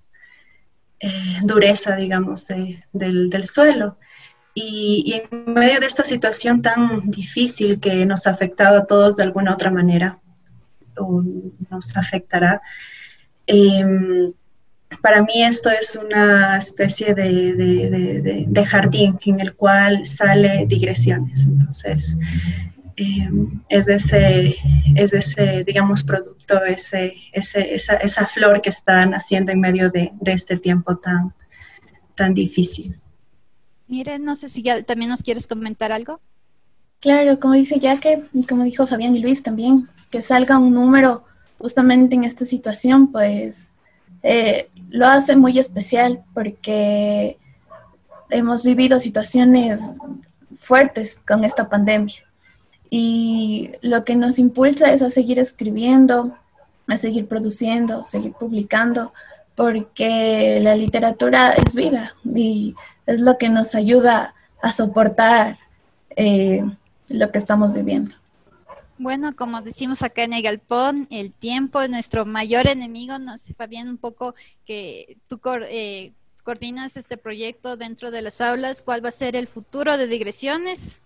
eh, 0.99 1.37
dureza, 1.43 1.95
digamos, 1.95 2.47
del, 2.47 3.47
suelo. 3.47 3.97
Y, 4.55 5.21
en 5.31 5.53
medio 5.53 5.79
de 5.79 5.85
esta 5.85 6.03
situación 6.03 6.63
tan 6.63 7.11
difícil 7.11 7.79
que 7.79 8.05
nos 8.05 8.25
ha 8.25 8.31
afectado 8.31 8.79
a 8.79 8.87
todos 8.87 9.15
de 9.15 9.23
alguna 9.23 9.53
otra 9.53 9.69
manera, 9.69 10.19
o 10.97 11.23
nos 11.69 11.95
afectará, 11.95 12.61
em, 13.45 14.33
para 15.07 15.23
mí 15.23 15.41
esto 15.41 15.69
es 15.69 15.95
una 15.95 16.57
especie 16.57 17.15
de, 17.15 18.65
jardín 18.67 19.17
en 19.25 19.39
el 19.39 19.55
cual 19.55 20.03
sale 20.03 20.65
digresiones. 20.67 21.45
Entonces, 21.45 22.17
eh, 22.97 23.29
es, 23.69 23.87
ese, 23.87 24.57
es 24.97 25.13
ese, 25.13 25.63
digamos, 25.63 26.03
producto, 26.03 26.61
ese, 26.65 27.15
esa, 27.31 28.27
flor 28.27 28.61
que 28.61 28.67
está 28.67 29.05
naciendo 29.05 29.53
en 29.53 29.61
medio 29.61 29.89
de, 29.89 30.11
este 30.25 30.57
tiempo 30.57 30.97
tan, 30.97 31.33
tan 32.15 32.33
difícil. 32.33 32.99
Mire, 33.87 34.19
no 34.19 34.35
sé 34.35 34.49
si 34.49 34.61
ya 34.61 34.83
también 34.83 35.09
nos 35.09 35.23
quieres 35.23 35.47
comentar 35.47 35.93
algo. 35.93 36.19
Claro, 36.99 37.39
como 37.39 37.53
dice 37.53 37.79
ya 37.79 37.97
que, 37.97 38.23
como 38.49 38.65
dijo 38.65 38.85
Fabián 38.85 39.15
y 39.15 39.19
Luis 39.19 39.41
también, 39.41 39.87
que 40.11 40.21
salga 40.21 40.57
un 40.57 40.73
número 40.73 41.23
justamente 41.59 42.15
en 42.15 42.25
esta 42.25 42.43
situación, 42.43 43.09
pues 43.09 43.71
eh, 44.23 44.69
lo 44.89 45.07
hace 45.07 45.35
muy 45.35 45.59
especial 45.59 46.23
porque 46.33 47.37
hemos 48.29 48.63
vivido 48.63 48.99
situaciones 48.99 49.79
fuertes 50.59 51.21
con 51.25 51.43
esta 51.43 51.69
pandemia 51.69 52.15
y 52.89 53.71
lo 53.81 54.03
que 54.05 54.15
nos 54.15 54.39
impulsa 54.39 54.91
es 54.91 55.01
a 55.01 55.09
seguir 55.09 55.39
escribiendo, 55.39 56.35
a 56.87 56.97
seguir 56.97 57.27
produciendo, 57.27 58.05
seguir 58.05 58.33
publicando, 58.33 59.13
porque 59.55 60.59
la 60.61 60.75
literatura 60.75 61.51
es 61.51 61.73
vida 61.73 62.13
y 62.23 62.75
es 63.05 63.19
lo 63.19 63.37
que 63.37 63.49
nos 63.49 63.75
ayuda 63.75 64.33
a 64.61 64.71
soportar 64.71 65.57
eh, 66.15 66.63
lo 67.09 67.31
que 67.31 67.37
estamos 67.37 67.73
viviendo. 67.73 68.15
Bueno, 68.99 69.35
como 69.35 69.61
decimos 69.61 70.01
acá 70.01 70.23
en 70.23 70.33
el 70.33 70.41
galpón, 70.41 71.07
el 71.11 71.31
tiempo 71.31 71.81
es 71.81 71.89
nuestro 71.89 72.25
mayor 72.25 72.65
enemigo. 72.65 73.19
No 73.19 73.37
sé, 73.37 73.53
Fabián, 73.53 73.89
un 73.89 73.97
poco 73.97 74.33
que 74.65 75.19
tú 75.29 75.39
eh, 75.69 76.13
coordinas 76.43 76.97
este 76.97 77.15
proyecto 77.15 77.77
dentro 77.77 78.09
de 78.09 78.23
las 78.23 78.41
aulas. 78.41 78.81
¿Cuál 78.81 79.05
va 79.05 79.09
a 79.09 79.11
ser 79.11 79.35
el 79.35 79.47
futuro 79.47 79.97
de 79.97 80.07
digresiones? 80.07 80.99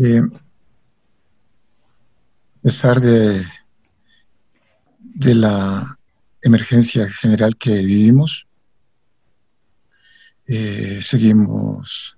Eh, 0.00 0.20
a 2.58 2.62
pesar 2.62 3.00
de, 3.00 3.44
de 4.98 5.34
la 5.36 5.96
emergencia 6.42 7.08
general 7.08 7.56
que 7.56 7.74
vivimos, 7.74 8.46
eh, 10.48 10.98
seguimos 11.02 12.16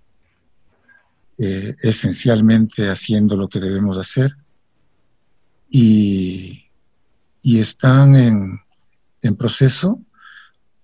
esencialmente 1.38 2.88
haciendo 2.88 3.36
lo 3.36 3.48
que 3.48 3.58
debemos 3.58 3.98
hacer 3.98 4.36
y, 5.72 6.68
están 7.44 8.14
en, 8.14 9.36
proceso, 9.36 10.00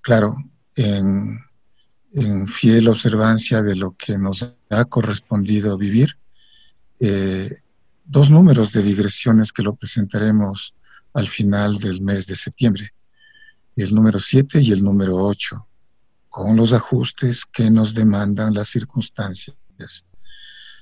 claro, 0.00 0.34
en, 0.76 1.40
fiel 2.46 2.88
observancia 2.88 3.62
de 3.62 3.76
lo 3.76 3.94
que 3.96 4.16
nos 4.16 4.54
ha 4.70 4.84
correspondido 4.86 5.76
vivir. 5.76 6.18
Eh, 7.00 7.60
dos 8.06 8.30
números 8.30 8.72
de 8.72 8.82
digresiones 8.82 9.52
que 9.52 9.62
lo 9.62 9.76
presentaremos 9.76 10.74
al 11.12 11.28
final 11.28 11.78
del 11.78 12.00
mes 12.00 12.26
de 12.26 12.34
septiembre, 12.34 12.92
el 13.76 13.94
número 13.94 14.18
7 14.18 14.60
y 14.62 14.72
el 14.72 14.82
número 14.82 15.16
8, 15.16 15.66
con 16.30 16.56
los 16.56 16.72
ajustes 16.72 17.44
que 17.44 17.70
nos 17.70 17.94
demandan 17.94 18.54
las 18.54 18.70
circunstancias 18.70 19.54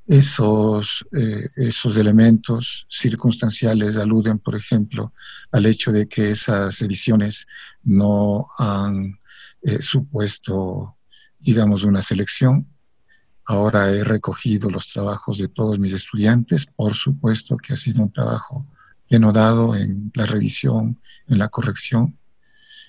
esos, 0.06 1.04
eh, 1.12 1.48
esos 1.56 1.96
elementos 1.96 2.86
circunstanciales 2.88 3.96
aluden, 3.96 4.38
por 4.38 4.54
ejemplo, 4.54 5.12
al 5.50 5.66
hecho 5.66 5.90
de 5.92 6.06
que 6.06 6.30
esas 6.30 6.80
ediciones 6.82 7.46
no 7.82 8.46
han 8.58 9.18
eh, 9.62 9.82
supuesto, 9.82 10.96
digamos, 11.40 11.82
una 11.82 12.02
selección. 12.02 12.68
Ahora 13.44 13.92
he 13.92 14.04
recogido 14.04 14.70
los 14.70 14.92
trabajos 14.92 15.38
de 15.38 15.48
todos 15.48 15.78
mis 15.78 15.92
estudiantes. 15.92 16.66
Por 16.66 16.94
supuesto 16.94 17.56
que 17.56 17.72
ha 17.72 17.76
sido 17.76 18.02
un 18.02 18.12
trabajo 18.12 18.66
denodado 19.08 19.74
en 19.74 20.12
la 20.14 20.26
revisión, 20.26 21.00
en 21.26 21.38
la 21.38 21.48
corrección. 21.48 22.16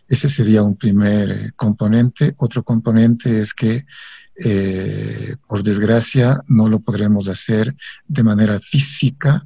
Ese 0.07 0.29
sería 0.29 0.61
un 0.63 0.77
primer 0.77 1.31
eh, 1.31 1.51
componente. 1.55 2.33
Otro 2.37 2.63
componente 2.63 3.41
es 3.41 3.53
que 3.53 3.85
eh, 4.43 5.35
por 5.47 5.63
desgracia, 5.63 6.41
no 6.47 6.69
lo 6.69 6.79
podremos 6.79 7.27
hacer 7.27 7.75
de 8.07 8.23
manera 8.23 8.59
física 8.59 9.45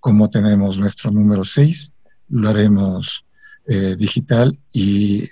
como 0.00 0.30
tenemos 0.30 0.78
nuestro 0.78 1.10
número 1.10 1.44
6, 1.44 1.92
lo 2.30 2.48
haremos 2.48 3.24
eh, 3.66 3.94
digital 3.96 4.58
y, 4.72 5.28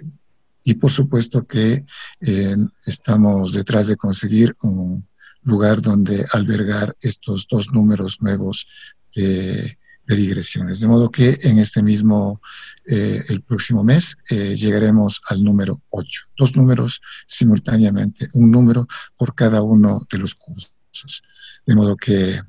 y, 0.62 0.74
por 0.74 0.90
supuesto 0.90 1.46
que 1.46 1.84
eh, 2.20 2.56
estamos 2.84 3.52
detrás 3.52 3.86
de 3.86 3.96
conseguir 3.96 4.54
un 4.62 5.06
lugar 5.42 5.80
donde 5.80 6.26
albergar 6.34 6.94
estos 7.00 7.46
dos 7.50 7.72
números 7.72 8.18
nuevos 8.20 8.68
de 9.14 9.78
de 10.08 10.16
digresiones. 10.16 10.80
De 10.80 10.88
modo 10.88 11.10
que 11.10 11.38
en 11.42 11.58
este 11.58 11.82
mismo, 11.82 12.40
eh, 12.86 13.22
el 13.28 13.42
próximo 13.42 13.84
mes, 13.84 14.16
eh, 14.30 14.56
llegaremos 14.56 15.20
al 15.28 15.44
número 15.44 15.82
8. 15.90 16.22
Dos 16.36 16.56
números 16.56 17.00
simultáneamente, 17.26 18.28
un 18.32 18.50
número 18.50 18.88
por 19.16 19.34
cada 19.34 19.62
uno 19.62 20.06
de 20.10 20.18
los 20.18 20.34
cursos. 20.34 21.22
De 21.66 21.74
modo 21.74 21.94
que 21.94 22.40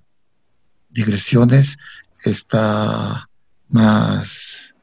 digresiones 0.90 1.78
está 2.24 3.30
más 3.68 4.74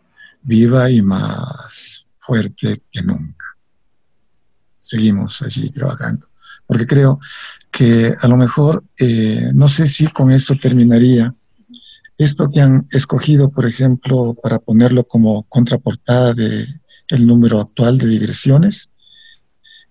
viva 0.42 0.90
y 0.90 1.00
más 1.00 2.04
fuerte 2.18 2.82
que 2.92 3.02
nunca. 3.02 3.46
Seguimos 4.78 5.40
allí 5.40 5.70
trabajando. 5.70 6.28
Porque 6.66 6.86
creo 6.86 7.18
que 7.70 8.14
a 8.20 8.28
lo 8.28 8.36
mejor, 8.36 8.84
eh, 8.98 9.50
no 9.54 9.68
sé 9.68 9.86
si 9.86 10.08
con 10.08 10.30
esto 10.30 10.54
terminaría, 10.60 11.34
esto 12.18 12.48
que 12.50 12.60
han 12.60 12.86
escogido, 12.90 13.50
por 13.50 13.66
ejemplo, 13.66 14.34
para 14.34 14.58
ponerlo 14.58 15.04
como 15.04 15.44
contraportada 15.44 16.32
de 16.32 16.66
el 17.08 17.26
número 17.26 17.60
actual 17.60 17.98
de 17.98 18.06
digresiones, 18.06 18.90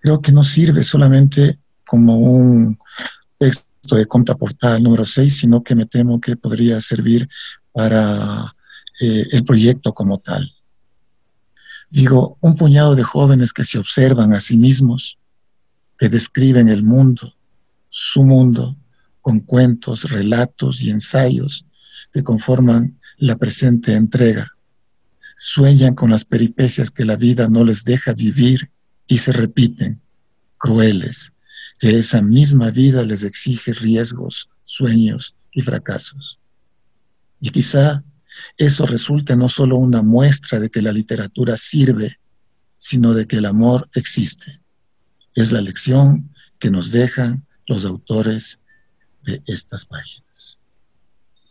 creo 0.00 0.20
que 0.20 0.32
no 0.32 0.44
sirve 0.44 0.82
solamente 0.82 1.58
como 1.86 2.16
un 2.16 2.78
texto 3.38 3.96
de 3.96 4.06
contraportada 4.06 4.78
número 4.78 5.06
6, 5.06 5.34
sino 5.34 5.62
que 5.62 5.74
me 5.74 5.86
temo 5.86 6.20
que 6.20 6.36
podría 6.36 6.80
servir 6.80 7.28
para 7.72 8.54
eh, 9.00 9.26
el 9.32 9.44
proyecto 9.44 9.94
como 9.94 10.18
tal. 10.18 10.50
Digo, 11.90 12.36
un 12.40 12.56
puñado 12.56 12.96
de 12.96 13.04
jóvenes 13.04 13.52
que 13.52 13.64
se 13.64 13.78
observan 13.78 14.34
a 14.34 14.40
sí 14.40 14.56
mismos, 14.56 15.18
que 15.98 16.08
describen 16.08 16.68
el 16.68 16.82
mundo, 16.82 17.34
su 17.88 18.24
mundo, 18.24 18.76
con 19.20 19.40
cuentos, 19.40 20.10
relatos 20.10 20.82
y 20.82 20.90
ensayos, 20.90 21.64
que 22.12 22.22
conforman 22.22 22.98
la 23.18 23.36
presente 23.36 23.92
entrega. 23.92 24.52
Sueñan 25.36 25.94
con 25.94 26.10
las 26.10 26.24
peripecias 26.24 26.90
que 26.90 27.04
la 27.04 27.16
vida 27.16 27.48
no 27.48 27.64
les 27.64 27.84
deja 27.84 28.12
vivir 28.12 28.70
y 29.06 29.18
se 29.18 29.32
repiten, 29.32 30.00
crueles, 30.58 31.32
que 31.78 31.98
esa 31.98 32.22
misma 32.22 32.70
vida 32.70 33.04
les 33.04 33.22
exige 33.22 33.72
riesgos, 33.72 34.48
sueños 34.64 35.34
y 35.52 35.62
fracasos. 35.62 36.38
Y 37.40 37.50
quizá 37.50 38.02
eso 38.56 38.86
resulte 38.86 39.36
no 39.36 39.48
solo 39.48 39.76
una 39.76 40.02
muestra 40.02 40.60
de 40.60 40.70
que 40.70 40.82
la 40.82 40.92
literatura 40.92 41.56
sirve 41.56 42.18
sino 42.78 43.14
de 43.14 43.26
que 43.26 43.36
el 43.36 43.46
amor 43.46 43.88
existe. 43.94 44.60
Es 45.34 45.52
la 45.52 45.60
lección 45.60 46.30
que 46.58 46.70
nos 46.70 46.90
dejan 46.90 47.46
los 47.66 47.84
autores 47.84 48.60
de 49.22 49.42
estas 49.46 49.84
páginas. 49.84 50.58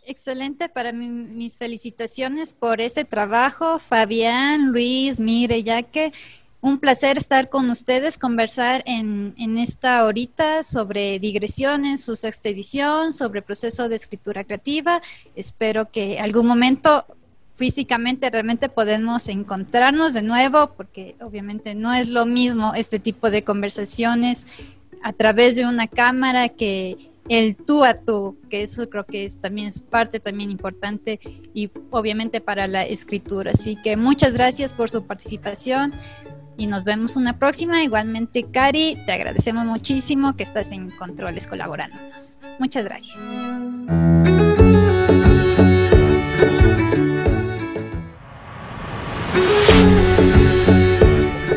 Excelente, 0.07 0.69
para 0.69 0.91
mí, 0.91 1.07
mis 1.07 1.57
felicitaciones 1.57 2.53
por 2.53 2.79
este 2.79 3.05
trabajo, 3.05 3.79
Fabián, 3.79 4.71
Luis, 4.71 5.17
Mire, 5.17 5.63
ya 5.63 5.81
que 5.81 6.13
un 6.61 6.79
placer 6.79 7.17
estar 7.17 7.49
con 7.49 7.71
ustedes, 7.71 8.19
conversar 8.19 8.83
en, 8.85 9.33
en, 9.37 9.57
esta 9.57 10.05
horita 10.05 10.61
sobre 10.61 11.17
digresiones, 11.17 12.01
su 12.01 12.15
sexta 12.15 12.49
edición, 12.49 13.13
sobre 13.13 13.41
proceso 13.41 13.89
de 13.89 13.95
escritura 13.95 14.43
creativa. 14.43 15.01
Espero 15.35 15.89
que 15.89 16.19
algún 16.19 16.45
momento 16.45 17.05
físicamente 17.53 18.29
realmente 18.29 18.69
podemos 18.69 19.27
encontrarnos 19.27 20.13
de 20.13 20.21
nuevo, 20.21 20.73
porque 20.77 21.15
obviamente 21.19 21.73
no 21.73 21.93
es 21.93 22.09
lo 22.09 22.27
mismo 22.27 22.73
este 22.75 22.99
tipo 22.99 23.31
de 23.31 23.43
conversaciones 23.43 24.45
a 25.01 25.13
través 25.13 25.55
de 25.55 25.65
una 25.65 25.87
cámara 25.87 26.49
que 26.49 27.14
el 27.27 27.55
tú 27.55 27.83
a 27.83 27.95
tú, 27.95 28.37
que 28.49 28.61
eso 28.61 28.89
creo 28.89 29.05
que 29.05 29.25
es 29.25 29.39
también 29.39 29.67
es 29.67 29.81
parte 29.81 30.19
también 30.19 30.51
importante 30.51 31.19
y 31.53 31.71
obviamente 31.89 32.41
para 32.41 32.67
la 32.67 32.83
escritura. 32.85 33.51
Así 33.51 33.75
que 33.75 33.97
muchas 33.97 34.33
gracias 34.33 34.73
por 34.73 34.89
su 34.89 35.05
participación 35.05 35.93
y 36.57 36.67
nos 36.67 36.83
vemos 36.83 37.15
una 37.15 37.37
próxima. 37.37 37.83
Igualmente, 37.83 38.45
Cari, 38.51 38.97
te 39.05 39.11
agradecemos 39.11 39.65
muchísimo 39.65 40.35
que 40.35 40.43
estás 40.43 40.71
en 40.71 40.91
controles 40.91 41.47
colaborándonos. 41.47 42.39
Muchas 42.59 42.83
gracias. 42.85 43.17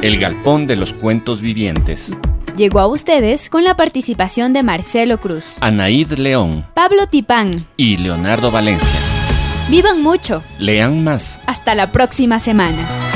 El 0.01 0.19
Galpón 0.19 0.67
de 0.67 0.77
los 0.77 0.93
Cuentos 0.93 1.41
Vivientes. 1.41 2.17
Llegó 2.59 2.81
a 2.81 2.89
ustedes 2.89 3.49
con 3.51 3.63
la 3.63 3.77
participación 3.77 4.53
de 4.53 4.65
Marcelo 4.65 5.21
Cruz, 5.21 5.59
Anaíd 5.61 6.15
León, 6.15 6.67
Pablo 6.75 7.07
Tipán 7.07 7.69
y 7.77 7.99
Leonardo 7.99 8.51
Valencia. 8.51 8.99
Vivan 9.71 10.03
mucho. 10.03 10.43
Lean 10.59 11.05
más. 11.05 11.41
Hasta 11.47 11.77
la 11.77 11.93
próxima 11.93 12.41
semana. 12.41 13.08